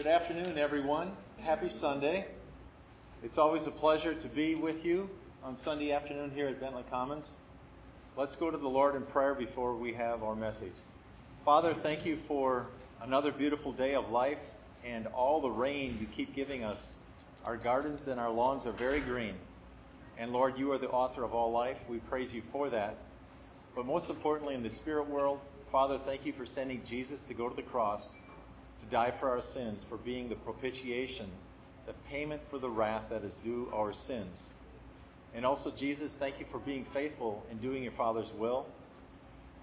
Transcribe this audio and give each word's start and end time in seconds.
Good 0.00 0.06
afternoon, 0.06 0.56
everyone. 0.56 1.12
Happy 1.40 1.68
Sunday. 1.68 2.24
It's 3.22 3.36
always 3.36 3.66
a 3.66 3.70
pleasure 3.70 4.14
to 4.14 4.28
be 4.28 4.54
with 4.54 4.82
you 4.82 5.10
on 5.44 5.54
Sunday 5.54 5.92
afternoon 5.92 6.30
here 6.30 6.48
at 6.48 6.58
Bentley 6.58 6.84
Commons. 6.88 7.36
Let's 8.16 8.34
go 8.34 8.50
to 8.50 8.56
the 8.56 8.66
Lord 8.66 8.94
in 8.94 9.02
prayer 9.02 9.34
before 9.34 9.76
we 9.76 9.92
have 9.92 10.22
our 10.22 10.34
message. 10.34 10.72
Father, 11.44 11.74
thank 11.74 12.06
you 12.06 12.16
for 12.16 12.64
another 13.02 13.30
beautiful 13.30 13.72
day 13.72 13.94
of 13.94 14.10
life 14.10 14.38
and 14.86 15.06
all 15.08 15.42
the 15.42 15.50
rain 15.50 15.94
you 16.00 16.06
keep 16.06 16.34
giving 16.34 16.64
us. 16.64 16.94
Our 17.44 17.58
gardens 17.58 18.08
and 18.08 18.18
our 18.18 18.30
lawns 18.30 18.64
are 18.64 18.72
very 18.72 19.00
green. 19.00 19.34
And 20.16 20.32
Lord, 20.32 20.58
you 20.58 20.72
are 20.72 20.78
the 20.78 20.88
author 20.88 21.24
of 21.24 21.34
all 21.34 21.52
life. 21.52 21.78
We 21.90 21.98
praise 21.98 22.34
you 22.34 22.40
for 22.40 22.70
that. 22.70 22.96
But 23.76 23.84
most 23.84 24.08
importantly, 24.08 24.54
in 24.54 24.62
the 24.62 24.70
spirit 24.70 25.10
world, 25.10 25.40
Father, 25.70 25.98
thank 25.98 26.24
you 26.24 26.32
for 26.32 26.46
sending 26.46 26.82
Jesus 26.86 27.24
to 27.24 27.34
go 27.34 27.50
to 27.50 27.54
the 27.54 27.60
cross 27.60 28.16
to 28.80 28.86
die 28.86 29.10
for 29.10 29.30
our 29.30 29.40
sins, 29.40 29.84
for 29.84 29.96
being 29.98 30.28
the 30.28 30.34
propitiation, 30.34 31.26
the 31.86 31.92
payment 32.10 32.40
for 32.50 32.58
the 32.58 32.68
wrath 32.68 33.04
that 33.10 33.24
is 33.24 33.36
due 33.36 33.70
our 33.74 33.92
sins. 33.92 34.52
And 35.34 35.46
also, 35.46 35.70
Jesus, 35.70 36.16
thank 36.16 36.40
you 36.40 36.46
for 36.46 36.58
being 36.58 36.84
faithful 36.84 37.44
in 37.50 37.58
doing 37.58 37.82
your 37.82 37.92
Father's 37.92 38.32
will. 38.32 38.66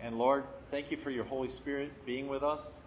And 0.01 0.17
Lord, 0.17 0.45
thank 0.71 0.91
you 0.91 0.97
for 0.97 1.09
your 1.09 1.25
Holy 1.25 1.49
Spirit 1.49 2.05
being 2.05 2.27
with 2.27 2.43
us, 2.43 2.79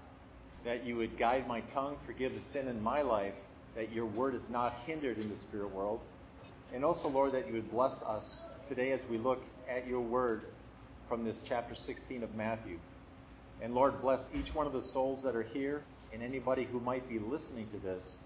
that 0.64 0.84
you 0.86 0.96
would 0.96 1.18
guide 1.18 1.46
my 1.46 1.60
tongue, 1.62 1.96
forgive 1.98 2.34
the 2.34 2.40
sin 2.40 2.68
in 2.68 2.82
my 2.82 3.02
life, 3.02 3.34
that 3.74 3.92
your 3.92 4.06
word 4.06 4.34
is 4.34 4.48
not 4.48 4.74
hindered 4.86 5.18
in 5.18 5.28
the 5.28 5.36
spirit 5.36 5.70
world. 5.72 6.00
And 6.74 6.84
also, 6.84 7.08
Lord, 7.08 7.32
that 7.32 7.48
you 7.48 7.54
would 7.54 7.70
bless 7.70 8.02
us 8.02 8.42
today 8.66 8.92
as 8.92 9.08
we 9.08 9.18
look 9.18 9.42
at 9.68 9.86
your 9.86 10.00
word 10.00 10.42
from 11.08 11.24
this 11.24 11.42
chapter 11.44 11.74
16 11.74 12.22
of 12.22 12.34
Matthew. 12.34 12.78
And 13.60 13.74
Lord, 13.74 14.00
bless 14.00 14.34
each 14.34 14.54
one 14.54 14.66
of 14.66 14.72
the 14.72 14.82
souls 14.82 15.22
that 15.24 15.34
are 15.34 15.42
here 15.42 15.82
and 16.12 16.22
anybody 16.22 16.64
who 16.64 16.80
might 16.80 17.08
be 17.08 17.18
listening 17.18 17.68
to 17.72 17.78
this. 17.78 18.16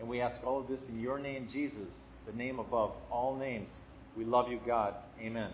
And 0.00 0.08
we 0.08 0.20
ask 0.20 0.46
all 0.46 0.60
of 0.60 0.68
this 0.68 0.88
in 0.88 1.00
your 1.00 1.18
name, 1.18 1.48
Jesus, 1.50 2.06
the 2.26 2.32
name 2.32 2.58
above 2.58 2.92
all 3.10 3.36
names. 3.36 3.80
We 4.16 4.24
love 4.24 4.50
you, 4.50 4.60
God. 4.64 4.94
Amen. 5.20 5.50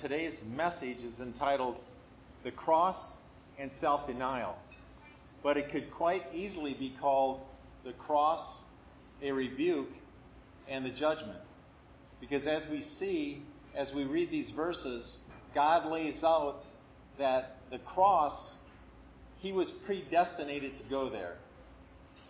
Today's 0.00 0.44
message 0.44 1.02
is 1.04 1.20
entitled 1.20 1.76
The 2.42 2.50
Cross 2.50 3.16
and 3.58 3.70
Self 3.70 4.06
Denial, 4.06 4.56
but 5.42 5.56
it 5.56 5.70
could 5.70 5.90
quite 5.92 6.24
easily 6.34 6.74
be 6.74 6.92
called 7.00 7.40
The 7.84 7.92
Cross, 7.92 8.62
a 9.22 9.32
Rebuke, 9.32 9.92
and 10.68 10.84
the 10.84 10.90
Judgment. 10.90 11.38
Because 12.20 12.46
as 12.46 12.66
we 12.66 12.80
see, 12.80 13.42
as 13.74 13.94
we 13.94 14.04
read 14.04 14.30
these 14.30 14.50
verses, 14.50 15.20
God 15.54 15.86
lays 15.86 16.24
out 16.24 16.64
that 17.18 17.56
the 17.70 17.78
cross 17.78 18.56
he 19.44 19.52
was 19.52 19.70
predestinated 19.70 20.74
to 20.78 20.82
go 20.84 21.10
there, 21.10 21.36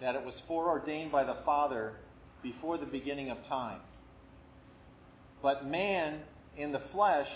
that 0.01 0.17
it 0.17 0.25
was 0.25 0.41
foreordained 0.41 1.13
by 1.13 1.23
the 1.23 1.35
Father 1.35 1.93
before 2.43 2.77
the 2.77 2.87
beginning 2.87 3.31
of 3.31 3.41
time. 3.45 3.79
But 5.41 5.65
man 5.65 6.21
in 6.57 6.73
the 6.73 6.81
flesh 6.81 7.31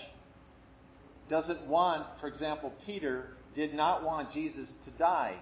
doesn't 1.29 1.65
want, 1.67 2.19
for 2.19 2.27
example, 2.27 2.75
Peter 2.87 3.29
did 3.55 3.73
not 3.73 4.03
want 4.03 4.31
Jesus 4.31 4.75
to 4.79 4.91
die. 4.91 5.37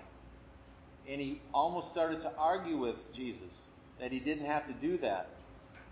And 1.08 1.18
he 1.18 1.40
almost 1.54 1.90
started 1.90 2.20
to 2.20 2.32
argue 2.36 2.76
with 2.76 3.14
Jesus 3.14 3.70
that 3.98 4.12
he 4.12 4.20
didn't 4.20 4.44
have 4.44 4.66
to 4.66 4.74
do 4.74 4.98
that. 4.98 5.30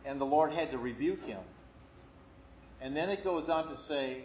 And 0.05 0.21
the 0.21 0.27
Lord 0.27 0.53
had 0.53 0.71
to 0.73 0.79
rebuke 0.79 1.25
him. 1.25 1.41
And 2.83 2.95
then 2.95 3.09
it 3.09 3.25
goes 3.25 3.49
on 3.49 3.69
to 3.69 3.77
say 3.77 4.25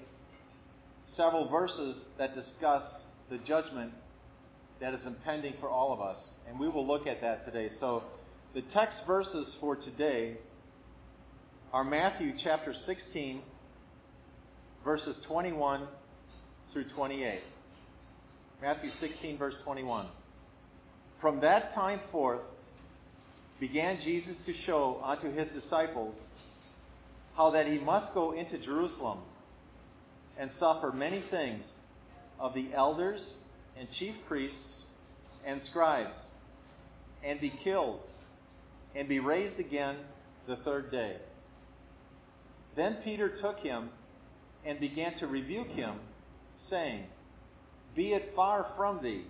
several 1.06 1.48
verses 1.48 2.10
that 2.18 2.34
discuss 2.34 3.06
the 3.30 3.38
judgment 3.38 3.94
that 4.80 4.94
is 4.94 5.06
impending 5.06 5.54
for 5.54 5.70
all 5.70 5.92
of 5.92 6.02
us. 6.02 6.36
And 6.48 6.60
we 6.60 6.68
will 6.68 6.86
look 6.86 7.08
at 7.08 7.22
that 7.22 7.42
today. 7.42 7.70
So 7.70 8.04
the 8.54 8.62
text 8.62 9.06
verses 9.06 9.54
for 9.54 9.76
today 9.76 10.38
are 11.74 11.84
Matthew 11.84 12.34
chapter 12.36 12.74
16, 12.74 13.42
verses 14.84 15.22
21 15.22 15.82
through 16.70 16.86
28. 16.86 17.42
Matthew 18.62 18.90
16, 18.90 19.38
verse 19.38 19.62
21. 19.62 20.06
From 21.18 21.42
that 21.42 21.72
time 21.72 22.00
forth 22.12 22.44
began 23.60 24.00
Jesus 24.00 24.46
to 24.46 24.54
show 24.54 25.02
unto 25.04 25.32
his 25.32 25.54
disciples 25.54 26.30
how 27.36 27.52
that 27.52 27.68
he 27.68 27.78
must 27.80 28.14
go 28.14 28.32
into 28.32 28.58
Jerusalem 28.58 29.20
and 30.38 30.52
suffer 30.52 30.92
many 30.92 31.20
things 31.20 31.80
of 32.40 32.54
the 32.54 32.68
elders 32.74 33.36
and 33.78 33.90
chief 33.90 34.16
priests 34.28 34.88
and 35.46 35.62
scribes, 35.62 36.32
and 37.24 37.40
be 37.40 37.50
killed, 37.50 38.02
and 38.96 39.08
be 39.08 39.20
raised 39.20 39.60
again 39.60 39.96
the 40.48 40.56
third 40.56 40.92
day. 40.92 41.16
Then 42.76 42.96
Peter 43.04 43.30
took 43.30 43.60
him 43.60 43.90
and 44.66 44.80
began 44.80 45.14
to 45.16 45.28
rebuke 45.28 45.72
him, 45.72 45.96
saying, 46.58 47.06
Be 47.96 48.14
it 48.14 48.36
far 48.36 48.64
from 48.64 49.02
thee, 49.02 49.26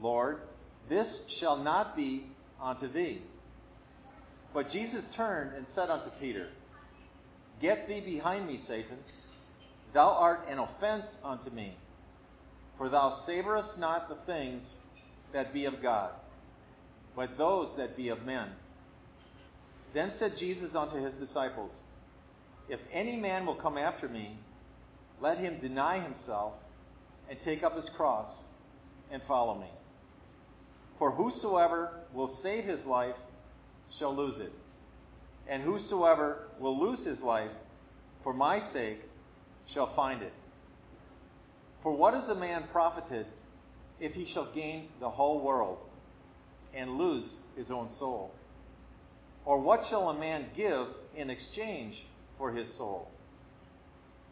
Lord, 0.00 0.40
this 0.88 1.26
shall 1.28 1.56
not 1.56 1.96
be 1.96 2.24
unto 2.60 2.88
thee. 2.88 3.20
But 4.54 4.68
Jesus 4.68 5.06
turned 5.06 5.54
and 5.54 5.68
said 5.68 5.90
unto 5.90 6.10
Peter, 6.20 6.46
Get 7.60 7.88
thee 7.88 8.00
behind 8.00 8.46
me, 8.46 8.56
Satan. 8.56 8.98
Thou 9.92 10.10
art 10.10 10.46
an 10.48 10.58
offense 10.58 11.20
unto 11.24 11.50
me 11.50 11.74
for 12.78 12.88
thou 12.88 13.10
savorest 13.10 13.78
not 13.78 14.08
the 14.08 14.14
things 14.14 14.78
that 15.32 15.52
be 15.52 15.64
of 15.64 15.82
God, 15.82 16.10
but 17.14 17.38
those 17.38 17.76
that 17.76 17.96
be 17.96 18.08
of 18.08 18.24
men. 18.24 18.48
Then 19.92 20.10
said 20.10 20.36
Jesus 20.36 20.74
unto 20.74 20.96
his 20.96 21.14
disciples, 21.14 21.84
If 22.68 22.80
any 22.92 23.16
man 23.16 23.46
will 23.46 23.54
come 23.54 23.78
after 23.78 24.08
me, 24.08 24.36
let 25.20 25.38
him 25.38 25.58
deny 25.58 25.98
himself 25.98 26.52
and 27.30 27.40
take 27.40 27.62
up 27.62 27.74
his 27.74 27.88
cross 27.88 28.46
and 29.10 29.22
follow 29.22 29.58
me. 29.58 29.70
For 30.98 31.10
whosoever 31.10 31.90
will 32.12 32.28
save 32.28 32.64
his 32.64 32.86
life 32.86 33.16
shall 33.90 34.14
lose 34.14 34.38
it, 34.38 34.52
and 35.48 35.62
whosoever 35.62 36.48
will 36.58 36.78
lose 36.78 37.04
his 37.04 37.22
life 37.22 37.52
for 38.22 38.32
my 38.32 38.58
sake 38.58 39.00
shall 39.66 39.86
find 39.86 40.20
it. 40.20 40.32
For 41.86 41.92
what 41.92 42.14
is 42.14 42.28
a 42.28 42.34
man 42.34 42.64
profited 42.72 43.26
if 44.00 44.12
he 44.12 44.24
shall 44.24 44.46
gain 44.46 44.88
the 44.98 45.08
whole 45.08 45.38
world 45.38 45.78
and 46.74 46.98
lose 46.98 47.38
his 47.56 47.70
own 47.70 47.90
soul? 47.90 48.34
Or 49.44 49.60
what 49.60 49.84
shall 49.84 50.08
a 50.08 50.18
man 50.18 50.46
give 50.56 50.88
in 51.14 51.30
exchange 51.30 52.04
for 52.38 52.50
his 52.50 52.74
soul? 52.74 53.08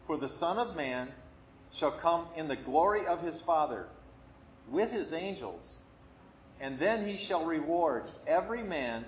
For 0.05 0.17
the 0.17 0.27
Son 0.27 0.59
of 0.59 0.75
Man 0.75 1.07
shall 1.71 1.91
come 1.91 2.27
in 2.35 2.49
the 2.49 2.57
glory 2.57 3.07
of 3.07 3.21
his 3.21 3.39
Father 3.39 3.87
with 4.69 4.91
his 4.91 5.13
angels, 5.13 5.77
and 6.59 6.77
then 6.77 7.07
he 7.07 7.15
shall 7.15 7.45
reward 7.45 8.03
every 8.27 8.63
man 8.63 9.05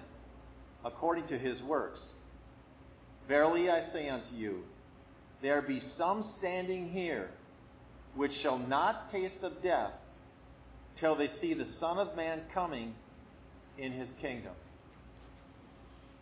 according 0.86 1.26
to 1.26 1.38
his 1.38 1.62
works. 1.62 2.14
Verily 3.28 3.70
I 3.70 3.82
say 3.82 4.08
unto 4.08 4.34
you, 4.34 4.64
there 5.42 5.62
be 5.62 5.82
some 5.82 6.24
standing 6.24 6.88
here 6.88 7.30
which 8.18 8.34
shall 8.34 8.58
not 8.58 9.10
taste 9.10 9.44
of 9.44 9.62
death 9.62 9.94
till 10.96 11.16
they 11.16 11.28
see 11.28 11.54
the 11.54 11.66
Son 11.66 12.00
of 12.00 12.16
Man 12.16 12.42
coming 12.52 12.94
in 13.78 13.92
his 13.92 14.12
kingdom. 14.14 14.54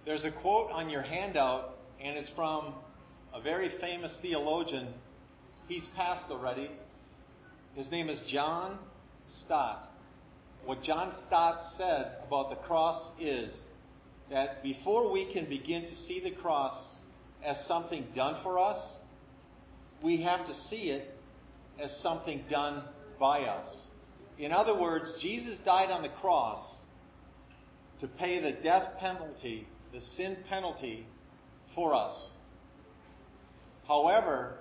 There's 0.04 0.26
a 0.26 0.32
quote 0.32 0.72
on 0.72 0.90
your 0.90 1.02
handout, 1.02 1.78
and 2.02 2.18
it's 2.18 2.30
from 2.30 2.74
a 3.34 3.40
very 3.40 3.70
famous 3.70 4.20
theologian. 4.20 4.88
He's 5.70 5.88
passed 5.88 6.30
already. 6.32 6.70
His 7.76 7.92
name 7.92 8.10
is 8.10 8.20
John 8.20 8.78
Stott. 9.28 9.90
What 10.66 10.82
John 10.82 11.14
Stott 11.14 11.64
said 11.64 12.12
about 12.28 12.50
the 12.50 12.56
cross 12.58 13.10
is 13.20 13.66
that 14.30 14.64
before 14.64 15.12
we 15.12 15.26
can 15.26 15.46
begin 15.46 15.86
to 15.86 15.96
see 15.96 16.20
the 16.20 16.32
cross 16.32 16.94
as 17.44 17.66
something 17.66 18.06
done 18.14 18.36
for 18.36 18.60
us, 18.60 18.98
we 20.02 20.18
have 20.18 20.46
to 20.48 20.54
see 20.54 20.90
it 20.90 21.16
as 21.80 21.96
something 21.96 22.44
done 22.50 22.82
by 23.20 23.42
us. 23.46 23.88
In 24.38 24.52
other 24.52 24.76
words, 24.76 25.18
Jesus 25.22 25.60
died 25.60 25.92
on 25.92 26.02
the 26.02 26.10
cross 26.10 26.86
to 28.00 28.08
pay 28.08 28.40
the 28.40 28.52
death 28.52 28.98
penalty, 29.00 29.68
the 29.94 30.02
sin 30.02 30.38
penalty 30.50 31.06
for 31.68 31.94
us. 31.94 32.32
However, 33.88 34.58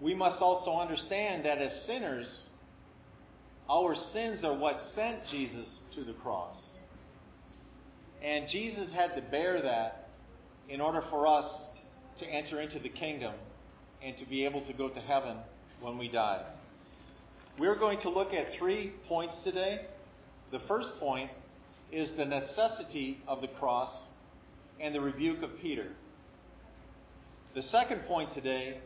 we 0.00 0.14
must 0.14 0.42
also 0.42 0.78
understand 0.78 1.44
that 1.44 1.58
as 1.58 1.84
sinners, 1.84 2.48
our 3.68 3.94
sins 3.94 4.44
are 4.44 4.54
what 4.54 4.80
sent 4.80 5.24
Jesus 5.26 5.82
to 5.94 6.02
the 6.02 6.12
cross. 6.12 6.74
And 8.22 8.48
Jesus 8.48 8.92
had 8.92 9.14
to 9.16 9.22
bear 9.22 9.62
that 9.62 10.08
in 10.68 10.80
order 10.80 11.00
for 11.00 11.26
us 11.26 11.68
to 12.16 12.26
enter 12.26 12.60
into 12.60 12.78
the 12.78 12.88
kingdom 12.88 13.34
and 14.02 14.16
to 14.16 14.24
be 14.24 14.44
able 14.44 14.60
to 14.62 14.72
go 14.72 14.88
to 14.88 15.00
heaven 15.00 15.36
when 15.80 15.98
we 15.98 16.08
die. 16.08 16.42
We're 17.58 17.76
going 17.76 17.98
to 18.00 18.10
look 18.10 18.34
at 18.34 18.52
three 18.52 18.92
points 19.06 19.42
today. 19.42 19.80
The 20.50 20.58
first 20.58 20.98
point 21.00 21.30
is 21.90 22.14
the 22.14 22.24
necessity 22.24 23.20
of 23.26 23.40
the 23.40 23.48
cross 23.48 24.06
and 24.80 24.94
the 24.94 25.00
rebuke 25.00 25.42
of 25.42 25.60
Peter. 25.60 25.86
The 27.54 27.62
second 27.62 28.06
point 28.06 28.30
today 28.30 28.78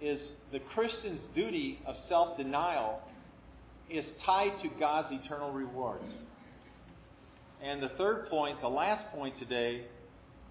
is 0.00 0.40
the 0.52 0.60
Christian's 0.60 1.26
duty 1.26 1.78
of 1.86 1.96
self 1.96 2.36
denial 2.36 3.02
is 3.88 4.12
tied 4.18 4.58
to 4.58 4.68
God's 4.68 5.10
eternal 5.10 5.52
rewards. 5.52 6.20
And 7.62 7.82
the 7.82 7.88
third 7.88 8.28
point, 8.28 8.60
the 8.60 8.68
last 8.68 9.10
point 9.12 9.34
today, 9.34 9.82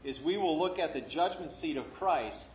is 0.03 0.21
we 0.21 0.37
will 0.37 0.57
look 0.57 0.79
at 0.79 0.93
the 0.93 1.01
judgment 1.01 1.51
seat 1.51 1.77
of 1.77 1.93
Christ 1.95 2.49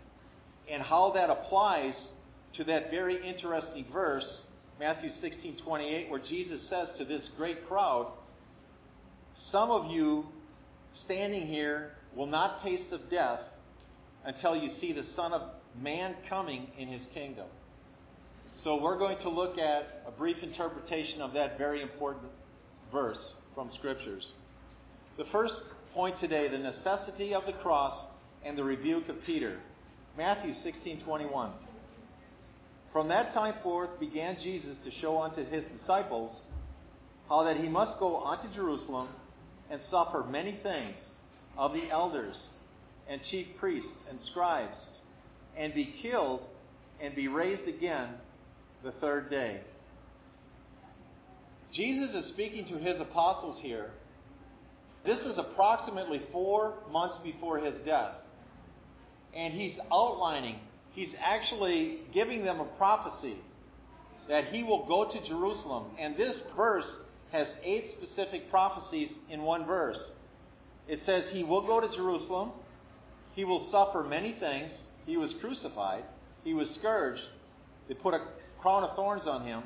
and 0.68 0.82
how 0.82 1.10
that 1.10 1.30
applies 1.30 2.12
to 2.54 2.64
that 2.64 2.90
very 2.90 3.24
interesting 3.26 3.84
verse, 3.92 4.42
Matthew 4.78 5.10
16 5.10 5.56
28, 5.56 6.10
where 6.10 6.20
Jesus 6.20 6.62
says 6.62 6.92
to 6.92 7.04
this 7.04 7.28
great 7.28 7.68
crowd, 7.68 8.06
Some 9.34 9.70
of 9.70 9.90
you 9.90 10.26
standing 10.92 11.46
here 11.46 11.92
will 12.14 12.26
not 12.26 12.60
taste 12.62 12.92
of 12.92 13.10
death 13.10 13.42
until 14.24 14.56
you 14.56 14.68
see 14.68 14.92
the 14.92 15.02
Son 15.02 15.32
of 15.32 15.42
Man 15.80 16.14
coming 16.28 16.66
in 16.78 16.88
his 16.88 17.06
kingdom. 17.06 17.46
So 18.54 18.80
we're 18.82 18.98
going 18.98 19.18
to 19.18 19.28
look 19.28 19.58
at 19.58 20.02
a 20.06 20.10
brief 20.10 20.42
interpretation 20.42 21.22
of 21.22 21.34
that 21.34 21.56
very 21.56 21.80
important 21.80 22.26
verse 22.90 23.34
from 23.54 23.70
scriptures. 23.70 24.32
The 25.16 25.24
first 25.24 25.66
point 25.94 26.16
today, 26.16 26.48
the 26.48 26.58
necessity 26.58 27.34
of 27.34 27.46
the 27.46 27.52
cross 27.52 28.10
and 28.44 28.56
the 28.56 28.64
rebuke 28.64 29.08
of 29.08 29.22
Peter. 29.24 29.58
Matthew 30.16 30.52
16:21. 30.52 31.52
From 32.92 33.08
that 33.08 33.30
time 33.30 33.54
forth 33.54 34.00
began 34.00 34.36
Jesus 34.36 34.78
to 34.78 34.90
show 34.90 35.22
unto 35.22 35.44
his 35.44 35.66
disciples 35.66 36.46
how 37.28 37.44
that 37.44 37.56
he 37.56 37.68
must 37.68 38.00
go 38.00 38.24
unto 38.24 38.48
Jerusalem 38.48 39.08
and 39.70 39.80
suffer 39.80 40.24
many 40.24 40.52
things 40.52 41.20
of 41.56 41.72
the 41.74 41.88
elders 41.90 42.48
and 43.08 43.22
chief 43.22 43.56
priests 43.58 44.04
and 44.10 44.20
scribes 44.20 44.90
and 45.56 45.72
be 45.72 45.84
killed 45.84 46.44
and 47.00 47.14
be 47.14 47.28
raised 47.28 47.68
again 47.68 48.08
the 48.82 48.90
third 48.90 49.30
day. 49.30 49.60
Jesus 51.70 52.14
is 52.14 52.26
speaking 52.26 52.64
to 52.66 52.78
his 52.78 52.98
apostles 52.98 53.60
here. 53.60 53.90
This 55.04 55.24
is 55.24 55.38
approximately 55.38 56.18
four 56.18 56.74
months 56.90 57.16
before 57.18 57.58
his 57.58 57.78
death. 57.80 58.14
And 59.34 59.54
he's 59.54 59.78
outlining, 59.92 60.58
he's 60.94 61.16
actually 61.22 62.00
giving 62.12 62.44
them 62.44 62.60
a 62.60 62.64
prophecy 62.64 63.36
that 64.28 64.44
he 64.44 64.62
will 64.62 64.84
go 64.86 65.04
to 65.04 65.22
Jerusalem. 65.22 65.84
And 65.98 66.16
this 66.16 66.40
verse 66.56 67.02
has 67.32 67.58
eight 67.64 67.88
specific 67.88 68.50
prophecies 68.50 69.20
in 69.30 69.42
one 69.42 69.64
verse. 69.64 70.12
It 70.88 70.98
says 70.98 71.30
he 71.30 71.44
will 71.44 71.62
go 71.62 71.80
to 71.80 71.88
Jerusalem, 71.88 72.50
he 73.34 73.44
will 73.44 73.60
suffer 73.60 74.02
many 74.02 74.32
things, 74.32 74.88
he 75.06 75.16
was 75.16 75.34
crucified, 75.34 76.04
he 76.42 76.54
was 76.54 76.70
scourged, 76.70 77.28
they 77.88 77.94
put 77.94 78.14
a 78.14 78.22
crown 78.60 78.82
of 78.82 78.96
thorns 78.96 79.26
on 79.26 79.42
him. 79.42 79.62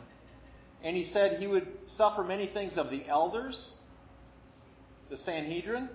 And 0.82 0.94
he 0.94 1.02
said 1.02 1.38
he 1.38 1.46
would 1.46 1.66
suffer 1.86 2.22
many 2.22 2.46
things 2.46 2.76
of 2.76 2.90
the 2.90 3.02
elders, 3.08 3.72
the 5.08 5.16
Sanhedrin, 5.16 5.88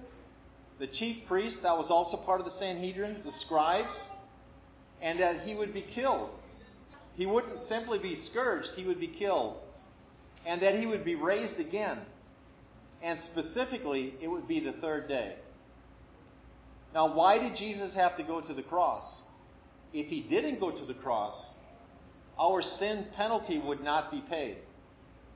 the 0.79 0.87
chief 0.87 1.27
priests, 1.27 1.59
that 1.59 1.77
was 1.77 1.91
also 1.91 2.17
part 2.17 2.39
of 2.39 2.45
the 2.45 2.51
Sanhedrin, 2.51 3.21
the 3.23 3.31
scribes, 3.31 4.11
and 5.01 5.19
that 5.19 5.41
he 5.41 5.55
would 5.55 5.73
be 5.73 5.81
killed. 5.81 6.29
He 7.15 7.25
wouldn't 7.25 7.59
simply 7.59 7.99
be 7.99 8.15
scourged, 8.15 8.75
he 8.75 8.83
would 8.83 8.99
be 8.99 9.07
killed. 9.07 9.57
And 10.45 10.61
that 10.61 10.75
he 10.75 10.85
would 10.85 11.03
be 11.03 11.15
raised 11.15 11.59
again. 11.59 11.99
And 13.01 13.19
specifically, 13.19 14.13
it 14.21 14.27
would 14.27 14.47
be 14.47 14.59
the 14.59 14.71
third 14.71 15.07
day. 15.07 15.35
Now, 16.93 17.13
why 17.13 17.37
did 17.37 17.55
Jesus 17.55 17.93
have 17.93 18.15
to 18.15 18.23
go 18.23 18.41
to 18.41 18.53
the 18.53 18.63
cross? 18.63 19.23
If 19.93 20.07
he 20.07 20.21
didn't 20.21 20.59
go 20.59 20.71
to 20.71 20.85
the 20.85 20.93
cross, 20.93 21.55
our 22.39 22.61
sin 22.61 23.05
penalty 23.13 23.57
would 23.57 23.83
not 23.83 24.11
be 24.11 24.21
paid. 24.21 24.57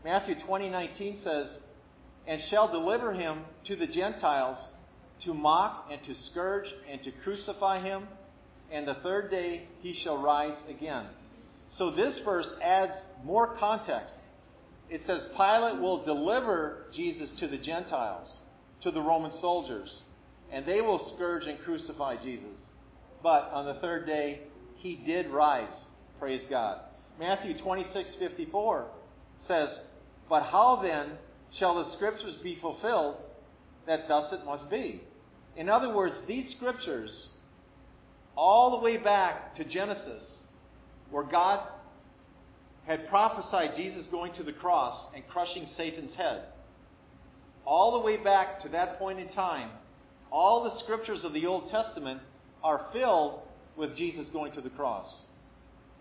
Matthew 0.04 0.36
20:19 0.36 1.16
says, 1.16 1.62
"And 2.28 2.40
shall 2.40 2.68
deliver 2.68 3.14
him 3.14 3.46
to 3.66 3.76
the 3.76 3.88
Gentiles 3.88 4.74
to 5.22 5.34
mock 5.34 5.88
and 5.92 6.02
to 6.04 6.16
scourge 6.16 6.74
and 6.90 7.02
to 7.04 7.12
crucify 7.12 7.80
him, 7.80 8.08
and 8.74 8.86
the 8.86 8.96
third 8.96 9.32
day 9.32 9.68
he 9.82 9.94
shall 9.94 10.18
rise 10.18 10.68
again." 10.68 11.08
So 11.70 11.90
this 11.90 12.20
verse 12.20 12.58
adds 12.60 13.08
more 13.24 13.48
context. 13.56 14.20
It 14.90 15.02
says 15.02 15.32
Pilate 15.36 15.80
will 15.80 16.04
deliver 16.04 16.86
Jesus 16.92 17.40
to 17.40 17.48
the 17.48 17.58
Gentiles, 17.58 18.42
to 18.82 18.92
the 18.92 19.02
Roman 19.02 19.32
soldiers, 19.32 20.02
and 20.52 20.66
they 20.66 20.82
will 20.82 21.00
scourge 21.00 21.48
and 21.48 21.60
crucify 21.60 22.18
Jesus. 22.18 22.68
But 23.24 23.50
on 23.54 23.66
the 23.66 23.74
third 23.74 24.06
day, 24.06 24.42
he 24.76 24.96
did 24.96 25.30
rise. 25.30 25.90
Praise 26.20 26.46
God. 26.46 26.80
Matthew 27.20 27.58
26, 27.58 28.16
54 28.16 28.88
says, 29.38 29.88
But 30.30 30.44
how 30.44 30.76
then 30.78 31.18
shall 31.52 31.76
the 31.76 31.86
scriptures 31.86 32.36
be 32.36 32.56
fulfilled 32.56 33.16
that 33.86 34.08
thus 34.08 34.34
it 34.34 34.46
must 34.46 34.70
be? 34.70 35.02
In 35.56 35.70
other 35.70 35.90
words, 35.90 36.26
these 36.26 36.54
scriptures, 36.54 37.30
all 38.36 38.72
the 38.72 38.84
way 38.84 38.98
back 38.98 39.56
to 39.56 39.64
Genesis, 39.64 40.48
where 41.12 41.24
God 41.24 41.60
had 42.86 43.08
prophesied 43.08 43.76
Jesus 43.76 44.08
going 44.08 44.34
to 44.34 44.44
the 44.44 44.54
cross 44.54 45.14
and 45.14 45.28
crushing 45.28 45.68
Satan's 45.68 46.16
head, 46.16 46.44
all 47.66 47.92
the 47.92 48.06
way 48.06 48.18
back 48.18 48.60
to 48.60 48.70
that 48.70 49.00
point 49.00 49.20
in 49.20 49.28
time, 49.28 49.70
all 50.32 50.64
the 50.64 50.70
scriptures 50.70 51.24
of 51.24 51.34
the 51.34 51.46
Old 51.46 51.68
Testament 51.68 52.20
are 52.64 52.80
filled 52.92 53.42
with 53.76 53.96
Jesus 53.96 54.30
going 54.30 54.52
to 54.54 54.62
the 54.62 54.70
cross. 54.70 55.28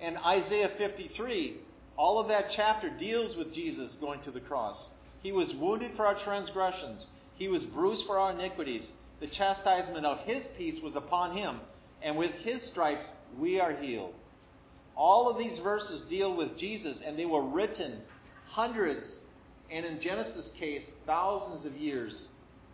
And 0.00 0.19
Isaiah 0.26 0.69
53, 0.69 1.56
all 1.96 2.19
of 2.19 2.29
that 2.29 2.50
chapter 2.50 2.88
deals 2.88 3.37
with 3.37 3.55
Jesus 3.55 3.96
going 3.96 4.20
to 4.20 4.31
the 4.31 4.40
cross. 4.40 4.93
He 5.23 5.32
was 5.32 5.55
wounded 5.55 5.93
for 5.93 6.06
our 6.06 6.14
transgressions, 6.14 7.06
he 7.37 7.49
was 7.49 7.64
bruised 7.64 8.06
for 8.06 8.19
our 8.19 8.32
iniquities. 8.32 8.93
The 9.20 9.26
chastisement 9.29 10.05
of 10.05 10.20
his 10.23 10.49
peace 10.49 10.81
was 10.81 10.96
upon 10.96 11.37
him, 11.37 11.61
and 12.02 12.16
with 12.16 12.32
his 12.43 12.62
stripes 12.62 13.12
we 13.38 13.60
are 13.60 13.72
healed. 13.72 14.14
All 14.96 15.28
of 15.28 15.38
these 15.38 15.58
verses 15.58 16.02
deal 16.02 16.34
with 16.34 16.56
Jesus, 16.56 17.00
and 17.00 17.19
they 17.19 17.26
were 17.26 17.43
written 17.43 18.00
hundreds, 18.49 19.25
and 19.70 19.87
in 19.87 20.00
Genesis' 20.00 20.50
case, 20.52 20.90
thousands 21.06 21.64
of 21.64 21.76
years 21.76 22.28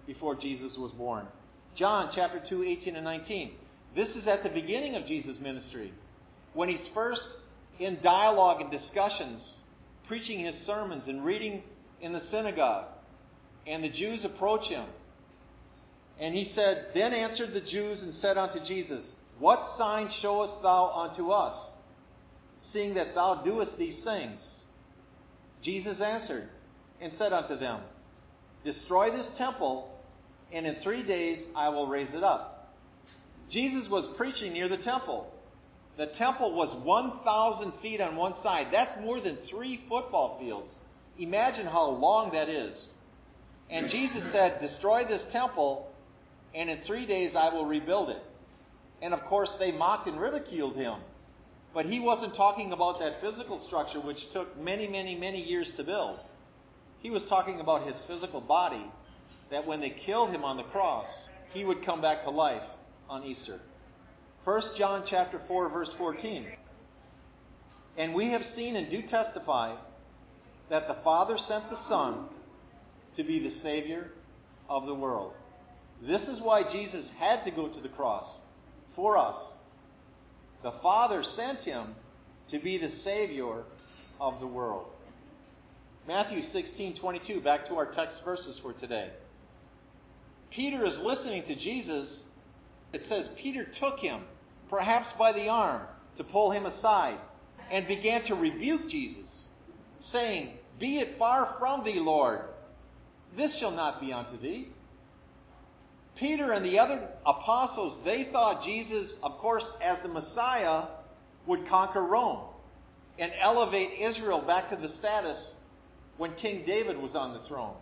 before 0.07 0.35
Jesus 0.35 0.77
was 0.77 0.91
born. 0.91 1.26
John 1.75 2.09
chapter 2.11 2.41
2, 2.41 2.64
18 2.64 2.97
and 2.97 3.05
19. 3.05 3.52
This 3.95 4.17
is 4.17 4.26
at 4.26 4.43
the 4.43 4.49
beginning 4.49 4.97
of 4.97 5.05
Jesus' 5.05 5.38
ministry 5.38 5.93
when 6.55 6.69
he's 6.69 6.88
first 6.88 7.29
in 7.79 7.99
dialogue 8.02 8.61
and 8.61 8.71
discussions, 8.71 9.61
preaching 10.07 10.41
his 10.41 10.57
sermons 10.57 11.07
and 11.07 11.25
reading 11.25 11.62
in 12.00 12.12
the 12.12 12.21
synagogue. 12.21 12.87
And 13.67 13.85
the 13.85 13.88
Jews 13.88 14.25
approach 14.25 14.69
him. 14.69 14.85
And 16.19 16.35
he 16.35 16.45
said, 16.45 16.87
Then 16.95 17.12
answered 17.12 17.52
the 17.52 17.61
Jews 17.61 18.02
and 18.02 18.12
said 18.12 18.38
unto 18.38 18.59
Jesus, 18.59 19.14
What 19.38 19.64
sign 19.64 20.09
showest 20.09 20.62
thou 20.62 20.90
unto 20.90 21.30
us, 21.30 21.73
seeing 22.59 22.95
that 22.95 23.14
thou 23.14 23.37
doest 23.37 23.78
these 23.78 24.02
things? 24.04 24.64
Jesus 25.61 26.00
answered 26.00 26.49
and 27.00 27.12
said 27.12 27.33
unto 27.33 27.57
them, 27.57 27.80
Destroy 28.64 29.11
this 29.11 29.37
temple, 29.37 29.97
and 30.52 30.66
in 30.66 30.75
three 30.75 31.02
days 31.02 31.49
I 31.54 31.68
will 31.68 31.87
raise 31.87 32.14
it 32.14 32.25
up. 32.25 32.75
Jesus 33.49 33.88
was 33.88 34.07
preaching 34.07 34.52
near 34.52 34.68
the 34.68 34.76
temple. 34.76 35.33
The 35.97 36.07
temple 36.07 36.52
was 36.52 36.75
1,000 36.75 37.73
feet 37.75 38.00
on 38.00 38.16
one 38.16 38.35
side. 38.35 38.68
That's 38.71 39.00
more 39.00 39.21
than 39.21 39.37
three 39.37 39.76
football 39.88 40.38
fields. 40.38 40.78
Imagine 41.18 41.66
how 41.66 41.90
long 41.90 42.33
that 42.33 42.49
is. 42.49 42.95
And 43.71 43.88
Jesus 43.88 44.25
said, 44.25 44.61
Destroy 44.61 45.04
this 45.04 45.25
temple, 45.25 45.92
and 46.54 46.71
in 46.71 46.78
three 46.78 47.07
days 47.07 47.37
I 47.37 47.52
will 47.52 47.66
rebuild 47.66 48.11
it. 48.11 48.23
And 49.00 49.14
of 49.14 49.25
course, 49.25 49.57
they 49.57 49.73
mocked 49.73 50.07
and 50.07 50.21
ridiculed 50.21 50.76
him. 50.76 50.95
But 51.73 51.87
he 51.87 52.00
wasn't 52.00 52.35
talking 52.35 52.73
about 52.73 52.99
that 52.99 53.21
physical 53.21 53.59
structure, 53.59 54.00
which 54.00 54.31
took 54.31 54.59
many, 54.61 54.88
many, 54.88 55.14
many 55.14 55.43
years 55.43 55.73
to 55.75 55.85
build. 55.85 56.19
He 57.00 57.11
was 57.11 57.26
talking 57.26 57.61
about 57.61 57.87
his 57.87 58.02
physical 58.02 58.40
body, 58.40 58.85
that 59.50 59.67
when 59.67 59.81
they 59.81 59.90
killed 59.90 60.31
him 60.31 60.45
on 60.45 60.57
the 60.57 60.62
cross, 60.64 61.28
he 61.52 61.64
would 61.64 61.83
come 61.83 62.00
back 62.00 62.23
to 62.23 62.31
life 62.31 62.64
on 63.09 63.25
Easter. 63.25 63.61
1 64.45 64.62
John 64.75 65.02
chapter 65.05 65.38
4 65.38 65.69
verse 65.69 65.93
14. 65.93 66.47
And 67.97 68.14
we 68.14 68.31
have 68.31 68.45
seen 68.45 68.76
and 68.76 68.88
do 68.88 69.02
testify 69.02 69.75
that 70.69 70.88
the 70.88 70.95
Father 70.95 71.38
sent 71.38 71.69
the 71.71 71.76
Son 71.76 72.28
to 73.14 73.25
be 73.25 73.38
the 73.38 73.50
Savior 73.50 74.11
of 74.69 74.87
the 74.87 74.95
world. 74.95 75.35
This 76.00 76.28
is 76.28 76.40
why 76.40 76.62
Jesus 76.62 77.11
had 77.14 77.43
to 77.45 77.50
go 77.50 77.69
to 77.69 77.81
the 77.81 77.88
cross 77.88 78.40
for 78.99 79.17
us. 79.17 79.57
The 80.64 80.73
Father 80.73 81.23
sent 81.23 81.62
him 81.62 81.95
to 82.49 82.59
be 82.59 82.78
the 82.78 82.88
Savior 82.88 83.62
of 84.21 84.40
the 84.40 84.47
world. 84.49 84.87
Matthew 86.09 86.43
16, 86.43 86.95
22, 86.95 87.40
back 87.40 87.67
to 87.67 87.76
our 87.76 87.87
text 87.87 88.25
verses 88.25 88.59
for 88.59 88.73
today. 88.73 89.09
Peter 90.50 90.85
is 90.85 91.00
listening 91.00 91.45
to 91.45 91.55
Jesus. 91.55 92.26
It 92.93 93.05
says, 93.05 93.28
Peter 93.28 93.62
took 93.62 94.00
him, 94.00 94.21
perhaps 94.69 95.12
by 95.12 95.31
the 95.31 95.49
arm, 95.49 95.83
to 96.17 96.25
pull 96.25 96.50
him 96.50 96.67
aside, 96.67 97.19
and 97.71 97.87
began 97.87 98.25
to 98.25 98.35
rebuke 98.35 98.88
Jesus, 98.88 99.47
saying, 100.00 100.52
Be 100.81 100.99
it 100.99 101.19
far 101.19 101.47
from 101.47 101.85
thee, 101.85 102.00
Lord. 102.00 102.40
This 103.37 103.57
shall 103.57 103.71
not 103.71 104.00
be 104.00 104.12
unto 104.12 104.37
thee. 104.37 104.71
Peter 106.19 106.53
and 106.53 106.65
the 106.65 106.81
other 106.81 107.01
apostles, 107.25 108.03
they 108.03 108.25
thought 108.25 108.63
Jesus, 108.63 109.21
of 109.23 109.39
course, 109.39 109.77
as 109.81 110.01
the 110.03 110.09
Messiah, 110.09 110.85
would 111.47 111.67
conquer 111.67 112.03
Rome 112.03 112.41
and 113.19 113.33
elevate 113.41 113.93
Israel 114.01 114.41
back 114.41 114.69
to 114.69 114.77
the 114.77 114.89
status 114.89 115.57
when 116.17 116.35
King 116.35 116.65
David 116.65 117.01
was 117.01 117.15
on 117.15 117.33
the 117.33 117.39
throne. 117.39 117.77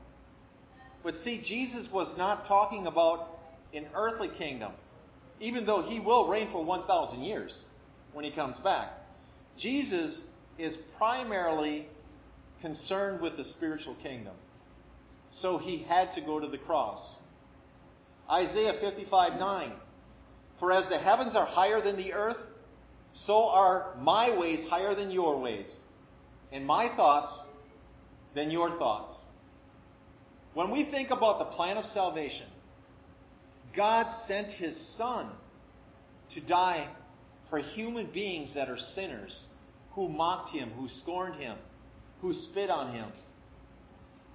But 1.03 1.17
see, 1.17 1.39
Jesus 1.39 1.91
was 1.91 2.19
not 2.19 2.45
talking 2.45 2.87
about 2.87 3.39
an 3.73 3.87
earthly 3.95 4.29
kingdom, 4.29 4.73
even 5.41 5.65
though 5.65 5.83
he 5.83 6.01
will 6.01 6.29
reign 6.29 6.49
for 6.49 6.63
1,000 6.63 7.23
years 7.23 7.65
when 8.13 8.25
he 8.25 8.31
comes 8.31 8.59
back. 8.59 8.93
Jesus 9.57 10.31
is 10.59 10.77
primarily 10.77 11.87
concerned 12.61 13.21
with 13.21 13.37
the 13.37 13.45
spiritual 13.45 13.95
kingdom. 13.95 14.35
So 15.31 15.59
he 15.59 15.79
had 15.79 16.13
to 16.13 16.21
go 16.21 16.39
to 16.39 16.47
the 16.47 16.59
cross. 16.59 17.19
Isaiah 18.31 18.73
55 18.73 19.39
9. 19.39 19.73
For 20.59 20.73
as 20.73 20.89
the 20.89 20.99
heavens 20.99 21.37
are 21.37 21.47
higher 21.47 21.81
than 21.81 21.97
the 21.97 22.15
earth, 22.15 22.43
so 23.13 23.49
are 23.51 23.95
my 24.01 24.31
ways 24.31 24.67
higher 24.67 24.95
than 24.95 25.11
your 25.11 25.39
ways, 25.39 25.85
and 26.53 26.67
my 26.67 26.89
thoughts 26.89 27.47
than 28.35 28.51
your 28.51 28.71
thoughts. 28.79 29.25
When 30.55 30.71
we 30.71 30.83
think 30.83 31.11
about 31.11 31.39
the 31.39 31.45
plan 31.45 31.77
of 31.77 31.85
salvation, 31.85 32.47
God 33.75 34.09
sent 34.09 34.51
his 34.53 34.81
Son 34.81 35.29
to 36.31 36.41
die 36.41 36.89
for 37.51 37.59
human 37.59 38.07
beings 38.07 38.55
that 38.55 38.71
are 38.71 38.79
sinners, 38.79 39.47
who 39.93 40.09
mocked 40.09 40.51
him, 40.51 40.71
who 40.77 40.89
scorned 40.89 41.37
him, 41.37 41.57
who 42.21 42.35
spit 42.35 42.71
on 42.71 42.93
him. 42.93 43.07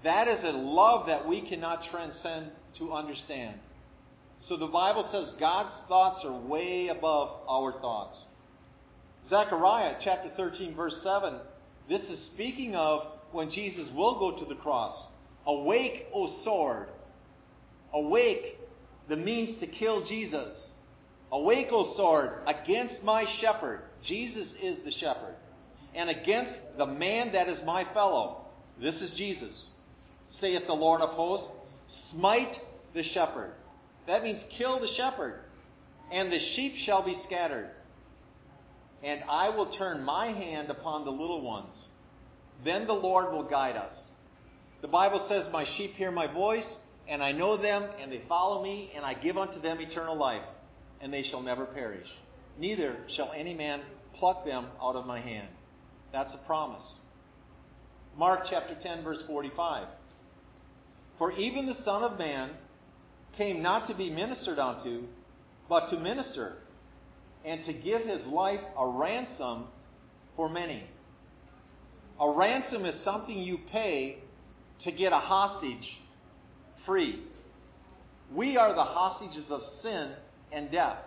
That 0.04 0.28
is 0.28 0.44
a 0.44 0.52
love 0.52 1.08
that 1.08 1.28
we 1.28 1.42
cannot 1.42 1.84
transcend 1.84 2.52
to 2.76 2.94
understand. 2.94 3.60
So 4.42 4.58
the 4.58 4.66
Bible 4.66 5.04
says 5.04 5.34
God's 5.34 5.84
thoughts 5.84 6.26
are 6.26 6.32
way 6.32 6.88
above 6.88 7.32
our 7.48 7.72
thoughts. 7.72 8.28
Zechariah 9.24 9.98
chapter 10.00 10.30
13, 10.30 10.74
verse 10.74 11.00
7. 11.04 11.36
This 11.88 12.10
is 12.10 12.20
speaking 12.20 12.76
of 12.76 13.06
when 13.32 13.52
Jesus 13.52 13.92
will 13.92 14.18
go 14.18 14.32
to 14.32 14.46
the 14.46 14.56
cross. 14.56 15.08
Awake, 15.46 16.08
O 16.12 16.26
sword. 16.26 16.88
Awake, 17.94 18.58
the 19.08 19.16
means 19.16 19.58
to 19.58 19.68
kill 19.68 20.02
Jesus. 20.02 20.76
Awake, 21.32 21.72
O 21.72 21.84
sword, 21.84 22.34
against 22.48 23.06
my 23.06 23.26
shepherd. 23.26 23.84
Jesus 24.02 24.56
is 24.56 24.82
the 24.82 24.90
shepherd. 24.90 25.36
And 25.94 26.10
against 26.10 26.80
the 26.80 26.88
man 26.88 27.34
that 27.34 27.48
is 27.48 27.64
my 27.64 27.84
fellow. 27.84 28.44
This 28.80 29.04
is 29.04 29.14
Jesus. 29.14 29.70
Saith 30.30 30.66
the 30.66 30.74
Lord 30.74 31.02
of 31.02 31.12
hosts. 31.12 31.56
Smite 31.86 32.60
the 32.96 33.04
shepherd. 33.04 33.54
That 34.08 34.24
means 34.24 34.44
kill 34.50 34.80
the 34.80 34.88
shepherd. 34.88 35.40
And 36.12 36.32
the 36.32 36.40
sheep 36.40 36.76
shall 36.76 37.02
be 37.02 37.14
scattered. 37.14 37.70
And 39.04 39.24
I 39.30 39.50
will 39.50 39.68
turn 39.68 40.04
my 40.04 40.28
hand 40.28 40.70
upon 40.70 41.06
the 41.06 41.12
little 41.12 41.42
ones 41.42 41.92
then 42.64 42.86
the 42.86 42.94
Lord 42.94 43.32
will 43.32 43.44
guide 43.44 43.76
us. 43.76 44.16
The 44.82 44.88
Bible 44.88 45.20
says, 45.20 45.52
My 45.52 45.64
sheep 45.64 45.96
hear 45.96 46.12
my 46.12 46.28
voice, 46.28 46.82
and 47.08 47.24
I 47.24 47.32
know 47.32 47.58
them, 47.58 47.84
and 48.00 48.12
they 48.12 48.20
follow 48.20 48.62
me, 48.62 48.92
and 48.96 49.06
I 49.06 49.14
give 49.14 49.38
unto 49.38 49.60
them 49.60 49.80
eternal 49.80 50.16
life, 50.16 50.46
and 51.02 51.14
they 51.14 51.24
shall 51.24 51.42
never 51.42 51.66
perish. 51.66 52.16
Neither 52.58 52.96
shall 53.08 53.32
any 53.32 53.54
man 53.54 53.82
pluck 54.14 54.46
them 54.46 54.66
out 54.82 54.96
of 54.96 55.06
my 55.08 55.20
hand. 55.20 55.48
That's 56.12 56.36
a 56.36 56.40
promise. 56.40 57.00
Mark 58.18 58.44
chapter 58.46 58.76
10, 58.76 59.04
verse 59.04 59.22
45. 59.22 59.88
For 61.18 61.32
even 61.34 61.66
the 61.66 61.74
Son 61.74 62.04
of 62.04 62.20
Man 62.20 62.50
came 63.34 63.62
not 63.62 63.86
to 63.86 63.94
be 63.94 64.10
ministered 64.10 64.60
unto, 64.60 65.04
but 65.70 65.90
to 65.90 66.00
minister, 66.00 66.58
and 67.46 67.64
to 67.64 67.74
give 67.74 68.04
his 68.04 68.28
life 68.28 68.64
a 68.78 68.88
ransom 68.88 69.66
for 70.36 70.50
many. 70.50 70.84
A 72.20 72.30
ransom 72.30 72.86
is 72.86 73.00
something 73.00 73.38
you 73.38 73.58
pay 73.58 74.18
to 74.80 74.92
get 74.92 75.14
a 75.14 75.18
hostage 75.18 76.00
free. 76.78 77.20
We 78.34 78.58
are 78.58 78.74
the 78.74 78.84
hostages 78.84 79.52
of 79.52 79.66
sin 79.66 80.10
and 80.52 80.72
death. 80.72 80.98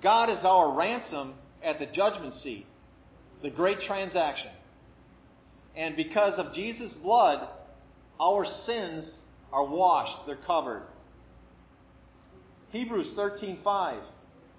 God 0.00 0.28
is 0.30 0.44
our 0.44 0.70
ransom 0.70 1.34
at 1.62 1.78
the 1.78 1.86
judgment 1.86 2.32
seat, 2.32 2.66
the 3.42 3.50
great 3.50 3.80
transaction. 3.80 4.50
And 5.76 5.96
because 5.96 6.38
of 6.38 6.52
Jesus' 6.52 6.94
blood, 6.94 7.46
our 8.20 8.44
sins 8.44 9.24
are 9.52 9.64
washed, 9.64 10.26
they're 10.26 10.36
covered. 10.36 10.82
Hebrews 12.70 13.14
13:5 13.14 13.96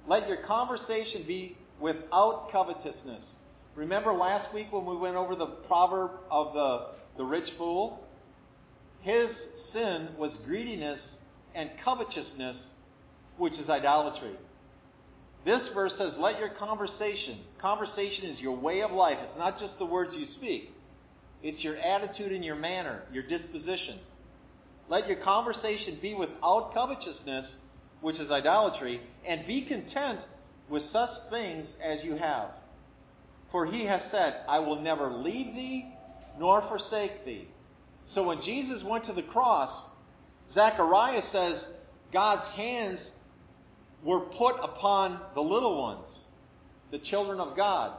Let 0.07 0.27
your 0.27 0.37
conversation 0.37 1.23
be 1.23 1.55
without 1.79 2.49
covetousness, 2.51 3.35
Remember 3.79 4.11
last 4.11 4.53
week 4.53 4.73
when 4.73 4.85
we 4.85 4.97
went 4.97 5.15
over 5.15 5.35
the 5.35 5.45
proverb 5.45 6.11
of 6.29 6.53
the, 6.53 6.87
the 7.15 7.23
rich 7.23 7.51
fool? 7.51 8.05
His 8.99 9.33
sin 9.33 10.09
was 10.17 10.35
greediness 10.35 11.21
and 11.55 11.69
covetousness, 11.77 12.75
which 13.37 13.57
is 13.57 13.69
idolatry. 13.69 14.35
This 15.45 15.69
verse 15.69 15.95
says, 15.95 16.19
let 16.19 16.39
your 16.39 16.49
conversation, 16.49 17.37
conversation 17.57 18.27
is 18.27 18.41
your 18.41 18.57
way 18.57 18.81
of 18.81 18.91
life. 18.91 19.19
It's 19.23 19.37
not 19.37 19.57
just 19.57 19.79
the 19.79 19.85
words 19.85 20.13
you 20.13 20.25
speak. 20.25 20.73
It's 21.41 21.63
your 21.63 21.77
attitude 21.77 22.33
and 22.33 22.43
your 22.43 22.57
manner, 22.57 23.01
your 23.13 23.23
disposition. 23.23 23.97
Let 24.89 25.07
your 25.07 25.15
conversation 25.15 25.97
be 26.01 26.15
without 26.15 26.73
covetousness, 26.73 27.59
which 28.01 28.19
is 28.19 28.31
idolatry, 28.31 29.01
and 29.25 29.45
be 29.45 29.61
content 29.61 30.25
with 30.69 30.83
such 30.83 31.17
things 31.29 31.77
as 31.83 32.03
you 32.03 32.15
have. 32.15 32.49
For 33.49 33.65
he 33.65 33.85
has 33.85 34.03
said, 34.09 34.35
I 34.47 34.59
will 34.59 34.79
never 34.79 35.09
leave 35.09 35.55
thee 35.55 35.85
nor 36.37 36.61
forsake 36.61 37.25
thee. 37.25 37.47
So 38.05 38.23
when 38.23 38.41
Jesus 38.41 38.83
went 38.83 39.05
to 39.05 39.13
the 39.13 39.23
cross, 39.23 39.89
Zechariah 40.49 41.21
says 41.21 41.71
God's 42.11 42.47
hands 42.49 43.15
were 44.03 44.21
put 44.21 44.57
upon 44.63 45.19
the 45.33 45.41
little 45.41 45.81
ones, 45.81 46.27
the 46.91 46.99
children 46.99 47.39
of 47.39 47.55
God. 47.55 47.91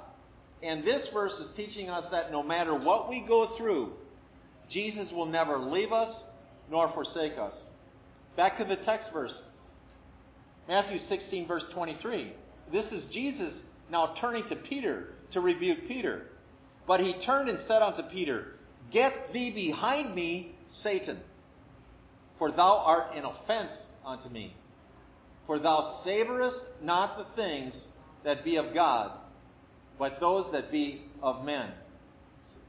And 0.62 0.84
this 0.84 1.08
verse 1.08 1.38
is 1.40 1.54
teaching 1.54 1.90
us 1.90 2.10
that 2.10 2.32
no 2.32 2.42
matter 2.42 2.74
what 2.74 3.08
we 3.08 3.20
go 3.20 3.46
through, 3.46 3.92
Jesus 4.68 5.12
will 5.12 5.26
never 5.26 5.58
leave 5.58 5.92
us 5.92 6.28
nor 6.70 6.88
forsake 6.88 7.38
us. 7.38 7.70
Back 8.36 8.58
to 8.58 8.64
the 8.64 8.76
text 8.76 9.12
verse. 9.12 9.46
Matthew 10.70 11.00
16, 11.00 11.46
verse 11.46 11.68
23. 11.68 12.32
This 12.70 12.92
is 12.92 13.06
Jesus 13.06 13.66
now 13.90 14.12
turning 14.14 14.44
to 14.44 14.54
Peter 14.54 15.08
to 15.30 15.40
rebuke 15.40 15.88
Peter. 15.88 16.28
But 16.86 17.00
he 17.00 17.12
turned 17.12 17.48
and 17.48 17.58
said 17.58 17.82
unto 17.82 18.04
Peter, 18.04 18.54
Get 18.92 19.32
thee 19.32 19.50
behind 19.50 20.14
me, 20.14 20.54
Satan, 20.68 21.18
for 22.36 22.52
thou 22.52 22.84
art 22.86 23.16
an 23.16 23.24
offense 23.24 23.92
unto 24.06 24.28
me. 24.28 24.54
For 25.48 25.58
thou 25.58 25.80
savorest 25.80 26.80
not 26.80 27.18
the 27.18 27.24
things 27.24 27.90
that 28.22 28.44
be 28.44 28.54
of 28.54 28.72
God, 28.72 29.10
but 29.98 30.20
those 30.20 30.52
that 30.52 30.70
be 30.70 31.02
of 31.20 31.44
men. 31.44 31.68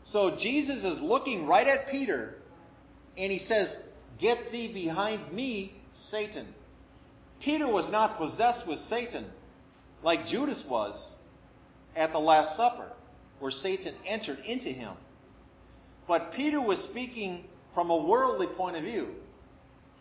So 0.02 0.32
Jesus 0.32 0.84
is 0.84 1.04
looking 1.04 1.46
right 1.46 1.68
at 1.68 1.92
Peter, 1.92 2.36
and 3.16 3.32
he 3.32 3.38
says, 3.38 3.80
Get 4.18 4.52
thee 4.52 4.70
behind 4.70 5.32
me, 5.32 5.76
Satan. 5.92 6.48
Peter 7.42 7.68
was 7.68 7.92
not 7.92 8.18
possessed 8.18 8.68
with 8.68 8.80
Satan 8.80 9.26
like 10.04 10.26
Judas 10.26 10.66
was 10.66 11.16
at 11.96 12.12
the 12.12 12.20
Last 12.20 12.56
Supper, 12.56 12.88
where 13.40 13.52
Satan 13.52 13.94
entered 14.06 14.40
into 14.46 14.70
him. 14.70 14.94
But 16.08 16.34
Peter 16.34 16.62
was 16.62 16.82
speaking 16.82 17.44
from 17.74 17.90
a 17.90 17.98
worldly 17.98 18.48
point 18.48 18.78
of 18.78 18.84
view. 18.84 19.16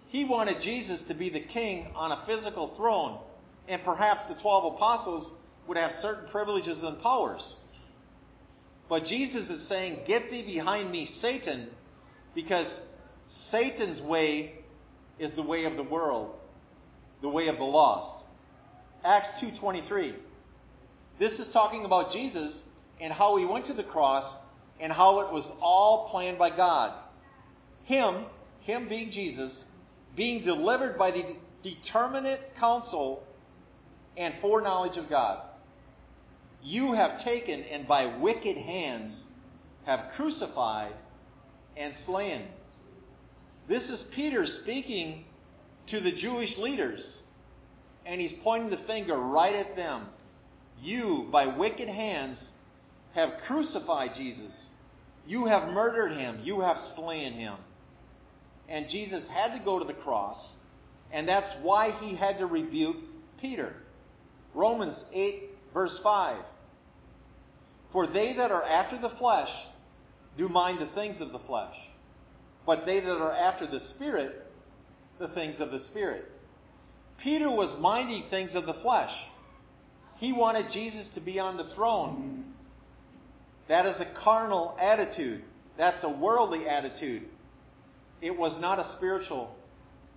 He 0.09 0.25
wanted 0.25 0.61
Jesus 0.61 1.03
to 1.03 1.15
be 1.15 1.29
the 1.29 1.41
king 1.41 1.87
on 1.95 2.13
a 2.13 2.17
physical 2.17 2.69
throne, 2.69 3.19
and 3.69 3.83
perhaps 3.85 4.27
the 4.27 4.35
12 4.35 4.75
apostles 4.75 5.33
would 5.67 5.77
have 5.77 5.93
certain 5.93 6.29
privileges 6.29 6.83
and 6.83 7.01
powers. 7.01 7.57
But 8.89 9.05
Jesus 9.05 9.51
is 9.51 9.67
saying, 9.67 10.01
Get 10.05 10.31
thee 10.31 10.43
behind 10.43 10.91
me, 10.91 11.05
Satan, 11.05 11.69
because 12.35 12.85
Satan's 13.29 14.01
way 14.01 14.55
is 15.19 15.35
the 15.35 15.43
way 15.43 15.65
of 15.65 15.77
the 15.77 15.85
world, 15.85 16.40
the 17.21 17.29
way 17.29 17.49
of 17.49 17.59
the 17.59 17.65
lost. 17.65 18.25
Acts 19.05 19.41
2:23 19.41 20.15
this 21.21 21.39
is 21.39 21.53
talking 21.53 21.85
about 21.85 22.11
Jesus 22.11 22.67
and 22.99 23.13
how 23.13 23.37
he 23.37 23.45
went 23.45 23.67
to 23.67 23.75
the 23.75 23.85
cross 23.85 24.43
and 24.81 24.91
how 24.91 25.21
it 25.21 25.31
was 25.31 25.55
all 25.61 26.09
planned 26.09 26.39
by 26.39 26.49
God. 26.49 26.95
Him, 27.85 28.25
him 28.61 28.89
being 28.89 29.11
Jesus, 29.11 29.67
being 30.17 30.43
delivered 30.43 30.97
by 30.97 31.11
the 31.11 31.27
determinate 31.63 32.57
counsel 32.57 33.23
and 34.17 34.35
foreknowledge 34.37 34.97
of 34.97 35.11
God. 35.11 35.43
You 36.63 36.95
have 36.95 37.23
taken 37.23 37.65
and 37.65 37.87
by 37.87 38.07
wicked 38.07 38.57
hands 38.57 39.29
have 39.85 40.13
crucified 40.13 40.95
and 41.77 41.95
slain. 41.95 42.49
This 43.69 43.91
is 43.91 44.03
Peter 44.03 44.47
speaking 44.47 45.27
to 45.91 46.01
the 46.01 46.13
Jewish 46.13 46.57
leaders, 46.57 47.19
and 48.07 48.21
he's 48.21 48.33
pointing 48.33 48.71
the 48.71 48.77
finger 48.77 49.17
right 49.17 49.55
at 49.55 49.77
them. 49.77 50.07
You, 50.83 51.29
by 51.31 51.47
wicked 51.47 51.89
hands, 51.89 52.53
have 53.15 53.43
crucified 53.43 54.15
Jesus. 54.15 54.69
You 55.27 55.47
have 55.47 55.73
murdered 55.73 56.13
him. 56.13 56.41
You 56.45 56.61
have 56.61 56.79
slain 56.79 57.33
him. 57.33 57.55
And 58.69 58.89
Jesus 58.89 59.29
had 59.29 59.55
to 59.55 59.59
go 59.59 59.81
to 59.81 59.85
the 59.85 59.93
cross, 59.93 60.57
and 61.13 61.29
that's 61.29 61.55
why 61.57 61.91
he 61.91 62.15
had 62.15 62.39
to 62.39 62.47
rebuke 62.47 62.97
Peter. 63.41 63.75
Romans 64.55 65.05
8, 65.13 65.51
verse 65.75 65.99
5. 65.99 66.37
For 67.91 68.07
they 68.07 68.35
that 68.35 68.53
are 68.53 68.63
after 68.63 68.97
the 68.97 69.11
flesh 69.11 69.53
do 70.37 70.49
mind 70.49 70.79
the 70.79 70.87
things 70.87 71.21
of 71.21 71.33
the 71.33 71.39
flesh, 71.41 71.77
but 72.65 72.87
they 72.87 73.01
that 73.01 73.21
are 73.21 73.33
after 73.33 73.67
the 73.67 73.81
Spirit, 73.81 74.47
the 75.21 75.29
things 75.29 75.61
of 75.61 75.71
the 75.71 75.79
Spirit. 75.79 76.29
Peter 77.19 77.51
was 77.51 77.79
minding 77.79 78.23
things 78.25 78.57
of 78.57 78.67
the 78.67 78.75
flesh. 78.75 79.15
He 80.17 80.33
wanted 80.33 80.71
Jesus 80.71 81.11
to 81.11 81.21
be 81.21 81.39
on 81.39 81.57
the 81.57 81.65
throne. 81.65 82.45
That 83.69 83.87
is 83.87 84.01
a 84.01 84.07
carnal 84.07 84.77
attitude. 84.81 85.43
That's 85.77 86.03
a 86.03 86.09
worldly 86.09 86.67
attitude. 86.67 87.23
It 88.21 88.37
was 88.37 88.59
not 88.59 88.79
a 88.79 88.85
spiritual 88.85 89.55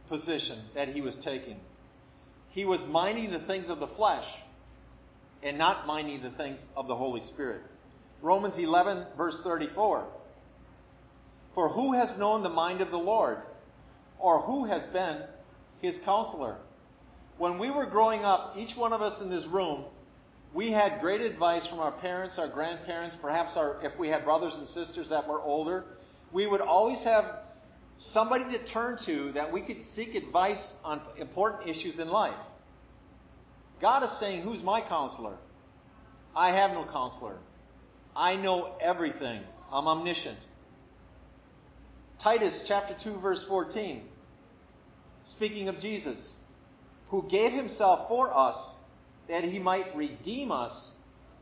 position 0.08 0.58
that 0.74 0.88
he 0.88 1.02
was 1.02 1.18
taking. 1.18 1.60
He 2.50 2.66
was 2.66 2.88
minding 2.88 3.32
the 3.32 3.40
things 3.40 3.70
of 3.70 3.80
the 3.80 3.88
flesh 3.88 4.28
and 5.42 5.58
not 5.58 5.86
minding 5.86 6.22
the 6.22 6.30
things 6.30 6.70
of 6.78 6.88
the 6.88 6.96
Holy 6.96 7.22
Spirit. 7.22 7.62
Romans 8.22 8.58
11, 8.58 9.06
verse 9.18 9.42
34. 9.44 10.06
For 11.54 11.70
who 11.70 11.94
has 11.94 12.18
known 12.18 12.44
the 12.44 12.50
mind 12.50 12.80
of 12.80 12.90
the 12.90 12.98
Lord? 12.98 13.42
Or 14.24 14.40
who 14.40 14.64
has 14.64 14.88
been 14.88 15.18
his 15.82 15.98
counselor? 15.98 16.56
When 17.38 17.58
we 17.58 17.70
were 17.70 17.86
growing 17.86 18.24
up, 18.24 18.56
each 18.58 18.78
one 18.78 18.94
of 18.94 19.02
us 19.02 19.22
in 19.22 19.30
this 19.30 19.46
room, 19.46 19.84
we 20.54 20.72
had 20.72 21.02
great 21.02 21.20
advice 21.20 21.66
from 21.66 21.82
our 21.82 21.92
parents, 21.92 22.40
our 22.40 22.48
grandparents, 22.48 23.18
perhaps 23.18 23.58
our, 23.58 23.84
if 23.84 24.00
we 24.00 24.08
had 24.08 24.24
brothers 24.24 24.58
and 24.58 24.66
sisters 24.66 25.10
that 25.10 25.28
were 25.28 25.42
older. 25.42 25.84
We 26.32 26.48
would 26.48 26.62
always 26.62 27.04
have 27.04 27.38
somebody 27.98 28.46
to 28.58 28.60
turn 28.60 28.98
to 29.00 29.34
that 29.34 29.52
we 29.52 29.60
could 29.60 29.84
seek 29.84 30.16
advice 30.16 30.78
on 30.86 31.02
important 31.18 31.70
issues 31.70 32.00
in 32.00 32.10
life. 32.10 32.40
God 33.82 34.04
is 34.04 34.12
saying, 34.12 34.44
Who's 34.44 34.64
my 34.64 34.80
counselor? 34.80 35.36
I 36.34 36.52
have 36.52 36.72
no 36.72 36.86
counselor. 36.86 37.36
I 38.16 38.38
know 38.38 38.74
everything. 38.80 39.42
I'm 39.70 39.90
omniscient. 39.90 40.40
Titus 42.20 42.64
chapter 42.66 42.94
2 42.94 43.18
verse 43.18 43.44
14. 43.44 44.12
Speaking 45.26 45.70
of 45.70 45.80
Jesus, 45.80 46.36
who 47.10 47.24
gave 47.30 47.52
himself 47.52 48.08
for 48.08 48.36
us 48.36 48.76
that 49.28 49.44
he 49.44 49.60
might 49.60 49.96
redeem 49.96 50.52
us 50.52 50.96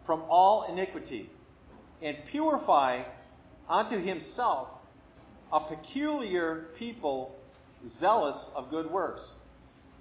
from 0.05 0.21
all 0.29 0.63
iniquity 0.63 1.29
and 2.01 2.17
purify 2.27 3.01
unto 3.69 3.97
himself 3.97 4.67
a 5.51 5.59
peculiar 5.59 6.67
people 6.77 7.35
zealous 7.87 8.51
of 8.55 8.69
good 8.69 8.89
works. 8.89 9.37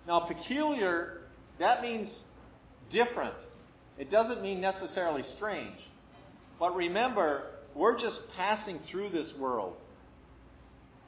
Now, 0.06 0.20
peculiar, 0.20 1.22
that 1.58 1.82
means 1.82 2.28
different. 2.88 3.35
It 3.98 4.11
doesn't 4.11 4.42
mean 4.42 4.61
necessarily 4.61 5.22
strange. 5.22 5.88
But 6.59 6.76
remember, 6.76 7.46
we're 7.74 7.96
just 7.96 8.35
passing 8.37 8.78
through 8.78 9.11
this 9.11 9.35
world. 9.35 9.76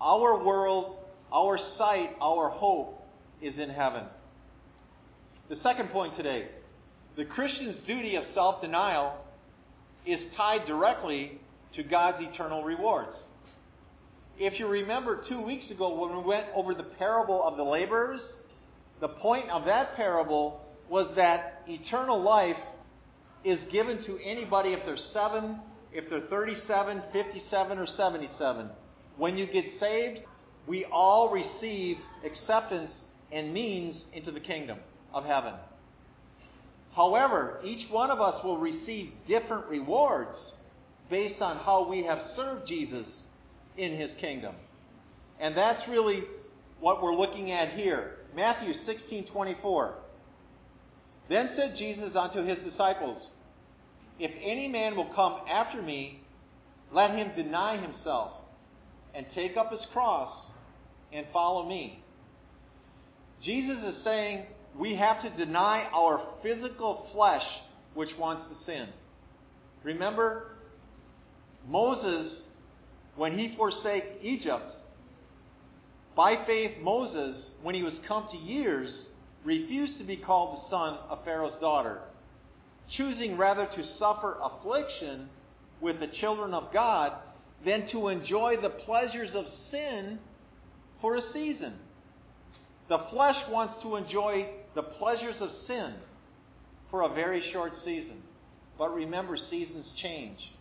Our 0.01 0.42
world, 0.42 0.97
our 1.33 1.59
sight, 1.59 2.14
our 2.21 2.49
hope 2.49 3.07
is 3.40 3.59
in 3.59 3.71
heaven. 3.71 4.05
The 5.49 5.57
second 5.57 5.90
point 5.90 6.14
today 6.14 6.47
the 7.14 7.25
Christian's 7.25 7.81
duty 7.81 8.16
of 8.16 8.25
self 8.25 8.62
denial 8.62 9.18
is 10.07 10.33
tied 10.35 10.64
directly 10.64 11.38
to 11.73 11.83
God's 11.83 12.21
eternal 12.21 12.64
rewards. 12.64 13.27
If 14.38 14.59
you 14.59 14.66
remember 14.66 15.16
two 15.16 15.40
weeks 15.40 15.71
ago 15.71 15.95
when 15.95 16.16
we 16.16 16.23
went 16.23 16.47
over 16.55 16.75
the 16.75 16.83
parable 16.83 17.42
of 17.45 17.57
the 17.57 17.64
laborers, 17.64 18.40
the 19.01 19.09
point 19.09 19.51
of 19.51 19.66
that 19.66 19.95
parable 19.97 20.64
was 20.88 21.14
that 21.14 21.62
eternal 21.68 22.21
life 22.21 22.61
is 23.45 23.64
given 23.66 23.99
to 23.99 24.18
anybody 24.23 24.73
if 24.73 24.85
they're 24.85 24.97
7, 24.97 25.59
if 25.92 26.09
they're 26.09 26.21
37, 26.21 27.03
57, 27.12 27.79
or 27.79 27.87
77. 27.87 28.71
When 29.16 29.37
you 29.37 29.47
get 29.47 29.68
saved, 29.68 30.23
we 30.66 30.85
all 30.85 31.31
receive 31.31 31.98
acceptance 32.25 33.09
and 33.31 33.53
means 33.53 34.09
into 34.12 34.31
the 34.31 34.40
kingdom 34.40 34.79
of 35.12 35.25
heaven. 35.25 35.55
However, 36.94 37.59
each 37.64 37.88
one 37.90 38.11
of 38.11 38.20
us 38.20 38.44
will 38.44 38.59
receive 38.59 39.12
different 39.27 39.66
rewards 39.66 40.57
based 41.09 41.42
on 41.42 41.57
how 41.57 41.88
we 41.88 42.03
have 42.05 42.22
served 42.22 42.66
Jesus 42.66 43.27
in 43.77 43.92
his 43.92 44.14
kingdom. 44.14 44.55
And 45.40 45.55
that's 45.55 45.88
really 45.88 46.25
what 46.81 47.03
we're 47.03 47.14
looking 47.14 47.51
at 47.51 47.70
here. 47.70 48.18
Matthew 48.37 48.72
16:24. 48.75 49.94
Then 51.29 51.48
said 51.48 51.77
Jesus 51.77 52.14
unto 52.16 52.42
his 52.42 52.62
disciples, 52.62 53.31
If 54.18 54.35
any 54.42 54.68
man 54.68 54.96
will 54.96 55.07
come 55.07 55.40
after 55.48 55.81
me, 55.81 56.20
let 56.92 57.12
him 57.12 57.33
deny 57.35 57.77
himself 57.79 58.41
and 59.14 59.29
take 59.29 59.57
up 59.57 59.70
his 59.70 59.87
cross 59.87 60.51
and 61.12 61.27
follow 61.33 61.68
me. 61.68 62.03
Jesus 63.40 63.83
is 63.83 63.96
saying 63.96 64.46
we 64.77 64.94
have 64.94 65.22
to 65.22 65.31
deny 65.31 65.87
our 65.92 66.18
physical 66.42 66.94
flesh 66.94 67.61
which 67.94 68.16
wants 68.16 68.48
to 68.48 68.55
sin. 68.55 68.88
Remember, 69.83 70.53
Moses 71.68 72.48
when 73.16 73.37
he 73.37 73.48
forsake 73.48 74.05
Egypt, 74.22 74.75
by 76.14 76.37
faith 76.37 76.79
Moses, 76.81 77.57
when 77.62 77.75
he 77.75 77.83
was 77.83 77.98
come 77.98 78.27
to 78.29 78.37
years, 78.37 79.11
refused 79.44 79.98
to 79.98 80.05
be 80.05 80.16
called 80.16 80.53
the 80.53 80.61
son 80.61 80.98
of 81.09 81.25
Pharaoh's 81.25 81.57
daughter, 81.57 82.01
choosing 82.88 83.37
rather 83.37 83.66
to 83.66 83.83
suffer 83.83 84.38
affliction 84.42 85.29
with 85.81 86.01
the 86.01 86.07
children 86.07 86.55
of 86.55 86.72
God 86.72 87.12
than 87.64 87.87
to 87.87 88.09
enjoy 88.09 88.57
the 88.57 88.70
pleasures 88.70 89.35
of 89.35 89.48
sin 89.48 90.18
for 91.01 91.16
a 91.16 91.22
season. 91.22 91.72
The 92.88 92.98
flesh 92.98 93.46
wants 93.48 93.83
to 93.83 93.96
enjoy 93.96 94.48
the 94.75 94.83
pleasures 94.83 95.40
of 95.40 95.51
sin 95.51 95.94
for 96.88 97.03
a 97.03 97.09
very 97.09 97.40
short 97.40 97.75
season. 97.75 98.20
But 98.79 98.94
remember, 98.94 99.37
seasons 99.37 99.92
change. 99.92 100.53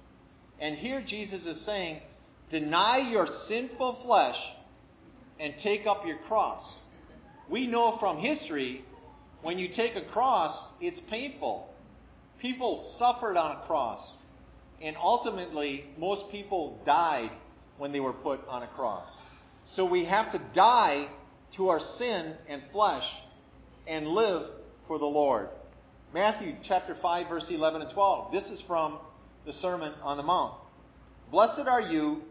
And 0.59 0.75
here 0.75 1.01
Jesus 1.01 1.45
is 1.45 1.59
saying, 1.59 2.01
Deny 2.49 2.97
your 2.97 3.27
sinful 3.27 3.93
flesh 3.93 4.51
and 5.39 5.57
take 5.57 5.87
up 5.87 6.05
your 6.05 6.17
cross. 6.17 6.83
We 7.49 7.65
know 7.65 7.93
from 7.93 8.17
history 8.17 8.83
when 9.41 9.57
you 9.57 9.67
take 9.67 9.95
a 9.95 10.01
cross, 10.01 10.73
it's 10.79 10.99
painful. 10.99 11.73
People 12.39 12.77
suffered 12.79 13.37
on 13.37 13.57
a 13.57 13.59
cross. 13.61 14.20
And 14.81 14.97
ultimately, 15.01 15.85
most 15.97 16.31
people 16.31 16.81
died 16.85 17.29
when 17.77 17.91
they 17.91 17.99
were 17.99 18.13
put 18.13 18.47
on 18.47 18.63
a 18.63 18.67
cross. 18.67 19.25
So 19.63 19.85
we 19.85 20.05
have 20.05 20.31
to 20.31 20.41
die 20.53 21.07
to 21.51 21.69
our 21.69 21.79
sin 21.79 22.33
and 22.47 22.63
flesh 22.71 23.21
and 23.87 24.07
live 24.07 24.49
for 24.87 24.97
the 24.97 25.05
Lord. 25.05 25.49
Matthew 26.13 26.55
chapter 26.61 26.95
5 26.95 27.29
verse 27.29 27.49
11 27.49 27.81
and 27.81 27.89
12. 27.89 28.31
This 28.31 28.51
is 28.51 28.59
from 28.59 28.97
the 29.45 29.53
Sermon 29.53 29.93
on 30.03 30.17
the 30.17 30.23
Mount. 30.23 30.53
Blessed 31.31 31.67
are 31.67 31.81
you 31.81 32.23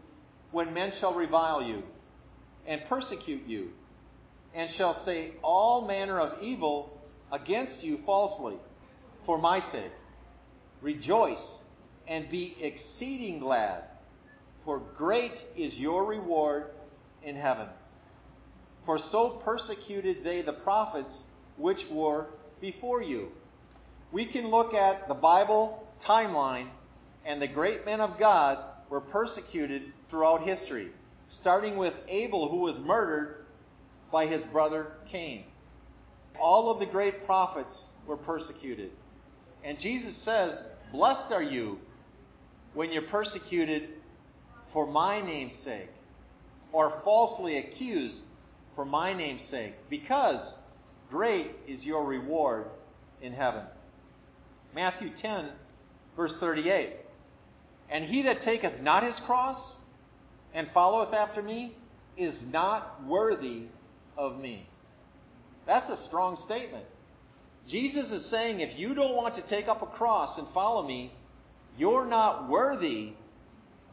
when 0.51 0.73
men 0.73 0.91
shall 0.91 1.13
revile 1.13 1.63
you 1.63 1.83
and 2.67 2.83
persecute 2.85 3.47
you, 3.47 3.71
and 4.53 4.69
shall 4.69 4.93
say 4.93 5.31
all 5.41 5.87
manner 5.87 6.19
of 6.19 6.41
evil 6.43 7.01
against 7.31 7.83
you 7.83 7.97
falsely 7.97 8.55
for 9.25 9.37
my 9.37 9.59
sake. 9.59 9.91
Rejoice 10.81 11.60
and 12.07 12.29
be 12.29 12.55
exceeding 12.61 13.39
glad, 13.39 13.83
for 14.65 14.79
great 14.79 15.43
is 15.55 15.79
your 15.79 16.05
reward 16.05 16.65
in 17.23 17.35
heaven. 17.35 17.67
For 18.85 18.97
so 18.97 19.29
persecuted 19.29 20.23
they 20.23 20.41
the 20.41 20.53
prophets 20.53 21.25
which 21.57 21.87
were 21.89 22.27
before 22.59 23.01
you. 23.01 23.31
We 24.11 24.25
can 24.25 24.47
look 24.49 24.73
at 24.73 25.07
the 25.07 25.13
Bible 25.13 25.87
timeline 26.01 26.67
and 27.25 27.41
the 27.41 27.47
great 27.47 27.85
men 27.85 28.01
of 28.01 28.17
God 28.17 28.57
were 28.89 29.01
persecuted 29.01 29.83
throughout 30.09 30.43
history, 30.43 30.89
starting 31.29 31.77
with 31.77 31.99
Abel, 32.07 32.49
who 32.49 32.57
was 32.57 32.79
murdered 32.79 33.45
by 34.11 34.25
his 34.25 34.43
brother 34.43 34.91
Cain. 35.07 35.45
All 36.39 36.71
of 36.71 36.79
the 36.79 36.85
great 36.85 37.25
prophets 37.25 37.91
were 38.05 38.17
persecuted. 38.17 38.91
And 39.63 39.79
Jesus 39.79 40.15
says, 40.15 40.67
Blessed 40.91 41.31
are 41.31 41.43
you 41.43 41.79
when 42.73 42.91
you're 42.91 43.01
persecuted 43.01 43.89
for 44.69 44.87
my 44.87 45.21
name's 45.21 45.55
sake, 45.55 45.89
or 46.71 46.89
falsely 46.89 47.57
accused 47.57 48.25
for 48.75 48.85
my 48.85 49.13
name's 49.13 49.43
sake, 49.43 49.73
because 49.89 50.57
great 51.09 51.51
is 51.67 51.85
your 51.85 52.05
reward 52.05 52.65
in 53.21 53.33
heaven. 53.33 53.63
Matthew 54.73 55.09
10, 55.09 55.45
verse 56.15 56.37
38. 56.37 56.91
And 57.89 58.05
he 58.05 58.23
that 58.23 58.39
taketh 58.39 58.81
not 58.81 59.03
his 59.03 59.19
cross 59.19 59.81
and 60.53 60.69
followeth 60.71 61.13
after 61.13 61.41
me 61.41 61.75
is 62.15 62.49
not 62.51 63.03
worthy 63.05 63.63
of 64.17 64.39
me. 64.39 64.65
That's 65.65 65.89
a 65.89 65.97
strong 65.97 66.37
statement. 66.37 66.85
Jesus 67.67 68.11
is 68.11 68.25
saying 68.25 68.61
if 68.61 68.79
you 68.79 68.95
don't 68.95 69.15
want 69.15 69.35
to 69.35 69.41
take 69.41 69.67
up 69.67 69.81
a 69.81 69.85
cross 69.85 70.37
and 70.37 70.47
follow 70.47 70.87
me, 70.87 71.11
you're 71.77 72.05
not 72.05 72.49
worthy 72.49 73.13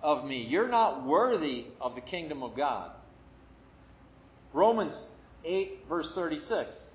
of 0.03 0.27
me. 0.27 0.43
You're 0.43 0.69
not 0.69 1.05
worthy 1.05 1.67
of 1.81 1.95
the 1.95 2.01
kingdom 2.01 2.43
of 2.43 2.55
God. 2.57 2.91
Romans 4.53 5.09
8, 5.45 5.87
verse 5.89 6.13
36. 6.15 6.91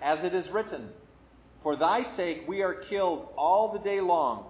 As 0.00 0.24
it 0.24 0.34
is 0.34 0.50
written, 0.50 0.88
For 1.62 1.76
thy 1.76 2.02
sake 2.02 2.44
we 2.46 2.62
are 2.62 2.74
killed 2.74 3.28
all 3.36 3.72
the 3.72 3.78
day 3.78 4.00
long. 4.00 4.46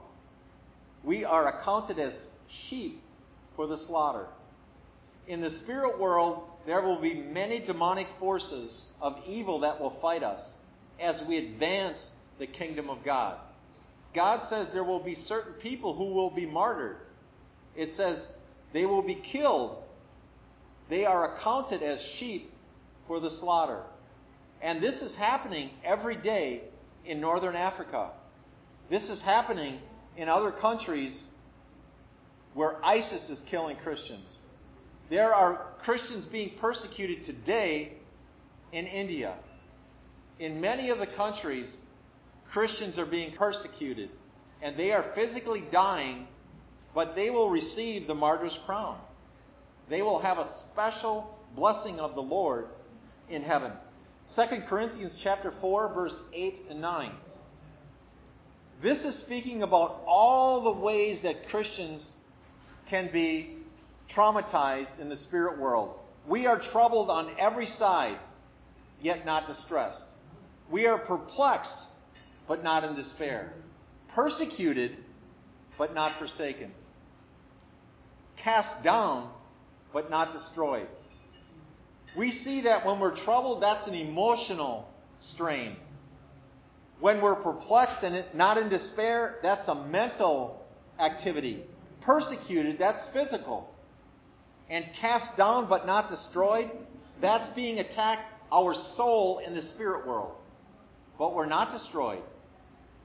We 1.05 1.25
are 1.25 1.49
accounted 1.49 1.99
as 1.99 2.29
sheep 2.49 3.01
for 3.57 3.67
the 3.67 3.77
slaughter. 3.77 4.27
In 5.27 5.41
the 5.41 5.51
spirit 5.51 5.99
world, 5.99 6.43
there 6.67 6.83
will 6.83 7.01
be 7.01 7.15
many 7.15 7.61
demonic 7.61 8.09
forces 8.19 8.93
of 9.01 9.21
evil 9.27 9.61
that 9.61 9.81
will 9.81 9.91
fight 9.91 10.23
us 10.23 10.61
as 11.01 11.23
we 11.23 11.37
advance 11.39 12.13
the 12.39 12.47
kingdom 12.47 12.91
of 12.91 13.05
God. 13.05 13.39
God 14.15 14.43
says 14.43 14.73
there 14.73 14.85
will 14.85 15.01
be 15.01 15.15
certain 15.15 15.55
people 15.55 15.95
who 15.95 16.13
will 16.13 16.31
be 16.31 16.47
martyred. 16.47 16.97
It 17.77 17.91
says 17.91 18.33
they 18.73 18.87
will 18.87 19.03
be 19.03 19.15
killed. 19.15 19.83
They 20.89 21.05
are 21.05 21.35
accounted 21.35 21.83
as 21.83 22.03
sheep 22.03 22.51
for 23.07 23.21
the 23.21 23.31
slaughter. 23.31 23.83
And 24.61 24.81
this 24.81 25.03
is 25.03 25.15
happening 25.15 25.71
every 25.85 26.17
day 26.17 26.63
in 27.05 27.21
northern 27.21 27.55
Africa. 27.55 28.11
This 28.91 29.11
is 29.11 29.21
happening 29.21 29.81
in 30.17 30.29
other 30.29 30.51
countries 30.51 31.29
where 32.55 32.85
ISIS 32.85 33.31
is 33.31 33.43
killing 33.43 33.77
Christians. 33.77 34.47
There 35.11 35.35
are 35.35 35.67
Christians 35.83 36.27
being 36.27 36.51
persecuted 36.59 37.23
today 37.23 37.93
in 38.73 38.87
India. 38.87 39.35
In 40.39 40.61
many 40.61 40.91
of 40.91 40.99
the 40.99 41.07
countries, 41.07 41.81
Christians 42.51 42.99
are 42.99 43.07
being 43.07 43.33
persecuted 43.33 44.11
and 44.63 44.77
they 44.77 44.93
are 44.93 45.03
physically 45.03 45.63
dying, 45.71 46.27
but 46.95 47.15
they 47.15 47.31
will 47.31 47.51
receive 47.51 48.07
the 48.07 48.15
martyr's 48.15 48.59
crown. 48.67 48.99
They 49.89 50.03
will 50.03 50.19
have 50.19 50.39
a 50.39 50.49
special 50.49 51.39
blessing 51.55 52.01
of 52.01 52.15
the 52.15 52.23
Lord 52.23 52.69
in 53.29 53.43
heaven. 53.43 53.73
2 54.35 54.45
Corinthians 54.67 55.17
chapter 55.17 55.51
4 55.51 55.95
verse 55.95 56.23
8 56.33 56.63
and 56.71 56.81
9. 56.81 57.11
This 58.81 59.05
is 59.05 59.17
speaking 59.17 59.63
about 59.63 60.03
all 60.07 60.61
the 60.61 60.71
ways 60.71 61.23
that 61.23 61.49
Christians 61.49 62.17
can 62.87 63.09
be 63.09 63.57
traumatized 64.09 65.01
in 65.01 65.09
the 65.09 65.17
spirit 65.17 65.59
world. 65.59 65.99
We 66.27 66.47
are 66.47 66.59
troubled 66.59 67.11
on 67.11 67.31
every 67.39 67.67
side, 67.67 68.19
yet 69.03 69.27
not 69.27 69.47
distressed. 69.47 70.09
We 70.71 70.87
are 70.87 70.99
perplexed, 70.99 71.88
but 72.49 72.65
not 72.65 72.83
in 72.85 72.97
despair. 72.97 73.53
Persecuted, 74.09 74.97
but 75.77 75.95
not 75.95 76.19
forsaken. 76.19 76.73
Cast 78.39 78.83
down, 78.83 79.31
but 79.93 80.11
not 80.11 80.33
destroyed. 80.33 80.89
We 82.17 82.31
see 82.31 82.63
that 82.63 82.85
when 82.85 82.99
we're 82.99 83.15
troubled, 83.15 83.63
that's 83.63 83.87
an 83.87 83.95
emotional 83.95 84.93
strain. 85.21 85.77
When 87.01 87.21
we're 87.21 87.37
perplexed 87.37 88.03
and 88.03 88.25
not 88.35 88.59
in 88.59 88.71
despair, 88.71 89.39
that's 89.43 89.69
a 89.69 89.75
mental 89.75 90.67
activity. 90.99 91.63
Persecuted, 92.01 92.79
that's 92.79 93.09
physical. 93.09 93.73
And 94.71 94.85
cast 94.95 95.37
down 95.37 95.67
but 95.67 95.87
not 95.87 96.09
destroyed, 96.09 96.71
that's 97.21 97.51
being 97.51 97.79
attacked 97.79 98.33
our 98.51 98.75
soul 98.75 99.39
in 99.39 99.55
the 99.55 99.63
spirit 99.63 100.07
world. 100.07 100.35
But 101.19 101.35
we're 101.35 101.47
not 101.47 101.73
destroyed. 101.73 102.23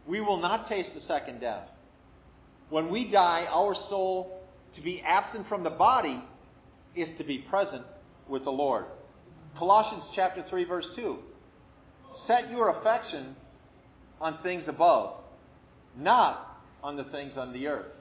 We 0.05 0.21
will 0.21 0.37
not 0.37 0.65
taste 0.65 0.93
the 0.93 1.01
second 1.01 1.39
death. 1.39 1.69
When 2.69 2.89
we 2.89 3.05
die, 3.05 3.47
our 3.49 3.75
soul, 3.75 4.41
to 4.73 4.81
be 4.81 5.01
absent 5.01 5.47
from 5.47 5.63
the 5.63 5.69
body, 5.69 6.21
is 6.95 7.15
to 7.17 7.23
be 7.23 7.37
present 7.37 7.85
with 8.27 8.43
the 8.43 8.51
Lord. 8.51 8.85
Colossians 9.55 10.09
chapter 10.13 10.41
3 10.41 10.63
verse 10.63 10.95
2. 10.95 11.17
Set 12.13 12.51
your 12.51 12.69
affection 12.69 13.35
on 14.21 14.37
things 14.39 14.67
above, 14.67 15.15
not 15.97 16.61
on 16.83 16.95
the 16.95 17.03
things 17.03 17.37
on 17.37 17.53
the 17.53 17.67
earth. 17.67 17.91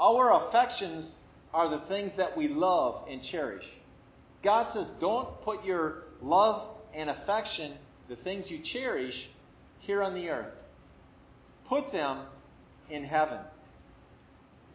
Our 0.00 0.32
affections 0.32 1.20
are 1.52 1.68
the 1.68 1.78
things 1.78 2.14
that 2.14 2.36
we 2.36 2.48
love 2.48 3.06
and 3.10 3.22
cherish. 3.22 3.68
God 4.42 4.64
says, 4.64 4.90
don't 4.90 5.40
put 5.42 5.64
your 5.64 6.04
love 6.22 6.66
and 6.94 7.10
affection, 7.10 7.72
the 8.08 8.16
things 8.16 8.50
you 8.50 8.58
cherish, 8.58 9.28
here 9.80 10.02
on 10.02 10.14
the 10.14 10.30
earth. 10.30 10.59
Put 11.70 11.92
them 11.92 12.18
in 12.90 13.04
heaven. 13.04 13.38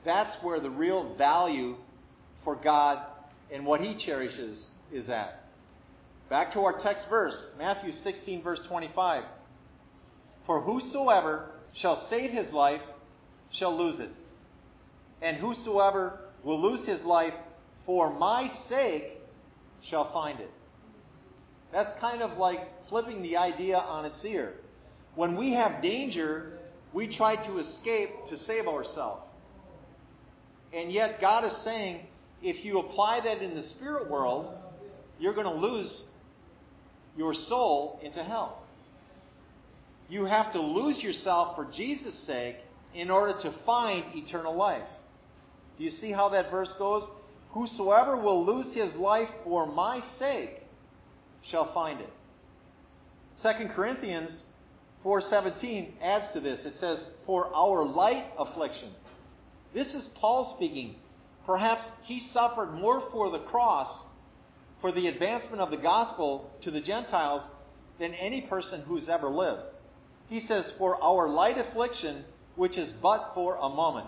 That's 0.06 0.42
where 0.42 0.62
the 0.62 0.70
real 0.70 1.04
value 1.16 1.76
for 2.46 2.56
God 2.56 3.02
and 3.52 3.66
what 3.66 3.82
He 3.82 3.96
cherishes 3.96 4.72
is 4.94 5.10
at. 5.10 5.44
Back 6.30 6.54
to 6.54 6.62
our 6.62 6.72
text 6.72 7.10
verse, 7.10 7.54
Matthew 7.60 7.92
16, 7.92 8.42
verse 8.42 8.62
25. 8.62 9.24
For 10.46 10.62
whosoever 10.62 11.52
shall 11.74 11.98
save 11.98 12.32
his 12.32 12.54
life 12.54 12.84
shall 13.50 13.76
lose 13.76 14.00
it. 14.00 14.12
And 15.22 15.36
whosoever 15.36 16.22
will 16.44 16.62
lose 16.62 16.86
his 16.86 17.04
life 17.04 17.36
for 17.86 18.10
my 18.14 18.48
sake 18.48 19.20
shall 19.82 20.06
find 20.06 20.40
it. 20.40 20.52
That's 21.74 21.92
kind 22.00 22.22
of 22.22 22.38
like 22.38 22.86
flipping 22.86 23.22
the 23.22 23.36
idea 23.36 23.80
on 23.80 24.06
its 24.06 24.24
ear. 24.24 24.54
When 25.16 25.36
we 25.36 25.52
have 25.54 25.82
danger, 25.82 26.58
we 26.96 27.08
try 27.08 27.36
to 27.36 27.60
escape 27.60 28.28
to 28.28 28.38
save 28.38 28.70
ourselves. 28.70 29.22
And 30.72 30.90
yet, 30.94 31.20
God 31.20 31.44
is 31.44 31.52
saying, 31.52 32.00
if 32.42 32.64
you 32.64 32.80
apply 32.80 33.20
that 33.20 33.42
in 33.42 33.54
the 33.54 33.62
spirit 33.62 34.10
world, 34.10 34.48
you're 35.20 35.34
going 35.34 35.46
to 35.46 35.68
lose 35.68 36.06
your 37.18 37.34
soul 37.34 38.00
into 38.02 38.24
hell. 38.24 38.62
You 40.08 40.24
have 40.24 40.54
to 40.54 40.62
lose 40.62 41.04
yourself 41.04 41.58
for 41.58 41.66
Jesus' 41.66 42.16
sake 42.16 42.56
in 42.94 43.12
order 43.12 43.38
to 43.40 43.52
find 43.52 44.06
eternal 44.16 44.56
life. 44.56 44.88
Do 45.78 45.84
you 45.84 45.90
see 45.90 46.12
how 46.12 46.30
that 46.30 46.50
verse 46.50 46.72
goes? 46.72 47.10
Whosoever 47.50 48.16
will 48.16 48.46
lose 48.46 48.74
his 48.74 48.96
life 48.96 49.34
for 49.44 49.66
my 49.66 50.00
sake 50.00 50.62
shall 51.42 51.66
find 51.66 52.00
it. 52.00 52.10
2 53.42 53.68
Corinthians 53.74 54.46
4:17 55.06 55.94
adds 56.02 56.32
to 56.32 56.40
this. 56.40 56.66
It 56.66 56.74
says, 56.74 57.14
"For 57.28 57.54
our 57.54 57.86
light 57.86 58.26
affliction." 58.40 58.94
This 59.72 59.94
is 59.94 60.08
Paul 60.08 60.46
speaking. 60.46 61.00
Perhaps 61.46 61.96
he 62.06 62.20
suffered 62.20 62.74
more 62.74 63.00
for 63.00 63.30
the 63.30 63.40
cross 63.40 64.06
for 64.80 64.92
the 64.92 65.08
advancement 65.08 65.62
of 65.62 65.72
the 65.72 65.78
gospel 65.78 66.50
to 66.62 66.72
the 66.72 66.82
Gentiles 66.82 67.50
than 67.98 68.14
any 68.16 68.42
person 68.42 68.82
who's 68.82 69.10
ever 69.10 69.30
lived. 69.30 69.64
He 70.30 70.40
says, 70.40 70.72
For 70.72 71.02
our 71.04 71.30
light 71.30 71.58
affliction, 71.58 72.26
which 72.56 72.78
is 72.78 72.92
but 72.92 73.34
for 73.34 73.56
a 73.56 73.70
moment, 73.70 74.08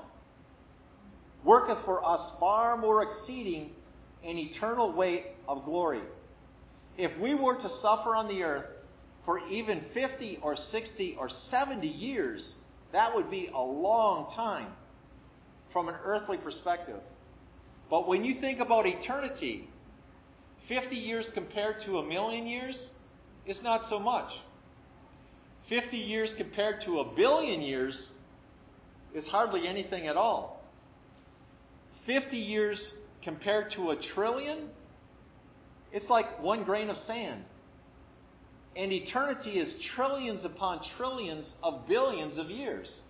worketh 1.44 1.80
for 1.80 2.06
us 2.06 2.38
far 2.38 2.78
more 2.78 3.04
exceeding 3.04 3.74
an 4.24 4.38
eternal 4.38 4.92
weight 4.92 5.26
of 5.48 5.66
glory. 5.66 6.02
If 6.98 7.18
we 7.20 7.36
were 7.36 7.56
to 7.56 7.70
suffer 7.70 8.16
on 8.16 8.28
the 8.28 8.44
earth 8.44 8.66
for 9.28 9.42
even 9.50 9.82
50 9.82 10.40
or 10.42 10.56
60 10.56 11.18
or 11.20 11.28
70 11.28 11.86
years, 11.86 12.56
that 12.94 13.14
would 13.14 13.30
be 13.30 13.50
a 13.54 13.62
long 13.62 14.30
time 14.30 14.68
from 15.68 15.90
an 15.90 15.96
earthly 16.02 16.38
perspective. 16.38 17.02
But 17.90 18.08
when 18.08 18.24
you 18.24 18.34
think 18.34 18.62
about 18.62 18.88
eternity, 18.88 19.68
50 20.68 20.96
years 20.96 21.30
compared 21.30 21.82
to 21.82 22.00
a 22.00 22.04
million 22.04 22.48
years 22.48 22.90
is 23.46 23.62
not 23.64 23.84
so 23.84 24.00
much. 24.00 24.40
50 25.66 25.98
years 25.98 26.34
compared 26.34 26.80
to 26.82 27.02
a 27.02 27.04
billion 27.04 27.62
years 27.62 28.14
is 29.14 29.28
hardly 29.28 29.68
anything 29.68 30.08
at 30.08 30.16
all. 30.16 30.64
50 32.06 32.38
years 32.38 32.94
compared 33.24 33.72
to 33.72 33.92
a 33.92 33.98
trillion, 33.98 34.70
it's 35.92 36.10
like 36.10 36.42
one 36.42 36.64
grain 36.64 36.90
of 36.90 36.96
sand. 36.96 37.44
And 38.78 38.94
eternity 38.94 39.58
is 39.58 39.82
trillions 39.82 40.46
upon 40.46 40.84
trillions 40.84 41.58
of 41.64 41.88
billions 41.88 42.38
of 42.38 42.52
years. 42.52 43.02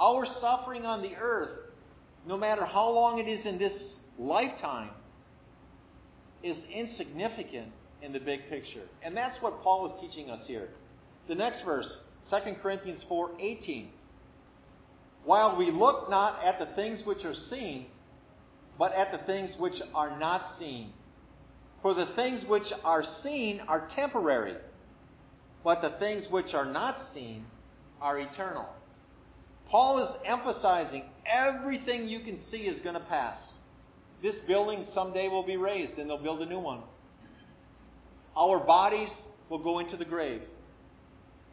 Our 0.00 0.26
suffering 0.26 0.84
on 0.84 1.00
the 1.00 1.14
earth, 1.14 1.56
no 2.26 2.36
matter 2.36 2.64
how 2.64 2.90
long 2.90 3.18
it 3.20 3.28
is 3.28 3.46
in 3.46 3.56
this 3.58 4.08
lifetime, 4.18 4.90
is 6.42 6.68
insignificant 6.70 7.70
in 8.02 8.12
the 8.12 8.18
big 8.18 8.48
picture. 8.48 8.82
And 9.02 9.16
that's 9.16 9.40
what 9.40 9.62
Paul 9.62 9.86
is 9.86 10.00
teaching 10.00 10.28
us 10.28 10.48
here. 10.48 10.68
The 11.28 11.36
next 11.36 11.60
verse, 11.60 12.08
2 12.28 12.56
Corinthians 12.60 13.00
4:18. 13.04 13.88
While 15.24 15.54
we 15.56 15.70
look 15.70 16.10
not 16.10 16.42
at 16.42 16.58
the 16.58 16.66
things 16.66 17.06
which 17.06 17.24
are 17.24 17.34
seen, 17.34 17.86
but 18.76 18.92
at 18.94 19.12
the 19.12 19.18
things 19.18 19.56
which 19.56 19.82
are 19.94 20.18
not 20.18 20.48
seen. 20.48 20.92
For 21.82 21.94
the 21.94 22.06
things 22.06 22.44
which 22.44 22.72
are 22.84 23.04
seen 23.04 23.60
are 23.68 23.86
temporary, 23.86 24.56
but 25.62 25.82
the 25.82 25.90
things 25.90 26.30
which 26.30 26.54
are 26.54 26.64
not 26.64 27.00
seen 27.00 27.44
are 28.00 28.18
eternal. 28.18 28.68
Paul 29.68 29.98
is 29.98 30.18
emphasizing 30.24 31.04
everything 31.26 32.08
you 32.08 32.20
can 32.20 32.36
see 32.36 32.66
is 32.66 32.80
going 32.80 32.94
to 32.94 33.00
pass. 33.00 33.60
This 34.22 34.40
building 34.40 34.84
someday 34.84 35.28
will 35.28 35.42
be 35.42 35.56
razed 35.56 35.98
and 35.98 36.08
they'll 36.08 36.18
build 36.18 36.40
a 36.40 36.46
new 36.46 36.58
one. 36.58 36.80
Our 38.36 38.58
bodies 38.58 39.28
will 39.48 39.58
go 39.58 39.78
into 39.78 39.96
the 39.96 40.04
grave. 40.04 40.42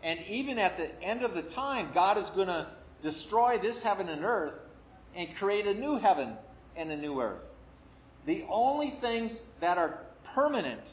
And 0.04 0.20
even 0.28 0.58
at 0.58 0.78
the 0.78 0.90
end 1.02 1.24
of 1.24 1.34
the 1.34 1.42
time, 1.42 1.90
God 1.94 2.18
is 2.18 2.30
going 2.30 2.48
to 2.48 2.68
destroy 3.02 3.58
this 3.58 3.82
heaven 3.84 4.10
and 4.10 4.24
earth 4.24 4.54
and 5.16 5.36
create 5.36 5.68
a 5.68 5.74
new 5.74 5.98
heaven 5.98 6.34
and 6.76 6.92
a 6.92 6.98
new 6.98 7.22
earth. 7.22 7.42
The 8.26 8.46
only 8.50 8.90
things 8.90 9.50
that 9.60 9.78
are 9.78 10.00
permanent 10.34 10.92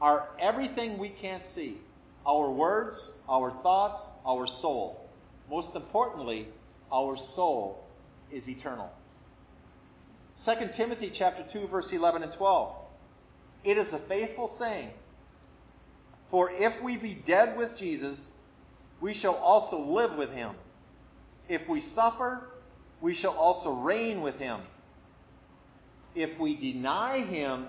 are 0.00 0.28
everything 0.38 0.98
we 0.98 1.08
can't 1.08 1.42
see 1.42 1.78
our 2.26 2.50
words, 2.50 3.16
our 3.28 3.50
thoughts, 3.50 4.12
our 4.26 4.46
soul. 4.46 5.08
Most 5.50 5.74
importantly, 5.76 6.48
our 6.92 7.16
soul 7.16 7.84
is 8.30 8.48
eternal. 8.48 8.92
2 10.44 10.68
Timothy 10.72 11.10
chapter 11.10 11.42
2 11.42 11.66
verse 11.66 11.92
11 11.92 12.22
and 12.22 12.32
12. 12.32 12.74
It 13.64 13.78
is 13.78 13.92
a 13.92 13.98
faithful 13.98 14.48
saying, 14.48 14.90
for 16.30 16.50
if 16.50 16.82
we 16.82 16.96
be 16.96 17.14
dead 17.14 17.58
with 17.58 17.76
Jesus, 17.76 18.32
we 19.00 19.12
shall 19.12 19.34
also 19.34 19.78
live 19.78 20.16
with 20.16 20.32
him. 20.32 20.52
If 21.48 21.68
we 21.68 21.80
suffer, 21.80 22.48
we 23.00 23.14
shall 23.14 23.34
also 23.34 23.72
reign 23.72 24.22
with 24.22 24.38
him. 24.38 24.60
If 26.14 26.38
we 26.38 26.56
deny 26.56 27.18
him, 27.18 27.66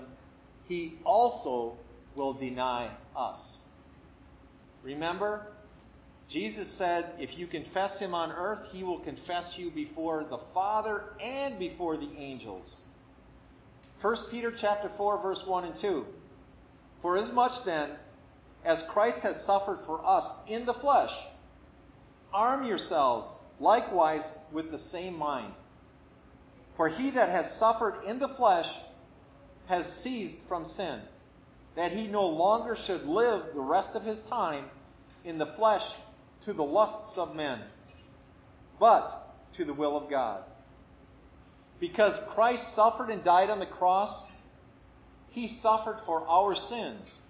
he 0.68 0.94
also 1.04 1.76
will 2.14 2.32
deny 2.32 2.88
us. 3.14 3.66
Remember, 4.84 5.46
Jesus 6.28 6.68
said, 6.68 7.06
if 7.18 7.38
you 7.38 7.46
confess 7.46 7.98
him 7.98 8.14
on 8.14 8.30
earth, 8.30 8.68
he 8.70 8.84
will 8.84 8.98
confess 8.98 9.58
you 9.58 9.70
before 9.70 10.24
the 10.24 10.38
Father 10.38 11.04
and 11.20 11.58
before 11.58 11.96
the 11.96 12.10
angels. 12.18 12.82
1 14.02 14.16
Peter 14.30 14.52
chapter 14.52 14.90
4 14.90 15.22
verse 15.22 15.46
1 15.46 15.64
and 15.64 15.74
2. 15.74 16.06
For 17.00 17.16
as 17.16 17.32
much 17.32 17.64
then 17.64 17.90
as 18.64 18.82
Christ 18.82 19.22
has 19.22 19.42
suffered 19.42 19.80
for 19.86 20.04
us 20.06 20.38
in 20.46 20.66
the 20.66 20.74
flesh, 20.74 21.14
arm 22.32 22.66
yourselves 22.66 23.42
likewise 23.60 24.38
with 24.52 24.70
the 24.70 24.78
same 24.78 25.18
mind. 25.18 25.52
For 26.76 26.88
he 26.88 27.10
that 27.10 27.30
has 27.30 27.54
suffered 27.54 28.04
in 28.04 28.18
the 28.18 28.28
flesh 28.28 28.70
has 29.66 29.90
ceased 29.90 30.42
from 30.44 30.66
sin, 30.66 31.00
that 31.74 31.92
he 31.92 32.06
no 32.06 32.28
longer 32.28 32.76
should 32.76 33.06
live 33.06 33.42
the 33.54 33.60
rest 33.60 33.94
of 33.94 34.04
his 34.04 34.22
time 34.22 34.64
in 35.24 35.38
the 35.38 35.46
flesh 35.46 35.84
to 36.42 36.52
the 36.52 36.62
lusts 36.62 37.18
of 37.18 37.34
men, 37.34 37.58
but 38.78 39.34
to 39.54 39.64
the 39.64 39.72
will 39.72 39.96
of 39.96 40.10
God. 40.10 40.42
Because 41.80 42.20
Christ 42.30 42.74
suffered 42.74 43.10
and 43.10 43.24
died 43.24 43.50
on 43.50 43.58
the 43.58 43.66
cross, 43.66 44.28
he 45.30 45.48
suffered 45.48 45.98
for 46.00 46.26
our 46.28 46.54
sins. 46.54 47.20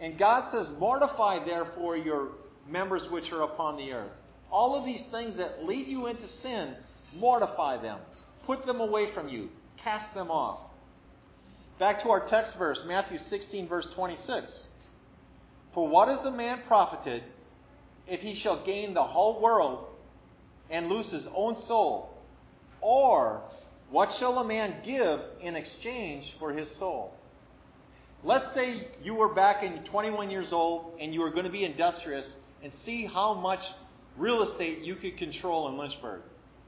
And 0.00 0.18
God 0.18 0.42
says, 0.42 0.72
Mortify 0.78 1.40
therefore 1.40 1.96
your 1.96 2.28
members 2.68 3.10
which 3.10 3.32
are 3.32 3.42
upon 3.42 3.76
the 3.76 3.92
earth. 3.92 4.14
All 4.50 4.76
of 4.76 4.84
these 4.84 5.06
things 5.08 5.36
that 5.36 5.64
lead 5.64 5.86
you 5.86 6.06
into 6.06 6.26
sin, 6.26 6.74
mortify 7.16 7.78
them. 7.78 7.98
Put 8.46 8.66
them 8.66 8.80
away 8.80 9.06
from 9.06 9.28
you. 9.28 9.50
Cast 9.78 10.14
them 10.14 10.30
off. 10.30 10.60
Back 11.78 12.00
to 12.00 12.10
our 12.10 12.20
text 12.20 12.56
verse, 12.56 12.84
Matthew 12.84 13.18
16, 13.18 13.68
verse 13.68 13.86
26. 13.92 14.66
For 15.72 15.86
what 15.86 16.08
is 16.08 16.24
a 16.24 16.30
man 16.30 16.60
profited 16.66 17.22
if 18.08 18.20
he 18.20 18.34
shall 18.34 18.56
gain 18.56 18.94
the 18.94 19.04
whole 19.04 19.40
world 19.40 19.86
and 20.70 20.88
lose 20.88 21.12
his 21.12 21.28
own 21.34 21.54
soul? 21.54 22.12
Or 22.80 23.42
what 23.90 24.12
shall 24.12 24.38
a 24.38 24.44
man 24.44 24.74
give 24.84 25.20
in 25.40 25.54
exchange 25.54 26.32
for 26.32 26.52
his 26.52 26.68
soul? 26.68 27.14
Let's 28.24 28.50
say 28.50 28.74
you 29.04 29.14
were 29.14 29.28
back 29.28 29.62
in 29.62 29.84
21 29.84 30.30
years 30.30 30.52
old 30.52 30.96
and 30.98 31.14
you 31.14 31.20
were 31.20 31.30
going 31.30 31.46
to 31.46 31.52
be 31.52 31.64
industrious 31.64 32.36
and 32.64 32.72
see 32.72 33.04
how 33.04 33.34
much 33.34 33.70
real 34.16 34.42
estate 34.42 34.80
you 34.80 34.96
could 34.96 35.16
control 35.16 35.68
in 35.68 35.78
Lynchburg. 35.78 36.22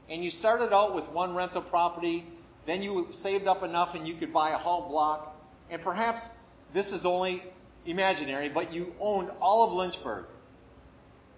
And 0.09 0.23
you 0.23 0.29
started 0.29 0.73
out 0.73 0.95
with 0.95 1.09
one 1.09 1.35
rental 1.35 1.61
property, 1.61 2.25
then 2.65 2.83
you 2.83 3.07
saved 3.11 3.47
up 3.47 3.63
enough 3.63 3.95
and 3.95 4.07
you 4.07 4.13
could 4.13 4.33
buy 4.33 4.51
a 4.51 4.57
whole 4.57 4.89
block. 4.89 5.35
And 5.69 5.81
perhaps 5.81 6.29
this 6.73 6.93
is 6.93 7.05
only 7.05 7.43
imaginary, 7.85 8.49
but 8.49 8.73
you 8.73 8.93
owned 8.99 9.29
all 9.39 9.63
of 9.63 9.73
Lynchburg. 9.73 10.25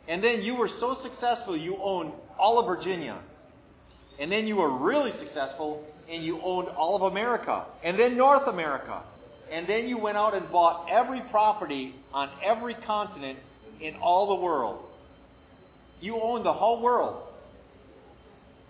And 0.08 0.22
then 0.22 0.42
you 0.42 0.56
were 0.56 0.68
so 0.68 0.94
successful, 0.94 1.56
you 1.56 1.78
owned 1.82 2.12
all 2.38 2.60
of 2.60 2.66
Virginia. 2.66 3.18
And 4.20 4.32
then 4.32 4.48
you 4.48 4.58
were 4.58 4.70
really 4.70 5.12
successful 5.12 5.88
and 6.10 6.24
you 6.24 6.42
owned 6.42 6.68
all 6.70 6.96
of 6.96 7.04
America. 7.04 7.66
And 7.84 7.98
then 7.98 8.18
North 8.18 8.48
America. 8.48 9.02
And 9.52 9.66
then 9.66 9.88
you 9.88 9.98
went 9.98 10.18
out 10.18 10.34
and 10.34 10.50
bought 10.52 10.90
every 10.92 11.22
property 11.22 11.94
on 12.14 12.30
every 12.44 12.74
continent 12.74 13.40
in 13.80 13.96
all 13.96 14.36
the 14.36 14.44
world. 14.44 14.86
You 16.02 16.20
owned 16.20 16.46
the 16.46 16.54
whole 16.54 16.82
world. 16.82 17.22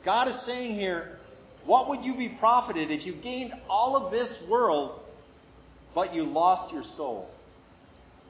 God 0.04 0.28
is 0.28 0.39
saying 0.39 0.76
here, 0.76 1.12
what 1.65 1.89
would 1.89 2.04
you 2.04 2.13
be 2.13 2.30
profited 2.30 2.91
if 2.91 3.06
you 3.06 3.13
gained 3.13 3.54
all 3.69 3.95
of 3.95 4.12
this 4.12 4.41
world, 4.43 4.99
but 5.95 6.13
you 6.13 6.23
lost 6.23 6.73
your 6.73 6.84
soul? 6.84 7.30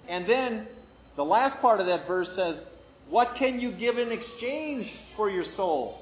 And 0.07 0.25
then 0.25 0.67
the 1.15 1.25
last 1.25 1.61
part 1.61 1.79
of 1.79 1.87
that 1.87 2.07
verse 2.07 2.33
says, 2.35 2.67
What 3.09 3.35
can 3.35 3.59
you 3.59 3.71
give 3.71 3.97
in 3.97 4.11
exchange 4.11 4.95
for 5.15 5.29
your 5.29 5.43
soul? 5.43 5.99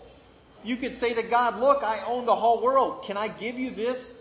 You 0.63 0.75
could 0.75 0.93
say 0.93 1.13
to 1.13 1.23
God, 1.23 1.59
Look, 1.59 1.83
I 1.83 2.03
own 2.05 2.25
the 2.25 2.35
whole 2.35 2.61
world. 2.61 3.03
Can 3.05 3.17
I 3.17 3.27
give 3.27 3.57
you 3.57 3.71
this 3.71 4.17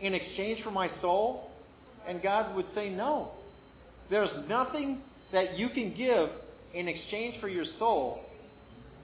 in 0.00 0.14
exchange 0.14 0.62
for 0.62 0.70
my 0.70 0.86
soul? 0.86 1.50
And 2.06 2.22
God 2.22 2.54
would 2.56 2.66
say, 2.66 2.88
No. 2.88 3.32
There's 4.08 4.36
nothing 4.48 5.02
that 5.32 5.58
you 5.58 5.68
can 5.68 5.92
give 5.92 6.30
in 6.72 6.88
exchange 6.88 7.38
for 7.38 7.48
your 7.48 7.64
soul 7.64 8.22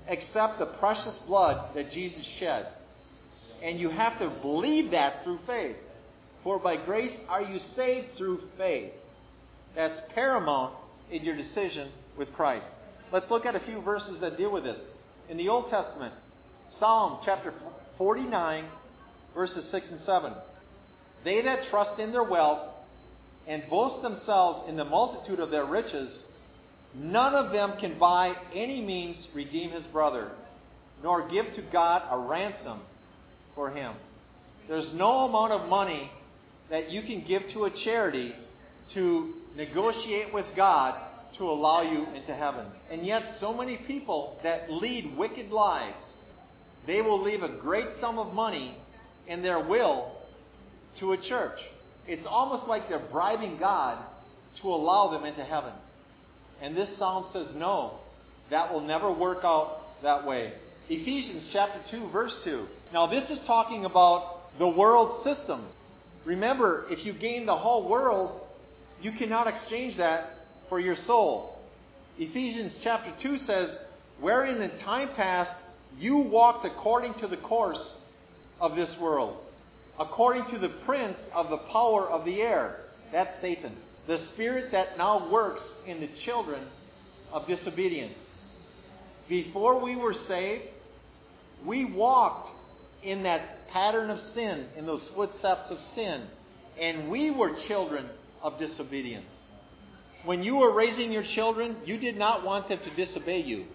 except 0.09 0.59
the 0.59 0.67
precious 0.67 1.19
blood 1.19 1.75
that 1.75 1.91
Jesus 1.91 2.25
shed. 2.25 2.67
And 3.63 3.79
you 3.79 3.91
have 3.91 4.19
to 4.19 4.29
believe 4.29 4.91
that 4.91 5.25
through 5.25 5.39
faith. 5.39 5.77
For 6.43 6.59
by 6.59 6.77
grace 6.77 7.25
are 7.29 7.43
you 7.43 7.59
saved 7.59 8.11
through 8.13 8.39
faith. 8.59 8.93
That's 9.75 10.01
paramount 10.15 10.75
in 11.11 11.25
your 11.25 11.37
decision 11.37 11.89
with 12.17 12.33
Christ. 12.35 12.71
Let's 13.13 13.31
look 13.31 13.47
at 13.47 13.55
a 13.55 13.61
few 13.61 13.81
verses 13.81 14.21
that 14.21 14.37
deal 14.37 14.51
with 14.51 14.65
this. 14.65 14.91
In 15.29 15.37
the 15.37 15.49
Old 15.49 15.69
Testament, 15.69 16.13
Psalm 16.67 17.19
chapter 17.25 17.55
49, 17.99 18.65
verses 19.35 19.69
6 19.69 19.93
and 19.93 20.01
7. 20.01 20.33
They 21.25 21.43
that 21.43 21.63
trust 21.65 22.01
in 22.01 22.11
their 22.11 22.25
wealth 22.25 22.69
and 23.47 23.69
boast 23.69 24.03
themselves 24.03 24.69
in 24.69 24.77
the 24.77 24.85
multitude 24.85 25.39
of 25.39 25.51
their 25.51 25.65
riches 25.65 26.27
None 26.95 27.35
of 27.35 27.53
them 27.53 27.77
can 27.79 27.99
by 27.99 28.37
any 28.53 28.83
means 28.83 29.31
redeem 29.35 29.71
his 29.71 29.87
brother, 29.87 30.31
nor 31.03 31.27
give 31.27 31.55
to 31.55 31.63
God 31.63 32.03
a 32.11 32.19
ransom 32.19 32.81
for 33.55 33.71
him. 33.71 33.93
There's 34.69 34.93
no 34.95 35.27
amount 35.27 35.53
of 35.53 35.69
money 35.69 36.11
that 36.71 36.91
you 36.91 37.03
can 37.03 37.21
give 37.21 37.49
to 37.51 37.65
a 37.65 37.71
charity 37.71 38.35
to 38.91 39.35
negotiate 39.57 40.33
with 40.33 40.47
God 40.57 40.99
to 41.35 41.51
allow 41.51 41.83
you 41.83 42.07
into 42.15 42.35
heaven. 42.35 42.67
And 42.91 43.07
yet, 43.07 43.27
so 43.27 43.55
many 43.55 43.77
people 43.77 44.39
that 44.43 44.71
lead 44.71 45.17
wicked 45.17 45.51
lives, 45.51 46.23
they 46.87 47.03
will 47.03 47.21
leave 47.21 47.43
a 47.43 47.49
great 47.49 47.93
sum 47.93 48.19
of 48.19 48.35
money 48.35 48.75
in 49.27 49.43
their 49.43 49.59
will 49.59 50.13
to 50.97 51.13
a 51.13 51.17
church. 51.17 51.65
It's 52.07 52.27
almost 52.27 52.69
like 52.69 52.89
they're 52.89 52.99
bribing 52.99 53.57
God 53.57 53.99
to 54.57 54.69
allow 54.69 55.09
them 55.09 55.25
into 55.25 55.43
heaven. 55.43 55.73
And 56.61 56.77
this 56.77 56.95
psalm 56.97 57.25
says, 57.25 57.55
no, 57.55 57.99
that 58.51 58.73
will 58.73 58.81
never 58.81 59.11
work 59.11 59.45
out 59.45 60.03
that 60.03 60.27
way. 60.27 60.53
Ephesians 60.89 61.49
chapter 61.51 61.79
2, 61.89 62.09
verse 62.09 62.45
2. 62.45 62.67
Now, 62.93 63.07
this 63.07 63.31
is 63.31 63.41
talking 63.41 63.87
about 63.87 64.59
the 64.59 64.69
world 64.69 65.15
systems. 65.15 65.75
Remember, 66.27 66.87
if 66.91 67.07
you 67.07 67.15
gain 67.15 67.47
the 67.47 67.57
whole 67.57 67.89
world, 67.89 68.47
you 69.01 69.13
cannot 69.13 69.47
exchange 69.47 69.97
that 69.97 70.31
for 70.69 70.79
your 70.79 70.95
soul. 70.95 71.59
Ephesians 72.19 72.79
chapter 72.83 73.11
2 73.19 73.39
says, 73.39 73.83
Wherein 74.21 74.61
in 74.61 74.71
time 74.77 75.09
past 75.17 75.57
you 75.99 76.19
walked 76.19 76.67
according 76.67 77.15
to 77.15 77.27
the 77.27 77.39
course 77.39 77.99
of 78.61 78.77
this 78.77 78.99
world, 78.99 79.43
according 79.99 80.45
to 80.47 80.59
the 80.59 80.69
prince 80.69 81.31
of 81.35 81.49
the 81.49 81.59
power 81.59 82.07
of 82.09 82.27
the 82.27 82.43
air. 82.43 82.77
That's 83.11 83.35
Satan. 83.35 83.75
The 84.07 84.19
spirit 84.19 84.73
that 84.73 84.99
now 84.99 85.31
works 85.31 85.79
in 85.87 86.01
the 86.01 86.09
children 86.09 86.61
of 87.33 87.47
disobedience. 87.47 88.37
Before 89.29 89.81
we 89.81 89.97
were 89.97 90.15
saved, 90.15 90.69
we 91.65 91.87
walked 91.87 92.51
in 93.03 93.25
that 93.25 93.69
pattern 93.69 94.11
of 94.11 94.21
sin, 94.21 94.67
in 94.77 94.87
those 94.87 95.09
footsteps 95.09 95.71
of 95.71 95.81
sin, 95.81 96.23
and 96.79 97.09
we 97.09 97.31
were 97.31 97.55
children 97.55 98.09
of 98.43 98.59
disobedience. 98.59 99.49
When 100.25 100.43
you 100.43 100.57
were 100.57 100.73
raising 100.73 101.13
your 101.13 101.23
children, 101.23 101.77
you 101.85 101.97
did 101.99 102.17
not 102.17 102.45
want 102.45 102.69
them 102.69 102.79
to 102.79 102.91
disobey 102.91 103.41
you. 103.41 103.67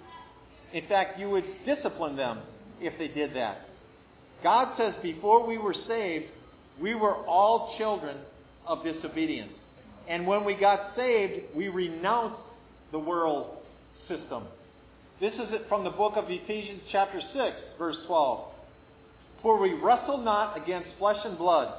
In 0.73 0.83
fact, 0.83 1.19
you 1.19 1.29
would 1.29 1.63
discipline 1.63 2.15
them 2.15 2.37
if 2.81 2.97
they 2.97 3.07
did 3.07 3.33
that. 3.33 3.61
God 4.43 4.69
says 4.69 4.95
before 4.95 5.45
we 5.45 5.57
were 5.57 5.73
saved, 5.73 6.31
we 6.79 6.95
were 6.95 7.15
all 7.15 7.73
children 7.75 8.15
of 8.65 8.83
disobedience. 8.83 9.71
And 10.07 10.25
when 10.25 10.45
we 10.45 10.53
got 10.53 10.83
saved, 10.83 11.41
we 11.55 11.69
renounced 11.69 12.47
the 12.91 12.99
world 12.99 13.61
system. 13.93 14.43
This 15.19 15.39
is 15.39 15.57
from 15.61 15.83
the 15.83 15.89
book 15.89 16.15
of 16.15 16.29
Ephesians, 16.29 16.85
chapter 16.87 17.19
6, 17.19 17.73
verse 17.73 18.05
12. 18.05 18.53
For 19.37 19.57
we 19.57 19.73
wrestle 19.73 20.17
not 20.17 20.57
against 20.57 20.95
flesh 20.95 21.25
and 21.25 21.37
blood, 21.37 21.73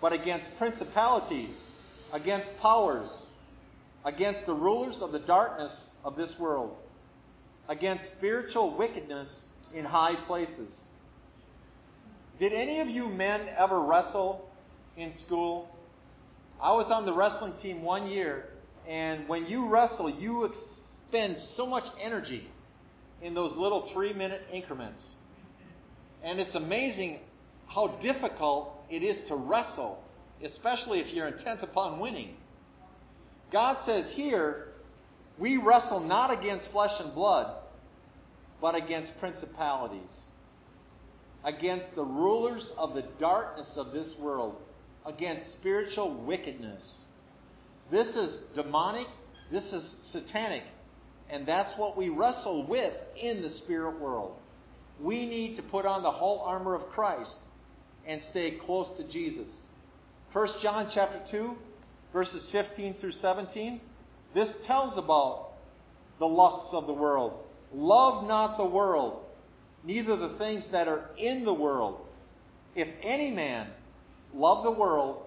but 0.00 0.12
against 0.12 0.58
principalities, 0.58 1.70
against 2.12 2.60
powers, 2.60 3.22
against 4.04 4.46
the 4.46 4.54
rulers 4.54 5.02
of 5.02 5.12
the 5.12 5.18
darkness 5.18 5.94
of 6.04 6.16
this 6.16 6.38
world, 6.38 6.76
against 7.68 8.16
spiritual 8.16 8.70
wickedness 8.76 9.48
in 9.74 9.84
high 9.84 10.14
places. 10.14 10.84
Did 12.38 12.52
any 12.52 12.80
of 12.80 12.88
you 12.88 13.08
men 13.08 13.40
ever 13.56 13.80
wrestle 13.80 14.48
in 14.96 15.10
school? 15.10 15.68
I 16.60 16.72
was 16.72 16.90
on 16.90 17.06
the 17.06 17.12
wrestling 17.12 17.54
team 17.54 17.82
one 17.82 18.06
year, 18.06 18.48
and 18.86 19.28
when 19.28 19.46
you 19.46 19.68
wrestle, 19.68 20.08
you 20.08 20.44
expend 20.44 21.38
so 21.38 21.66
much 21.66 21.86
energy 22.00 22.48
in 23.20 23.34
those 23.34 23.56
little 23.56 23.82
three 23.82 24.12
minute 24.12 24.46
increments. 24.52 25.17
And 26.22 26.40
it's 26.40 26.54
amazing 26.54 27.20
how 27.68 27.88
difficult 27.88 28.84
it 28.90 29.02
is 29.02 29.24
to 29.24 29.36
wrestle, 29.36 30.02
especially 30.42 31.00
if 31.00 31.12
you're 31.12 31.28
intent 31.28 31.62
upon 31.62 32.00
winning. 32.00 32.36
God 33.50 33.78
says 33.78 34.10
here, 34.10 34.68
we 35.38 35.56
wrestle 35.56 36.00
not 36.00 36.32
against 36.32 36.68
flesh 36.68 37.00
and 37.00 37.14
blood, 37.14 37.54
but 38.60 38.74
against 38.74 39.20
principalities, 39.20 40.32
against 41.44 41.94
the 41.94 42.04
rulers 42.04 42.70
of 42.70 42.94
the 42.94 43.02
darkness 43.18 43.76
of 43.76 43.92
this 43.92 44.18
world, 44.18 44.60
against 45.06 45.52
spiritual 45.52 46.10
wickedness. 46.10 47.06
This 47.90 48.16
is 48.16 48.40
demonic, 48.54 49.06
this 49.50 49.72
is 49.72 49.96
satanic. 50.02 50.64
And 51.30 51.46
that's 51.46 51.76
what 51.76 51.96
we 51.96 52.08
wrestle 52.08 52.64
with 52.64 52.96
in 53.16 53.42
the 53.42 53.50
spirit 53.50 54.00
world. 54.00 54.36
We 55.00 55.26
need 55.26 55.56
to 55.56 55.62
put 55.62 55.86
on 55.86 56.02
the 56.02 56.10
whole 56.10 56.40
armor 56.40 56.74
of 56.74 56.88
Christ 56.90 57.42
and 58.06 58.20
stay 58.20 58.50
close 58.52 58.90
to 58.96 59.04
Jesus. 59.04 59.68
1 60.32 60.48
John 60.60 60.86
chapter 60.90 61.20
2, 61.26 61.56
verses 62.12 62.50
15 62.50 62.94
through 62.94 63.12
17. 63.12 63.80
This 64.34 64.66
tells 64.66 64.98
about 64.98 65.52
the 66.18 66.28
lusts 66.28 66.74
of 66.74 66.86
the 66.86 66.92
world. 66.92 67.44
Love 67.72 68.26
not 68.26 68.56
the 68.56 68.64
world, 68.64 69.24
neither 69.84 70.16
the 70.16 70.28
things 70.28 70.68
that 70.68 70.88
are 70.88 71.08
in 71.16 71.44
the 71.44 71.54
world. 71.54 72.04
If 72.74 72.88
any 73.02 73.30
man 73.30 73.66
love 74.34 74.64
the 74.64 74.70
world, 74.70 75.24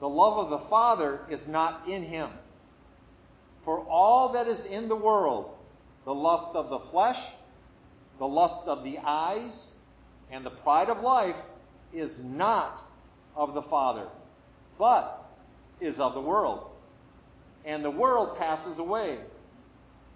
the 0.00 0.08
love 0.08 0.38
of 0.38 0.50
the 0.50 0.58
Father 0.58 1.20
is 1.30 1.48
not 1.48 1.82
in 1.88 2.02
him. 2.02 2.28
For 3.64 3.78
all 3.80 4.30
that 4.30 4.48
is 4.48 4.64
in 4.64 4.88
the 4.88 4.96
world, 4.96 5.54
the 6.04 6.14
lust 6.14 6.56
of 6.56 6.68
the 6.68 6.80
flesh, 6.80 7.20
the 8.22 8.28
lust 8.28 8.68
of 8.68 8.84
the 8.84 9.00
eyes, 9.02 9.74
and 10.30 10.46
the 10.46 10.50
pride 10.50 10.88
of 10.88 11.02
life, 11.02 11.34
is 11.92 12.22
not 12.22 12.78
of 13.34 13.52
the 13.52 13.62
Father, 13.62 14.06
but 14.78 15.28
is 15.80 15.98
of 15.98 16.14
the 16.14 16.20
world. 16.20 16.70
And 17.64 17.84
the 17.84 17.90
world 17.90 18.38
passes 18.38 18.78
away, 18.78 19.18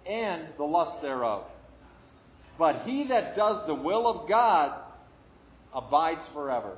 and 0.05 0.41
the 0.55 0.63
lust 0.63 1.01
thereof. 1.01 1.43
But 2.57 2.83
he 2.85 3.03
that 3.03 3.35
does 3.35 3.67
the 3.67 3.75
will 3.75 4.07
of 4.07 4.29
God 4.29 4.73
abides 5.73 6.25
forever. 6.27 6.77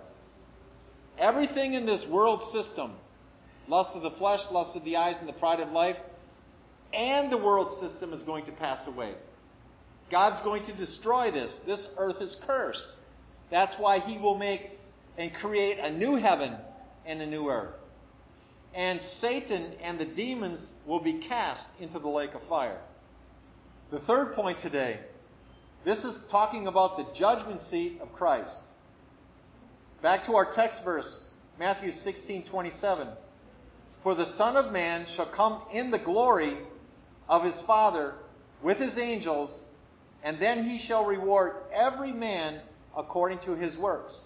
Everything 1.20 1.76
in 1.76 1.86
this 1.86 2.08
world 2.08 2.42
system, 2.42 2.92
lust 3.68 3.96
of 3.96 4.02
the 4.02 4.10
flesh, 4.10 4.50
lust 4.50 4.76
of 4.76 4.84
the 4.84 4.98
eyes, 4.98 5.20
and 5.20 5.30
the 5.30 5.34
pride 5.34 5.60
of 5.60 5.74
life, 5.74 6.00
and 6.92 7.32
the 7.32 7.38
world 7.38 7.70
system 7.70 8.14
is 8.14 8.24
going 8.24 8.46
to 8.46 8.52
pass 8.52 8.88
away. 8.88 9.14
God's 10.10 10.40
going 10.42 10.64
to 10.64 10.74
destroy 10.74 11.32
this. 11.32 11.60
This 11.60 11.96
earth 11.98 12.22
is 12.22 12.36
cursed. 12.36 12.90
That's 13.50 13.78
why 13.78 14.00
he 14.00 14.18
will 14.18 14.38
make 14.38 14.80
and 15.18 15.34
create 15.34 15.80
a 15.80 15.92
new 15.92 16.16
heaven 16.16 16.54
and 17.06 17.22
a 17.22 17.26
new 17.26 17.50
earth. 17.50 17.76
And 18.74 19.02
Satan 19.02 19.72
and 19.82 19.98
the 19.98 20.06
demons 20.06 20.76
will 20.86 21.00
be 21.00 21.14
cast 21.14 21.68
into 21.82 22.00
the 22.00 22.08
lake 22.08 22.36
of 22.36 22.44
fire. 22.44 22.78
The 23.92 24.00
third 24.00 24.36
point 24.36 24.60
today 24.60 25.00
this 25.84 26.04
is 26.04 26.26
talking 26.26 26.68
about 26.68 26.98
the 26.98 27.06
judgment 27.14 27.62
seat 27.62 28.00
of 28.02 28.14
Christ. 28.14 28.64
Back 30.02 30.26
to 30.26 30.36
our 30.36 30.46
text 30.46 30.84
verse, 30.84 31.24
Matthew 31.58 31.92
16 31.92 32.44
27. 32.44 33.08
For 34.04 34.14
the 34.16 34.26
Son 34.26 34.56
of 34.56 34.72
Man 34.72 35.06
shall 35.06 35.26
come 35.26 35.62
in 35.74 35.92
the 35.92 35.98
glory 35.98 36.58
of 37.28 37.44
his 37.44 37.62
Father 37.62 38.14
with 38.62 38.78
his 38.78 38.98
angels, 38.98 39.66
and 40.24 40.40
then 40.40 40.64
he 40.64 40.78
shall 40.78 41.06
reward 41.06 41.56
every 41.74 42.12
man 42.12 42.60
according 42.96 43.40
to 43.40 43.56
his 43.56 43.78
works. 43.78 44.26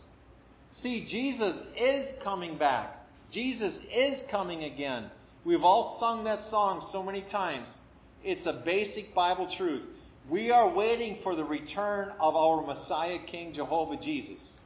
See, 0.72 1.02
Jesus 1.02 1.66
is 1.78 2.20
coming 2.24 2.56
back. 2.56 2.98
Jesus 3.30 3.84
is 3.94 4.24
coming 4.24 4.64
again. 4.64 5.10
We've 5.46 5.64
all 5.64 5.84
sung 5.84 6.24
that 6.24 6.44
song 6.44 6.82
so 6.82 7.04
many 7.04 7.22
times. 7.22 7.80
It's 8.24 8.46
a 8.46 8.54
basic 8.54 9.14
Bible 9.14 9.48
truth. 9.48 9.86
We 10.30 10.52
are 10.52 10.70
waiting 10.70 11.18
for 11.18 11.36
the 11.36 11.44
return 11.44 12.12
of 12.20 12.36
our 12.36 12.66
Messiah 12.66 13.20
King 13.20 13.54
Jehovah 13.54 13.98
Jesus. 13.98 14.58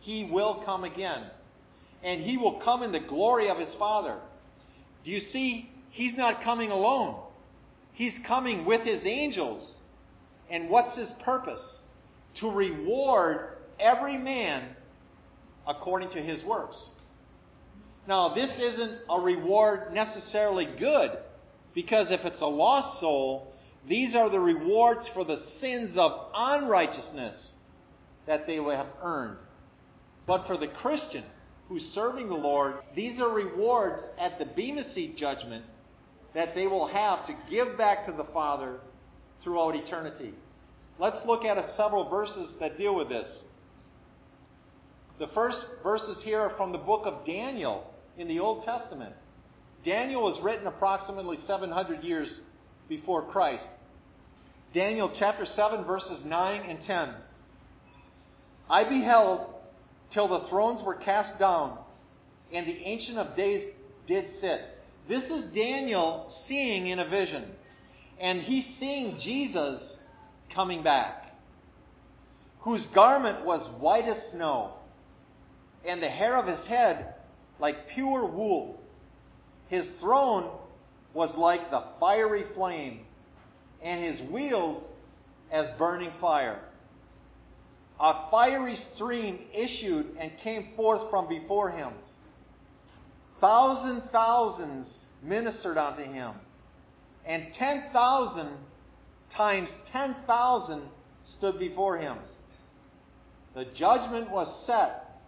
He 0.00 0.24
will 0.24 0.54
come 0.54 0.84
again. 0.84 1.22
And 2.02 2.20
he 2.20 2.38
will 2.38 2.54
come 2.54 2.82
in 2.82 2.90
the 2.90 2.98
glory 2.98 3.48
of 3.48 3.58
his 3.58 3.74
Father. 3.74 4.16
Do 5.04 5.10
you 5.10 5.20
see? 5.20 5.68
He's 5.90 6.16
not 6.16 6.40
coming 6.40 6.70
alone. 6.70 7.16
He's 7.92 8.18
coming 8.18 8.64
with 8.64 8.82
his 8.82 9.04
angels. 9.04 9.76
And 10.52 10.68
what's 10.68 10.94
his 10.94 11.10
purpose? 11.10 11.82
To 12.34 12.50
reward 12.50 13.56
every 13.80 14.18
man 14.18 14.62
according 15.66 16.10
to 16.10 16.20
his 16.20 16.44
works. 16.44 16.90
Now, 18.06 18.28
this 18.28 18.58
isn't 18.58 18.98
a 19.08 19.18
reward 19.18 19.94
necessarily 19.94 20.66
good, 20.66 21.16
because 21.72 22.10
if 22.10 22.26
it's 22.26 22.42
a 22.42 22.46
lost 22.46 23.00
soul, 23.00 23.54
these 23.86 24.14
are 24.14 24.28
the 24.28 24.40
rewards 24.40 25.08
for 25.08 25.24
the 25.24 25.36
sins 25.36 25.96
of 25.96 26.28
unrighteousness 26.34 27.56
that 28.26 28.46
they 28.46 28.60
will 28.60 28.76
have 28.76 28.92
earned. 29.02 29.38
But 30.26 30.46
for 30.46 30.56
the 30.56 30.68
Christian 30.68 31.24
who's 31.68 31.88
serving 31.88 32.28
the 32.28 32.36
Lord, 32.36 32.74
these 32.94 33.20
are 33.20 33.28
rewards 33.28 34.10
at 34.18 34.38
the 34.38 34.44
Bema 34.44 34.82
Seat 34.82 35.16
judgment 35.16 35.64
that 36.34 36.54
they 36.54 36.66
will 36.66 36.86
have 36.88 37.26
to 37.26 37.34
give 37.48 37.78
back 37.78 38.06
to 38.06 38.12
the 38.12 38.24
Father 38.24 38.78
throughout 39.38 39.74
eternity. 39.74 40.34
Let's 41.02 41.26
look 41.26 41.44
at 41.44 41.68
several 41.68 42.04
verses 42.04 42.54
that 42.58 42.76
deal 42.76 42.94
with 42.94 43.08
this. 43.08 43.42
The 45.18 45.26
first 45.26 45.66
verses 45.82 46.22
here 46.22 46.38
are 46.38 46.48
from 46.48 46.70
the 46.70 46.78
book 46.78 47.06
of 47.06 47.24
Daniel 47.24 47.92
in 48.16 48.28
the 48.28 48.38
Old 48.38 48.64
Testament. 48.64 49.12
Daniel 49.82 50.22
was 50.22 50.40
written 50.40 50.64
approximately 50.68 51.36
700 51.36 52.04
years 52.04 52.40
before 52.88 53.22
Christ. 53.22 53.68
Daniel 54.72 55.10
chapter 55.12 55.44
7, 55.44 55.84
verses 55.84 56.24
9 56.24 56.60
and 56.68 56.80
10. 56.80 57.08
I 58.70 58.84
beheld 58.84 59.52
till 60.12 60.28
the 60.28 60.38
thrones 60.38 60.84
were 60.84 60.94
cast 60.94 61.36
down, 61.36 61.78
and 62.52 62.64
the 62.64 62.80
Ancient 62.84 63.18
of 63.18 63.34
Days 63.34 63.68
did 64.06 64.28
sit. 64.28 64.62
This 65.08 65.32
is 65.32 65.46
Daniel 65.46 66.26
seeing 66.28 66.86
in 66.86 67.00
a 67.00 67.04
vision. 67.04 67.44
And 68.20 68.40
he's 68.40 68.72
seeing 68.72 69.18
Jesus 69.18 69.91
coming 70.54 70.82
back, 70.82 71.34
whose 72.60 72.86
garment 72.86 73.44
was 73.44 73.68
white 73.68 74.06
as 74.06 74.32
snow, 74.32 74.72
and 75.84 76.02
the 76.02 76.08
hair 76.08 76.36
of 76.36 76.46
his 76.46 76.66
head 76.66 77.14
like 77.58 77.88
pure 77.88 78.24
wool. 78.24 78.80
His 79.68 79.90
throne 79.90 80.50
was 81.14 81.36
like 81.36 81.70
the 81.70 81.82
fiery 81.98 82.44
flame, 82.54 83.00
and 83.82 84.02
his 84.02 84.20
wheels 84.20 84.92
as 85.50 85.70
burning 85.72 86.10
fire. 86.12 86.58
A 88.00 88.30
fiery 88.30 88.76
stream 88.76 89.38
issued 89.54 90.16
and 90.18 90.36
came 90.38 90.68
forth 90.76 91.08
from 91.10 91.28
before 91.28 91.70
him. 91.70 91.92
Thousand 93.40 94.02
thousands 94.10 95.06
ministered 95.22 95.78
unto 95.78 96.02
him, 96.02 96.32
and 97.26 97.52
ten 97.52 97.82
thousand 97.92 98.48
times 99.32 99.76
ten 99.92 100.14
thousand 100.26 100.82
stood 101.24 101.58
before 101.58 101.98
him. 101.98 102.16
The 103.54 103.64
judgment 103.64 104.30
was 104.30 104.64
set, 104.64 105.20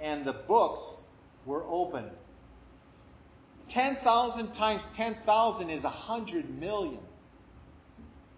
and 0.00 0.24
the 0.24 0.32
books 0.32 0.96
were 1.46 1.64
opened. 1.64 2.10
10,000 3.68 4.52
times 4.52 4.86
10,000 4.94 5.70
is 5.70 5.84
100 5.84 6.60
million. 6.60 6.98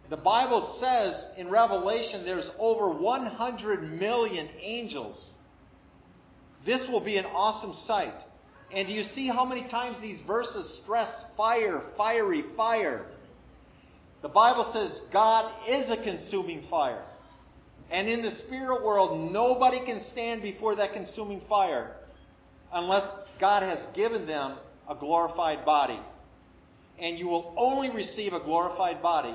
The 0.09 0.17
Bible 0.17 0.63
says 0.63 1.33
in 1.37 1.49
Revelation 1.49 2.25
there's 2.25 2.51
over 2.59 2.91
100 2.91 3.99
million 3.99 4.49
angels. 4.61 5.35
This 6.65 6.89
will 6.89 7.01
be 7.01 7.17
an 7.17 7.27
awesome 7.35 7.73
sight. 7.73 8.15
And 8.71 8.87
do 8.87 8.95
you 8.95 9.03
see 9.03 9.27
how 9.27 9.45
many 9.45 9.63
times 9.63 10.01
these 10.01 10.21
verses 10.21 10.69
stress 10.69 11.35
fire, 11.35 11.81
fiery, 11.97 12.43
fire? 12.43 13.05
The 14.25 14.31
Bible 14.31 14.65
says 14.65 15.01
God 15.11 15.53
is 15.69 15.91
a 15.91 15.99
consuming 15.99 16.63
fire. 16.63 17.03
And 17.91 18.09
in 18.09 18.23
the 18.23 18.31
spirit 18.31 18.83
world, 18.83 19.31
nobody 19.31 19.79
can 19.81 20.01
stand 20.01 20.41
before 20.41 20.77
that 20.77 20.95
consuming 20.95 21.41
fire 21.41 21.95
unless 22.73 23.15
God 23.39 23.65
has 23.65 23.85
given 23.89 24.25
them 24.25 24.55
a 24.89 24.95
glorified 24.95 25.67
body. 25.67 26.01
And 26.99 27.19
you 27.19 27.29
will 27.29 27.53
only 27.59 27.91
receive 27.91 28.33
a 28.33 28.41
glorified 28.41 29.03
body 29.03 29.35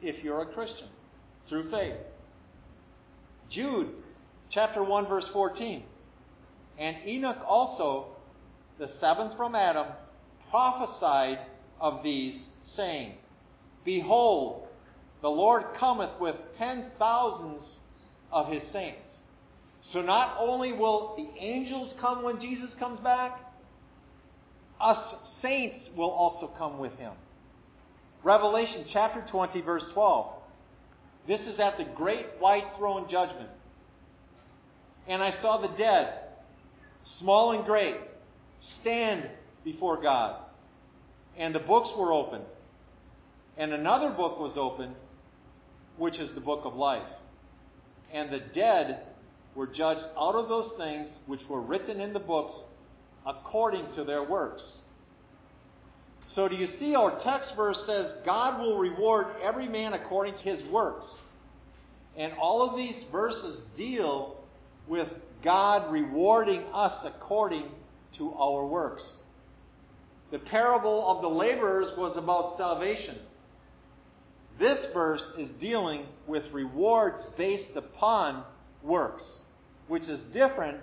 if 0.00 0.22
you're 0.22 0.42
a 0.42 0.46
Christian 0.46 0.86
through 1.46 1.68
faith. 1.68 1.96
Jude 3.48 3.92
chapter 4.48 4.84
1 4.84 5.08
verse 5.08 5.26
14. 5.26 5.82
And 6.78 6.96
Enoch 7.04 7.42
also, 7.48 8.06
the 8.78 8.86
seventh 8.86 9.36
from 9.36 9.56
Adam, 9.56 9.88
prophesied 10.50 11.40
of 11.80 12.04
these, 12.04 12.48
saying, 12.62 13.14
Behold, 13.84 14.66
the 15.22 15.30
Lord 15.30 15.74
cometh 15.74 16.18
with 16.20 16.36
ten 16.58 16.82
thousands 16.98 17.80
of 18.32 18.50
his 18.50 18.62
saints. 18.62 19.20
So 19.80 20.02
not 20.02 20.36
only 20.38 20.72
will 20.72 21.14
the 21.16 21.28
angels 21.38 21.96
come 21.98 22.22
when 22.22 22.38
Jesus 22.38 22.74
comes 22.74 23.00
back, 23.00 23.38
us 24.80 25.28
saints 25.28 25.90
will 25.94 26.10
also 26.10 26.46
come 26.46 26.78
with 26.78 26.96
him. 26.98 27.12
Revelation 28.22 28.84
chapter 28.86 29.22
20, 29.26 29.60
verse 29.62 29.90
12. 29.92 30.32
This 31.26 31.46
is 31.46 31.60
at 31.60 31.76
the 31.76 31.84
great 31.84 32.26
white 32.38 32.74
throne 32.74 33.08
judgment. 33.08 33.48
And 35.06 35.22
I 35.22 35.30
saw 35.30 35.56
the 35.56 35.68
dead, 35.68 36.12
small 37.04 37.52
and 37.52 37.64
great, 37.64 37.96
stand 38.58 39.28
before 39.64 39.96
God. 39.96 40.36
And 41.36 41.54
the 41.54 41.60
books 41.60 41.94
were 41.96 42.12
opened. 42.12 42.44
And 43.56 43.72
another 43.72 44.10
book 44.10 44.38
was 44.40 44.56
opened, 44.56 44.94
which 45.96 46.20
is 46.20 46.34
the 46.34 46.40
book 46.40 46.64
of 46.64 46.76
life. 46.76 47.08
And 48.12 48.30
the 48.30 48.40
dead 48.40 49.00
were 49.54 49.66
judged 49.66 50.06
out 50.18 50.34
of 50.34 50.48
those 50.48 50.72
things 50.74 51.18
which 51.26 51.48
were 51.48 51.60
written 51.60 52.00
in 52.00 52.12
the 52.12 52.20
books 52.20 52.64
according 53.26 53.92
to 53.92 54.04
their 54.04 54.22
works. 54.22 54.78
So 56.26 56.48
do 56.48 56.56
you 56.56 56.66
see 56.66 56.94
our 56.94 57.10
text 57.18 57.56
verse 57.56 57.84
says 57.84 58.20
God 58.24 58.60
will 58.60 58.78
reward 58.78 59.26
every 59.42 59.66
man 59.66 59.92
according 59.92 60.34
to 60.36 60.44
his 60.44 60.62
works. 60.62 61.20
And 62.16 62.32
all 62.34 62.62
of 62.62 62.76
these 62.76 63.02
verses 63.04 63.60
deal 63.76 64.36
with 64.86 65.12
God 65.42 65.90
rewarding 65.92 66.64
us 66.72 67.04
according 67.04 67.68
to 68.12 68.34
our 68.34 68.64
works. 68.64 69.18
The 70.30 70.38
parable 70.38 71.08
of 71.08 71.22
the 71.22 71.30
laborers 71.30 71.96
was 71.96 72.16
about 72.16 72.50
salvation. 72.50 73.18
This 74.60 74.92
verse 74.92 75.38
is 75.38 75.50
dealing 75.52 76.06
with 76.26 76.52
rewards 76.52 77.24
based 77.24 77.76
upon 77.76 78.44
works, 78.82 79.40
which 79.88 80.06
is 80.06 80.22
different 80.22 80.78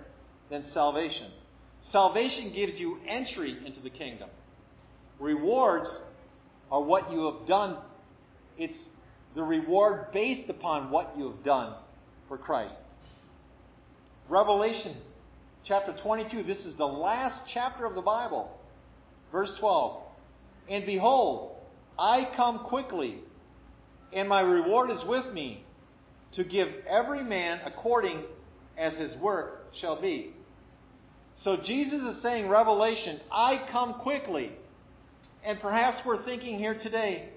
than 0.50 0.64
salvation. 0.64 1.28
Salvation 1.78 2.50
gives 2.50 2.80
you 2.80 2.98
entry 3.06 3.56
into 3.64 3.78
the 3.78 3.88
kingdom. 3.88 4.28
Rewards 5.20 6.04
are 6.72 6.82
what 6.82 7.12
you 7.12 7.26
have 7.26 7.46
done. 7.46 7.76
It's 8.58 8.96
the 9.36 9.44
reward 9.44 10.10
based 10.10 10.50
upon 10.50 10.90
what 10.90 11.14
you 11.16 11.28
have 11.28 11.44
done 11.44 11.72
for 12.26 12.36
Christ. 12.36 12.80
Revelation 14.28 14.92
chapter 15.62 15.92
22, 15.92 16.42
this 16.42 16.66
is 16.66 16.74
the 16.74 16.88
last 16.88 17.46
chapter 17.46 17.84
of 17.84 17.94
the 17.94 18.02
Bible. 18.02 18.58
Verse 19.30 19.56
12. 19.56 20.02
And 20.68 20.84
behold, 20.84 21.54
I 21.96 22.24
come 22.24 22.58
quickly, 22.58 23.20
and 24.12 24.28
my 24.28 24.40
reward 24.40 24.90
is 24.90 25.04
with 25.04 25.32
me 25.32 25.64
to 26.32 26.44
give 26.44 26.72
every 26.86 27.22
man 27.22 27.60
according 27.64 28.22
as 28.76 28.98
his 28.98 29.16
work 29.16 29.68
shall 29.72 29.96
be. 29.96 30.32
So 31.34 31.56
Jesus 31.56 32.02
is 32.02 32.20
saying, 32.20 32.48
Revelation, 32.48 33.20
I 33.30 33.58
come 33.68 33.94
quickly. 33.94 34.52
And 35.44 35.60
perhaps 35.60 36.04
we're 36.04 36.16
thinking 36.16 36.58
here 36.58 36.74
today, 36.74 37.28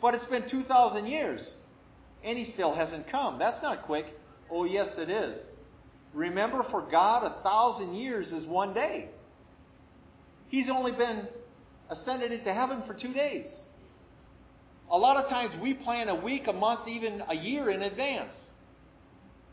but 0.00 0.14
it's 0.14 0.24
been 0.24 0.46
2,000 0.46 1.06
years 1.06 1.56
and 2.24 2.38
he 2.38 2.44
still 2.44 2.72
hasn't 2.72 3.06
come. 3.08 3.38
That's 3.38 3.62
not 3.62 3.82
quick. 3.82 4.06
Oh, 4.50 4.64
yes, 4.64 4.98
it 4.98 5.10
is. 5.10 5.50
Remember, 6.12 6.62
for 6.62 6.82
God, 6.82 7.24
a 7.24 7.30
thousand 7.30 7.94
years 7.94 8.32
is 8.32 8.44
one 8.44 8.74
day. 8.74 9.08
He's 10.48 10.68
only 10.68 10.92
been 10.92 11.28
ascended 11.88 12.32
into 12.32 12.52
heaven 12.52 12.82
for 12.82 12.94
two 12.94 13.12
days. 13.12 13.62
A 14.92 14.98
lot 14.98 15.16
of 15.16 15.28
times 15.28 15.56
we 15.56 15.72
plan 15.72 16.08
a 16.08 16.14
week, 16.14 16.48
a 16.48 16.52
month, 16.52 16.88
even 16.88 17.22
a 17.28 17.36
year 17.36 17.70
in 17.70 17.82
advance. 17.82 18.52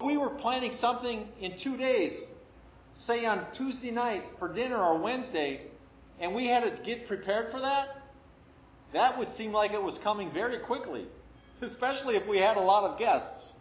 We 0.02 0.18
were 0.18 0.32
planning 0.32 0.72
something 0.72 1.28
in 1.40 1.56
two 1.56 1.78
days, 1.78 2.32
say 2.94 3.26
on 3.26 3.46
Tuesday 3.52 3.92
night 3.92 4.24
for 4.40 4.52
dinner 4.52 4.78
or 4.78 4.98
Wednesday, 4.98 5.62
and 6.20 6.34
we 6.34 6.48
had 6.48 6.64
to 6.64 6.84
get 6.84 7.08
prepared 7.08 7.52
for 7.52 7.60
that, 7.60 7.96
that 8.94 9.20
would 9.20 9.30
seem 9.30 9.52
like 9.52 9.74
it 9.74 9.84
was 9.84 9.98
coming 9.98 10.32
very 10.32 10.58
quickly, 10.58 11.06
especially 11.62 12.16
if 12.16 12.26
we 12.26 12.38
had 12.38 12.58
a 12.58 12.62
lot 12.62 12.84
of 12.86 12.98
guests. 12.98 13.58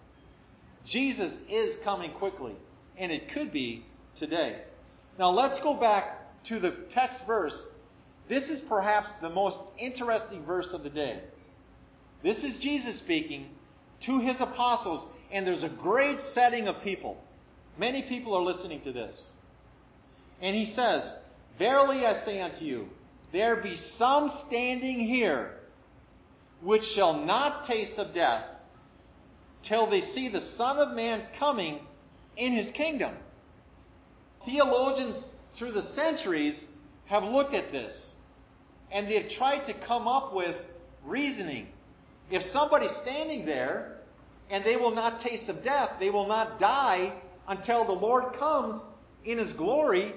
Jesus 0.84 1.46
is 1.48 1.76
coming 1.78 2.12
quickly, 2.12 2.54
and 2.96 3.10
it 3.12 3.28
could 3.28 3.52
be 3.52 3.84
today. 4.14 4.60
Now 5.18 5.30
let's 5.30 5.60
go 5.60 5.74
back 5.74 6.44
to 6.44 6.58
the 6.58 6.70
text 6.70 7.26
verse. 7.26 7.72
This 8.28 8.50
is 8.50 8.60
perhaps 8.60 9.14
the 9.14 9.30
most 9.30 9.60
interesting 9.78 10.44
verse 10.44 10.72
of 10.72 10.82
the 10.82 10.90
day. 10.90 11.20
This 12.26 12.42
is 12.42 12.58
Jesus 12.58 12.96
speaking 12.96 13.48
to 14.00 14.18
his 14.18 14.40
apostles, 14.40 15.06
and 15.30 15.46
there's 15.46 15.62
a 15.62 15.68
great 15.68 16.20
setting 16.20 16.66
of 16.66 16.82
people. 16.82 17.22
Many 17.78 18.02
people 18.02 18.34
are 18.34 18.42
listening 18.42 18.80
to 18.80 18.90
this. 18.90 19.30
And 20.42 20.56
he 20.56 20.64
says, 20.64 21.16
Verily 21.56 22.04
I 22.04 22.14
say 22.14 22.40
unto 22.40 22.64
you, 22.64 22.88
there 23.30 23.54
be 23.54 23.76
some 23.76 24.28
standing 24.28 24.98
here 24.98 25.56
which 26.62 26.84
shall 26.84 27.16
not 27.16 27.62
taste 27.62 27.96
of 28.00 28.12
death 28.12 28.44
till 29.62 29.86
they 29.86 30.00
see 30.00 30.26
the 30.26 30.40
Son 30.40 30.78
of 30.78 30.96
Man 30.96 31.22
coming 31.38 31.78
in 32.36 32.50
his 32.50 32.72
kingdom. 32.72 33.14
Theologians 34.44 35.32
through 35.52 35.70
the 35.70 35.82
centuries 35.82 36.66
have 37.04 37.22
looked 37.22 37.54
at 37.54 37.70
this 37.70 38.16
and 38.90 39.06
they've 39.06 39.28
tried 39.28 39.66
to 39.66 39.72
come 39.72 40.08
up 40.08 40.34
with 40.34 40.60
reasoning. 41.04 41.68
If 42.30 42.42
somebody's 42.42 42.94
standing 42.94 43.44
there 43.44 43.98
and 44.50 44.64
they 44.64 44.76
will 44.76 44.90
not 44.90 45.20
taste 45.20 45.48
of 45.48 45.62
death, 45.62 45.96
they 46.00 46.10
will 46.10 46.26
not 46.26 46.58
die 46.58 47.12
until 47.48 47.84
the 47.84 47.92
Lord 47.92 48.32
comes 48.34 48.88
in 49.24 49.38
his 49.38 49.52
glory, 49.52 50.12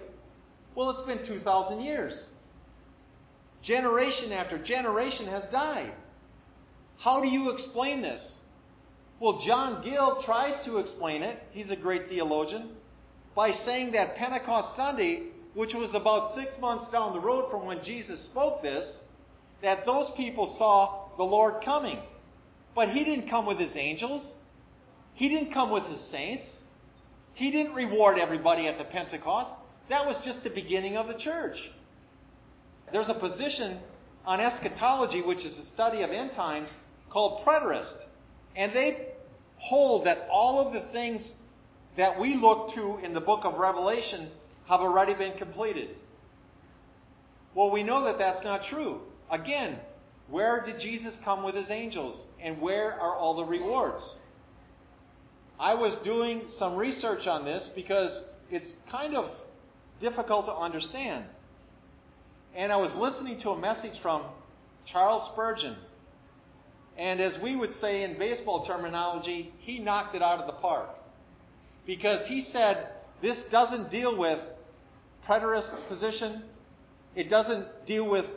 well, 0.75 0.89
it's 0.89 1.01
been 1.01 1.23
2,000 1.23 1.81
years. 1.81 2.29
Generation 3.61 4.31
after 4.31 4.57
generation 4.57 5.27
has 5.27 5.47
died. 5.47 5.91
How 6.99 7.21
do 7.21 7.27
you 7.27 7.51
explain 7.51 8.01
this? 8.01 8.41
Well, 9.19 9.39
John 9.39 9.83
Gill 9.83 10.21
tries 10.21 10.63
to 10.63 10.79
explain 10.79 11.23
it. 11.23 11.41
He's 11.51 11.71
a 11.71 11.75
great 11.75 12.07
theologian. 12.07 12.69
By 13.35 13.51
saying 13.51 13.91
that 13.91 14.15
Pentecost 14.15 14.75
Sunday, 14.75 15.23
which 15.53 15.75
was 15.75 15.93
about 15.93 16.29
six 16.29 16.59
months 16.59 16.89
down 16.89 17.13
the 17.13 17.19
road 17.19 17.51
from 17.51 17.65
when 17.65 17.83
Jesus 17.83 18.21
spoke 18.21 18.61
this, 18.61 19.03
that 19.61 19.85
those 19.85 20.09
people 20.11 20.47
saw 20.47 21.08
the 21.19 21.25
Lord 21.25 21.61
coming. 21.61 21.99
But 22.73 22.87
he 22.87 23.03
didn't 23.03 23.27
come 23.27 23.45
with 23.45 23.59
his 23.59 23.75
angels. 23.75 24.39
He 25.15 25.27
didn't 25.27 25.51
come 25.51 25.69
with 25.69 25.85
his 25.87 25.99
saints. 25.99 26.63
He 27.33 27.51
didn't 27.51 27.75
reward 27.75 28.17
everybody 28.17 28.67
at 28.67 28.77
the 28.77 28.85
Pentecost. 28.85 29.53
That 29.89 30.07
was 30.07 30.23
just 30.23 30.45
the 30.45 30.49
beginning 30.49 30.95
of 30.95 31.09
the 31.09 31.13
church. 31.13 31.69
There's 32.93 33.09
a 33.09 33.13
position 33.13 33.79
on 34.25 34.39
eschatology, 34.39 35.21
which 35.21 35.43
is 35.43 35.57
the 35.57 35.61
study 35.61 36.03
of 36.03 36.11
end 36.11 36.31
times, 36.31 36.73
called 37.09 37.43
preterist. 37.43 38.01
And 38.55 38.71
they 38.71 39.07
hold 39.57 40.05
that 40.05 40.29
all 40.31 40.65
of 40.65 40.71
the 40.71 40.79
things 40.79 41.35
that 41.97 42.17
we 42.17 42.35
look 42.35 42.69
to 42.75 42.97
in 43.03 43.13
the 43.13 43.19
book 43.19 43.43
of 43.43 43.57
Revelation 43.57 44.31
have 44.69 44.79
already 44.79 45.15
been 45.15 45.33
completed. 45.33 45.89
Well, 47.55 47.71
we 47.71 47.83
know 47.83 48.05
that 48.05 48.19
that's 48.19 48.45
not 48.45 48.63
true. 48.63 49.01
Again, 49.29 49.77
where 50.29 50.61
did 50.61 50.79
Jesus 50.79 51.19
come 51.23 51.43
with 51.43 51.55
his 51.55 51.71
angels? 51.71 52.27
And 52.41 52.61
where 52.61 52.93
are 52.93 53.15
all 53.15 53.35
the 53.35 53.45
rewards? 53.45 54.17
I 55.59 55.73
was 55.73 55.97
doing 55.97 56.47
some 56.47 56.75
research 56.75 57.27
on 57.27 57.45
this 57.45 57.67
because 57.67 58.27
it's 58.51 58.75
kind 58.89 59.15
of 59.15 59.29
difficult 59.99 60.45
to 60.45 60.55
understand. 60.55 61.25
And 62.55 62.71
I 62.71 62.77
was 62.77 62.95
listening 62.95 63.37
to 63.37 63.51
a 63.51 63.57
message 63.57 63.99
from 63.99 64.23
Charles 64.85 65.25
Spurgeon. 65.25 65.75
And 66.97 67.19
as 67.19 67.39
we 67.39 67.55
would 67.55 67.73
say 67.73 68.03
in 68.03 68.17
baseball 68.17 68.65
terminology, 68.65 69.51
he 69.59 69.79
knocked 69.79 70.15
it 70.15 70.21
out 70.21 70.39
of 70.39 70.47
the 70.47 70.53
park. 70.53 70.89
Because 71.85 72.25
he 72.25 72.41
said 72.41 72.87
this 73.21 73.49
doesn't 73.49 73.89
deal 73.89 74.15
with 74.15 74.39
preterist 75.27 75.87
position, 75.87 76.41
it 77.15 77.29
doesn't 77.29 77.85
deal 77.85 78.05
with 78.05 78.27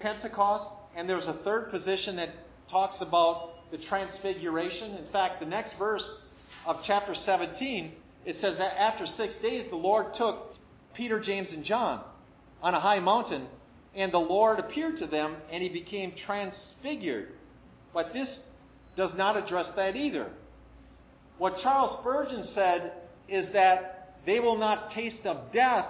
Pentecost, 0.00 0.72
and 0.96 1.08
there's 1.08 1.28
a 1.28 1.32
third 1.32 1.70
position 1.70 2.16
that 2.16 2.30
talks 2.68 3.00
about 3.00 3.70
the 3.70 3.78
transfiguration. 3.78 4.94
In 4.96 5.04
fact, 5.06 5.40
the 5.40 5.46
next 5.46 5.74
verse 5.74 6.20
of 6.66 6.82
chapter 6.82 7.14
17, 7.14 7.92
it 8.24 8.36
says 8.36 8.58
that 8.58 8.80
after 8.80 9.06
six 9.06 9.36
days, 9.36 9.70
the 9.70 9.76
Lord 9.76 10.14
took 10.14 10.54
Peter, 10.94 11.20
James, 11.20 11.52
and 11.52 11.64
John 11.64 12.02
on 12.62 12.74
a 12.74 12.80
high 12.80 13.00
mountain, 13.00 13.46
and 13.94 14.12
the 14.12 14.20
Lord 14.20 14.58
appeared 14.58 14.98
to 14.98 15.06
them, 15.06 15.36
and 15.50 15.62
he 15.62 15.68
became 15.68 16.12
transfigured. 16.12 17.32
But 17.92 18.12
this 18.12 18.48
does 18.96 19.16
not 19.16 19.36
address 19.36 19.72
that 19.72 19.96
either. 19.96 20.30
What 21.38 21.58
Charles 21.58 21.98
Spurgeon 21.98 22.44
said 22.44 22.92
is 23.28 23.50
that 23.50 24.16
they 24.24 24.40
will 24.40 24.56
not 24.56 24.90
taste 24.90 25.26
of 25.26 25.52
death 25.52 25.86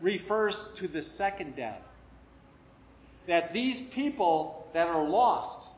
refers 0.00 0.70
to 0.76 0.88
the 0.88 1.02
second 1.02 1.56
death. 1.56 1.80
That 3.28 3.52
these 3.52 3.80
people 3.80 4.68
that 4.72 4.88
are 4.88 5.04
lost, 5.04 5.70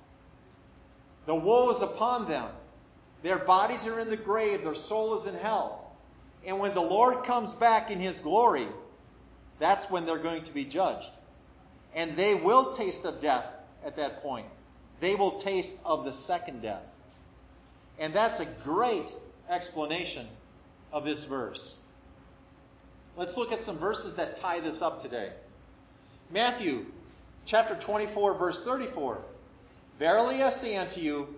the 1.26 1.34
woe 1.34 1.70
is 1.70 1.82
upon 1.82 2.28
them. 2.28 2.48
Their 3.22 3.38
bodies 3.38 3.86
are 3.86 4.00
in 4.00 4.08
the 4.08 4.16
grave, 4.16 4.64
their 4.64 4.74
soul 4.74 5.20
is 5.20 5.26
in 5.26 5.34
hell. 5.34 5.92
And 6.46 6.58
when 6.58 6.72
the 6.72 6.80
Lord 6.80 7.24
comes 7.24 7.52
back 7.52 7.90
in 7.90 8.00
his 8.00 8.20
glory, 8.20 8.66
that's 9.58 9.90
when 9.90 10.06
they're 10.06 10.16
going 10.16 10.44
to 10.44 10.54
be 10.54 10.64
judged. 10.64 11.10
And 11.94 12.16
they 12.16 12.34
will 12.34 12.72
taste 12.72 13.04
of 13.04 13.20
death 13.20 13.46
at 13.84 13.96
that 13.96 14.22
point. 14.22 14.46
They 15.00 15.14
will 15.14 15.32
taste 15.32 15.78
of 15.84 16.04
the 16.04 16.12
second 16.12 16.62
death. 16.62 16.82
And 17.98 18.14
that's 18.14 18.40
a 18.40 18.46
great 18.64 19.14
explanation 19.50 20.26
of 20.92 21.04
this 21.04 21.24
verse. 21.24 21.74
Let's 23.16 23.36
look 23.36 23.52
at 23.52 23.60
some 23.60 23.76
verses 23.76 24.16
that 24.16 24.36
tie 24.36 24.60
this 24.60 24.80
up 24.80 25.02
today. 25.02 25.30
Matthew 26.30 26.86
chapter 27.46 27.74
24, 27.74 28.34
verse 28.34 28.64
34. 28.64 29.22
Verily 29.98 30.42
I 30.42 30.50
say 30.50 30.76
unto 30.76 31.00
you, 31.00 31.34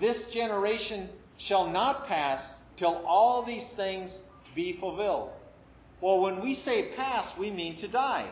this 0.00 0.30
generation 0.30 1.08
shall 1.38 1.68
not 1.68 2.06
pass 2.06 2.62
till 2.76 3.02
all 3.06 3.42
these 3.42 3.72
things 3.72 4.22
be 4.54 4.72
fulfilled. 4.72 5.30
Well, 6.00 6.20
when 6.20 6.40
we 6.40 6.54
say 6.54 6.90
pass, 6.96 7.36
we 7.36 7.50
mean 7.50 7.76
to 7.76 7.88
die. 7.88 8.26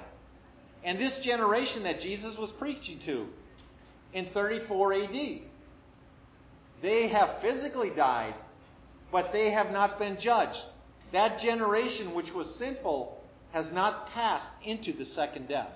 And 0.82 0.98
this 0.98 1.22
generation 1.22 1.84
that 1.84 2.00
Jesus 2.00 2.36
was 2.36 2.52
preaching 2.52 2.98
to 3.00 3.28
in 4.12 4.26
34 4.26 4.92
AD, 4.92 5.38
they 6.82 7.08
have 7.08 7.38
physically 7.40 7.90
died, 7.90 8.34
but 9.10 9.32
they 9.32 9.50
have 9.50 9.72
not 9.72 9.98
been 9.98 10.18
judged. 10.18 10.62
That 11.12 11.40
generation 11.40 12.14
which 12.14 12.34
was 12.34 12.54
sinful 12.54 13.22
has 13.52 13.72
not 13.72 14.10
passed 14.10 14.52
into 14.64 14.92
the 14.92 15.04
second 15.04 15.48
death. 15.48 15.70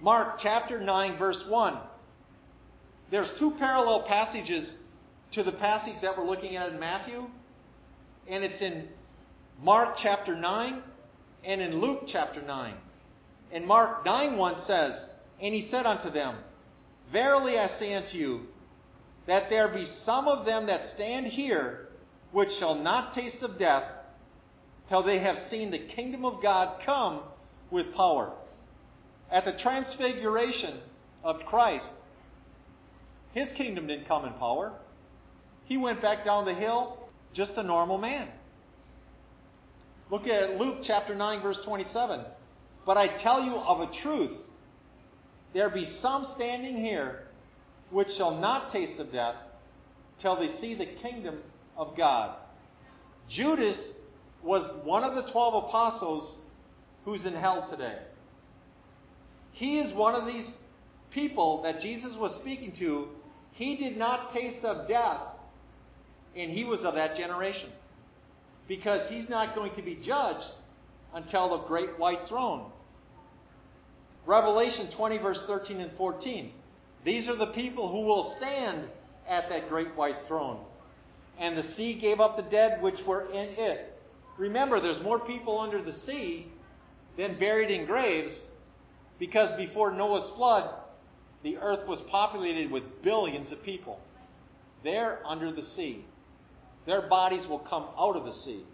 Mark 0.00 0.38
chapter 0.38 0.80
9, 0.80 1.16
verse 1.16 1.44
1. 1.46 1.76
There's 3.10 3.36
two 3.36 3.50
parallel 3.52 4.02
passages 4.02 4.78
to 5.32 5.42
the 5.42 5.50
passage 5.50 6.00
that 6.02 6.16
we're 6.16 6.26
looking 6.26 6.56
at 6.56 6.68
in 6.68 6.78
Matthew, 6.78 7.28
and 8.28 8.44
it's 8.44 8.62
in 8.62 8.88
Mark 9.62 9.96
chapter 9.96 10.36
9 10.36 10.82
and 11.44 11.60
in 11.60 11.80
Luke 11.80 12.04
chapter 12.06 12.40
9. 12.40 12.74
And 13.50 13.66
Mark 13.66 14.04
9 14.04 14.36
1 14.36 14.56
says, 14.56 15.10
And 15.40 15.52
he 15.52 15.60
said 15.60 15.84
unto 15.84 16.10
them, 16.10 16.36
Verily 17.10 17.58
I 17.58 17.66
say 17.66 17.94
unto 17.94 18.18
you, 18.18 18.46
that 19.26 19.48
there 19.48 19.66
be 19.66 19.84
some 19.84 20.28
of 20.28 20.44
them 20.46 20.66
that 20.66 20.84
stand 20.84 21.26
here 21.26 21.88
which 22.30 22.52
shall 22.52 22.76
not 22.76 23.14
taste 23.14 23.42
of 23.42 23.58
death 23.58 23.84
till 24.88 25.02
they 25.02 25.18
have 25.18 25.38
seen 25.38 25.70
the 25.70 25.78
kingdom 25.78 26.24
of 26.24 26.40
God 26.40 26.80
come 26.80 27.20
with 27.70 27.94
power. 27.94 28.32
At 29.30 29.44
the 29.44 29.52
transfiguration 29.52 30.74
of 31.22 31.44
Christ, 31.44 31.94
his 33.32 33.52
kingdom 33.52 33.86
didn't 33.86 34.06
come 34.06 34.24
in 34.24 34.32
power. 34.34 34.72
He 35.66 35.76
went 35.76 36.00
back 36.00 36.24
down 36.24 36.44
the 36.44 36.54
hill 36.54 37.08
just 37.32 37.58
a 37.58 37.62
normal 37.62 37.98
man. 37.98 38.26
Look 40.10 40.26
at 40.26 40.58
Luke 40.58 40.78
chapter 40.82 41.14
9, 41.14 41.40
verse 41.40 41.62
27. 41.62 42.20
But 42.86 42.96
I 42.96 43.08
tell 43.08 43.44
you 43.44 43.54
of 43.54 43.80
a 43.82 43.86
truth, 43.86 44.34
there 45.52 45.68
be 45.68 45.84
some 45.84 46.24
standing 46.24 46.76
here 46.76 47.26
which 47.90 48.10
shall 48.12 48.34
not 48.34 48.70
taste 48.70 49.00
of 49.00 49.12
death 49.12 49.36
till 50.18 50.36
they 50.36 50.48
see 50.48 50.74
the 50.74 50.86
kingdom 50.86 51.42
of 51.76 51.96
God. 51.96 52.34
Judas 53.28 53.96
was 54.42 54.72
one 54.84 55.04
of 55.04 55.14
the 55.14 55.22
12 55.22 55.66
apostles 55.66 56.38
who's 57.04 57.26
in 57.26 57.34
hell 57.34 57.62
today. 57.62 57.98
He 59.58 59.78
is 59.78 59.92
one 59.92 60.14
of 60.14 60.24
these 60.24 60.62
people 61.10 61.62
that 61.62 61.80
Jesus 61.80 62.14
was 62.14 62.32
speaking 62.32 62.70
to. 62.74 63.08
He 63.54 63.74
did 63.74 63.96
not 63.96 64.30
taste 64.30 64.64
of 64.64 64.86
death, 64.86 65.18
and 66.36 66.48
he 66.48 66.62
was 66.62 66.84
of 66.84 66.94
that 66.94 67.16
generation. 67.16 67.68
Because 68.68 69.10
he's 69.10 69.28
not 69.28 69.56
going 69.56 69.72
to 69.72 69.82
be 69.82 69.96
judged 69.96 70.46
until 71.12 71.48
the 71.48 71.58
great 71.58 71.98
white 71.98 72.28
throne. 72.28 72.70
Revelation 74.26 74.86
20, 74.86 75.18
verse 75.18 75.44
13 75.44 75.80
and 75.80 75.90
14. 75.90 76.52
These 77.02 77.28
are 77.28 77.34
the 77.34 77.48
people 77.48 77.88
who 77.88 78.02
will 78.02 78.22
stand 78.22 78.86
at 79.26 79.48
that 79.48 79.68
great 79.68 79.92
white 79.96 80.28
throne. 80.28 80.60
And 81.36 81.58
the 81.58 81.64
sea 81.64 81.94
gave 81.94 82.20
up 82.20 82.36
the 82.36 82.44
dead 82.44 82.80
which 82.80 83.04
were 83.04 83.26
in 83.32 83.48
it. 83.58 84.00
Remember, 84.36 84.78
there's 84.78 85.02
more 85.02 85.18
people 85.18 85.58
under 85.58 85.82
the 85.82 85.92
sea 85.92 86.46
than 87.16 87.40
buried 87.40 87.72
in 87.72 87.86
graves 87.86 88.48
because 89.18 89.52
before 89.52 89.92
Noah's 89.92 90.28
flood, 90.30 90.70
the 91.42 91.58
earth 91.58 91.86
was 91.86 92.00
populated 92.00 92.70
with 92.70 93.02
billions 93.02 93.52
of 93.52 93.62
people. 93.62 94.00
They're 94.82 95.20
under 95.24 95.50
the 95.50 95.62
sea. 95.62 96.04
Their 96.86 97.02
bodies 97.02 97.46
will 97.46 97.58
come 97.58 97.84
out 97.98 98.16
of 98.16 98.24
the 98.24 98.32
sea. 98.32 98.64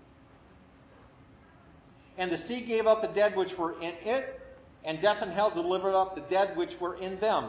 And 2.16 2.30
the 2.30 2.38
sea 2.38 2.60
gave 2.60 2.86
up 2.86 3.02
the 3.02 3.08
dead 3.08 3.36
which 3.36 3.58
were 3.58 3.74
in 3.80 3.94
it, 4.04 4.40
and 4.84 5.00
death 5.00 5.22
and 5.22 5.32
hell 5.32 5.50
delivered 5.50 5.94
up 5.94 6.14
the 6.14 6.20
dead 6.20 6.56
which 6.56 6.78
were 6.78 6.94
in 6.96 7.18
them. 7.18 7.48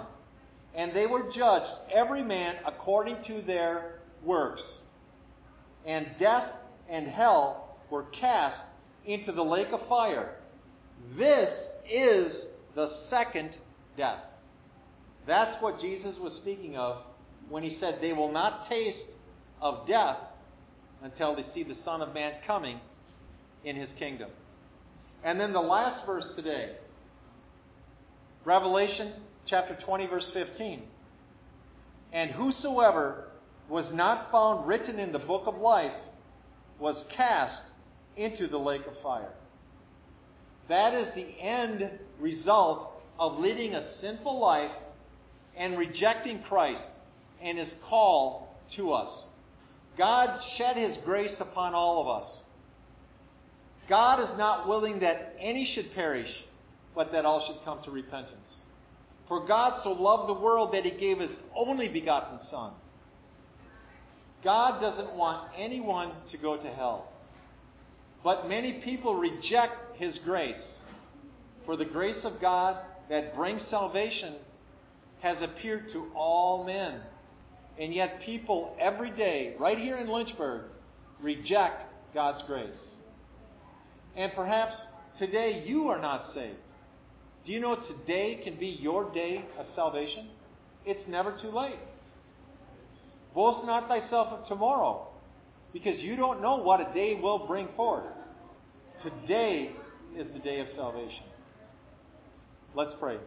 And 0.73 0.93
they 0.93 1.05
were 1.05 1.29
judged, 1.29 1.71
every 1.91 2.23
man 2.23 2.55
according 2.65 3.21
to 3.23 3.41
their 3.41 3.99
works. 4.23 4.81
And 5.85 6.07
death 6.17 6.49
and 6.89 7.07
hell 7.07 7.77
were 7.89 8.03
cast 8.03 8.65
into 9.05 9.31
the 9.31 9.45
lake 9.45 9.71
of 9.71 9.85
fire. 9.85 10.33
This 11.15 11.69
is 11.89 12.47
the 12.75 12.87
second 12.87 13.57
death. 13.97 14.19
That's 15.25 15.59
what 15.61 15.79
Jesus 15.79 16.19
was 16.19 16.35
speaking 16.35 16.77
of 16.77 17.01
when 17.49 17.63
he 17.63 17.69
said, 17.69 18.01
They 18.01 18.13
will 18.13 18.31
not 18.31 18.67
taste 18.67 19.09
of 19.61 19.87
death 19.87 20.17
until 21.01 21.35
they 21.35 21.41
see 21.41 21.63
the 21.63 21.73
Son 21.73 22.01
of 22.01 22.13
Man 22.13 22.33
coming 22.45 22.79
in 23.63 23.75
his 23.75 23.91
kingdom. 23.93 24.29
And 25.23 25.39
then 25.39 25.53
the 25.53 25.61
last 25.61 26.05
verse 26.05 26.35
today 26.35 26.75
Revelation 28.43 29.11
chapter 29.45 29.73
20, 29.73 30.05
verse 30.05 30.29
15. 30.29 30.83
And 32.13 32.29
whosoever 32.29 33.29
was 33.67 33.93
not 33.93 34.31
found 34.31 34.67
written 34.67 34.99
in 34.99 35.11
the 35.11 35.19
book 35.19 35.47
of 35.47 35.57
life 35.57 35.95
was 36.77 37.07
cast 37.07 37.65
into 38.15 38.47
the 38.47 38.59
lake 38.59 38.85
of 38.85 38.95
fire. 38.99 39.33
That 40.67 40.93
is 40.93 41.11
the 41.11 41.27
end 41.39 41.89
result 42.19 42.91
of 43.19 43.39
leading 43.39 43.75
a 43.75 43.81
sinful 43.81 44.39
life 44.39 44.75
and 45.55 45.77
rejecting 45.77 46.41
Christ 46.43 46.91
and 47.41 47.57
his 47.57 47.75
call 47.85 48.55
to 48.71 48.93
us. 48.93 49.25
God 49.97 50.41
shed 50.41 50.75
his 50.75 50.97
grace 50.97 51.39
upon 51.39 51.73
all 51.73 52.01
of 52.01 52.07
us. 52.07 52.45
God 53.87 54.19
is 54.19 54.37
not 54.37 54.67
willing 54.67 54.99
that 54.99 55.35
any 55.39 55.63
should 55.63 55.93
perish, 55.93 56.43
but 56.95 57.11
that 57.11 57.25
all 57.25 57.39
should 57.39 57.63
come 57.63 57.81
to 57.83 57.91
repentance. 57.91 58.65
For 59.27 59.41
God 59.41 59.71
so 59.75 59.93
loved 59.93 60.27
the 60.27 60.33
world 60.33 60.73
that 60.73 60.85
he 60.85 60.91
gave 60.91 61.19
his 61.19 61.41
only 61.55 61.87
begotten 61.87 62.39
Son. 62.39 62.71
God 64.43 64.81
doesn't 64.81 65.13
want 65.13 65.47
anyone 65.57 66.11
to 66.27 66.37
go 66.37 66.57
to 66.57 66.67
hell. 66.67 67.07
But 68.23 68.49
many 68.49 68.73
people 68.73 69.15
reject 69.15 69.84
his 69.97 70.19
grace. 70.19 70.81
For 71.63 71.75
the 71.75 71.85
grace 71.85 72.25
of 72.25 72.39
God 72.39 72.77
that 73.09 73.35
brings 73.35 73.63
salvation 73.63 74.33
has 75.21 75.41
appeared 75.41 75.89
to 75.89 76.11
all 76.15 76.63
men. 76.63 77.01
And 77.77 77.93
yet, 77.93 78.21
people 78.21 78.75
every 78.79 79.09
day, 79.09 79.55
right 79.57 79.77
here 79.77 79.97
in 79.97 80.07
Lynchburg, 80.07 80.63
reject 81.19 81.85
God's 82.13 82.41
grace. 82.41 82.95
And 84.15 84.31
perhaps 84.33 84.85
today 85.17 85.63
you 85.65 85.89
are 85.89 85.99
not 85.99 86.25
saved. 86.25 86.55
Do 87.43 87.51
you 87.51 87.59
know 87.59 87.75
today 87.75 88.35
can 88.35 88.55
be 88.55 88.67
your 88.67 89.09
day 89.11 89.43
of 89.59 89.65
salvation? 89.65 90.27
It's 90.85 91.07
never 91.07 91.31
too 91.31 91.49
late. 91.49 91.79
Boast 93.33 93.65
not 93.65 93.89
thyself 93.89 94.31
of 94.31 94.45
tomorrow, 94.45 95.07
because 95.73 96.03
you 96.03 96.15
don't 96.15 96.41
know 96.41 96.55
what 96.55 96.79
a 96.79 96.93
day 96.93 97.15
will 97.15 97.39
bring 97.39 97.67
forth. 97.67 98.05
Today 98.97 99.71
is 100.15 100.33
the 100.33 100.39
day 100.39 100.59
of 100.59 100.67
salvation. 100.67 101.25
Let's 102.73 102.93
pray. 102.93 103.17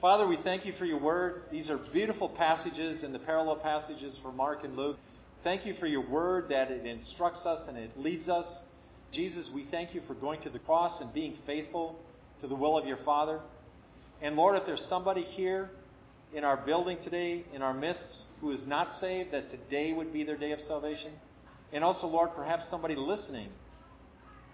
Father, 0.00 0.26
we 0.26 0.36
thank 0.36 0.66
you 0.66 0.72
for 0.72 0.84
your 0.84 0.98
word. 0.98 1.42
These 1.50 1.70
are 1.70 1.78
beautiful 1.78 2.28
passages 2.28 3.02
and 3.02 3.14
the 3.14 3.18
parallel 3.18 3.56
passages 3.56 4.16
for 4.16 4.32
Mark 4.32 4.64
and 4.64 4.76
Luke. 4.76 4.98
Thank 5.42 5.66
you 5.66 5.74
for 5.74 5.86
your 5.86 6.00
word 6.00 6.48
that 6.48 6.70
it 6.70 6.86
instructs 6.86 7.46
us 7.46 7.68
and 7.68 7.76
it 7.76 7.98
leads 7.98 8.28
us. 8.28 8.62
Jesus, 9.10 9.50
we 9.50 9.62
thank 9.62 9.94
you 9.94 10.00
for 10.00 10.14
going 10.14 10.40
to 10.40 10.50
the 10.50 10.58
cross 10.58 11.00
and 11.00 11.12
being 11.12 11.34
faithful 11.34 11.98
to 12.40 12.46
the 12.46 12.54
will 12.54 12.76
of 12.76 12.86
your 12.86 12.96
Father. 12.96 13.40
And 14.22 14.36
Lord, 14.36 14.56
if 14.56 14.66
there's 14.66 14.84
somebody 14.84 15.22
here 15.22 15.70
in 16.32 16.44
our 16.44 16.56
building 16.56 16.98
today, 16.98 17.44
in 17.52 17.62
our 17.62 17.74
midst, 17.74 18.28
who 18.40 18.50
is 18.50 18.66
not 18.66 18.92
saved, 18.92 19.32
that 19.32 19.48
today 19.48 19.92
would 19.92 20.12
be 20.12 20.24
their 20.24 20.36
day 20.36 20.52
of 20.52 20.60
salvation. 20.60 21.12
And 21.72 21.84
also, 21.84 22.08
Lord, 22.08 22.34
perhaps 22.34 22.68
somebody 22.68 22.94
listening 22.94 23.48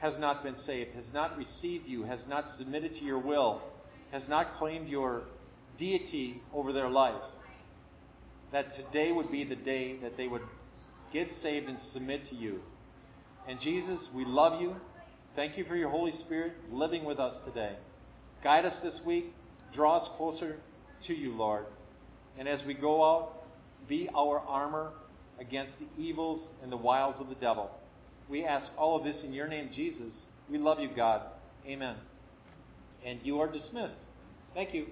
has 0.00 0.18
not 0.18 0.42
been 0.42 0.56
saved, 0.56 0.94
has 0.94 1.12
not 1.12 1.36
received 1.36 1.86
you, 1.86 2.02
has 2.04 2.26
not 2.26 2.48
submitted 2.48 2.92
to 2.94 3.04
your 3.04 3.18
will, 3.18 3.62
has 4.12 4.28
not 4.28 4.54
claimed 4.54 4.88
your 4.88 5.22
deity 5.76 6.40
over 6.52 6.72
their 6.72 6.88
life. 6.88 7.22
That 8.52 8.70
today 8.70 9.12
would 9.12 9.30
be 9.30 9.44
the 9.44 9.56
day 9.56 9.96
that 10.02 10.16
they 10.16 10.26
would 10.26 10.42
get 11.12 11.30
saved 11.30 11.68
and 11.68 11.78
submit 11.78 12.24
to 12.26 12.34
you. 12.34 12.62
And 13.46 13.60
Jesus, 13.60 14.10
we 14.12 14.24
love 14.24 14.60
you. 14.60 14.74
Thank 15.36 15.58
you 15.58 15.64
for 15.64 15.76
your 15.76 15.90
Holy 15.90 16.12
Spirit 16.12 16.52
living 16.72 17.04
with 17.04 17.20
us 17.20 17.44
today. 17.44 17.74
Guide 18.42 18.64
us 18.64 18.82
this 18.82 19.04
week. 19.04 19.32
Draw 19.72 19.96
us 19.96 20.08
closer 20.08 20.58
to 21.02 21.14
you, 21.14 21.32
Lord. 21.32 21.66
And 22.38 22.48
as 22.48 22.64
we 22.64 22.74
go 22.74 23.04
out, 23.04 23.44
be 23.86 24.08
our 24.14 24.40
armor 24.40 24.92
against 25.38 25.78
the 25.78 25.86
evils 26.02 26.50
and 26.62 26.72
the 26.72 26.76
wiles 26.76 27.20
of 27.20 27.28
the 27.28 27.34
devil. 27.34 27.70
We 28.30 28.44
ask 28.44 28.72
all 28.78 28.96
of 28.96 29.02
this 29.02 29.24
in 29.24 29.32
your 29.34 29.48
name, 29.48 29.70
Jesus. 29.72 30.28
We 30.48 30.58
love 30.58 30.78
you, 30.78 30.88
God. 30.88 31.22
Amen. 31.66 31.96
And 33.04 33.18
you 33.24 33.40
are 33.40 33.48
dismissed. 33.48 34.00
Thank 34.54 34.72
you. 34.72 34.86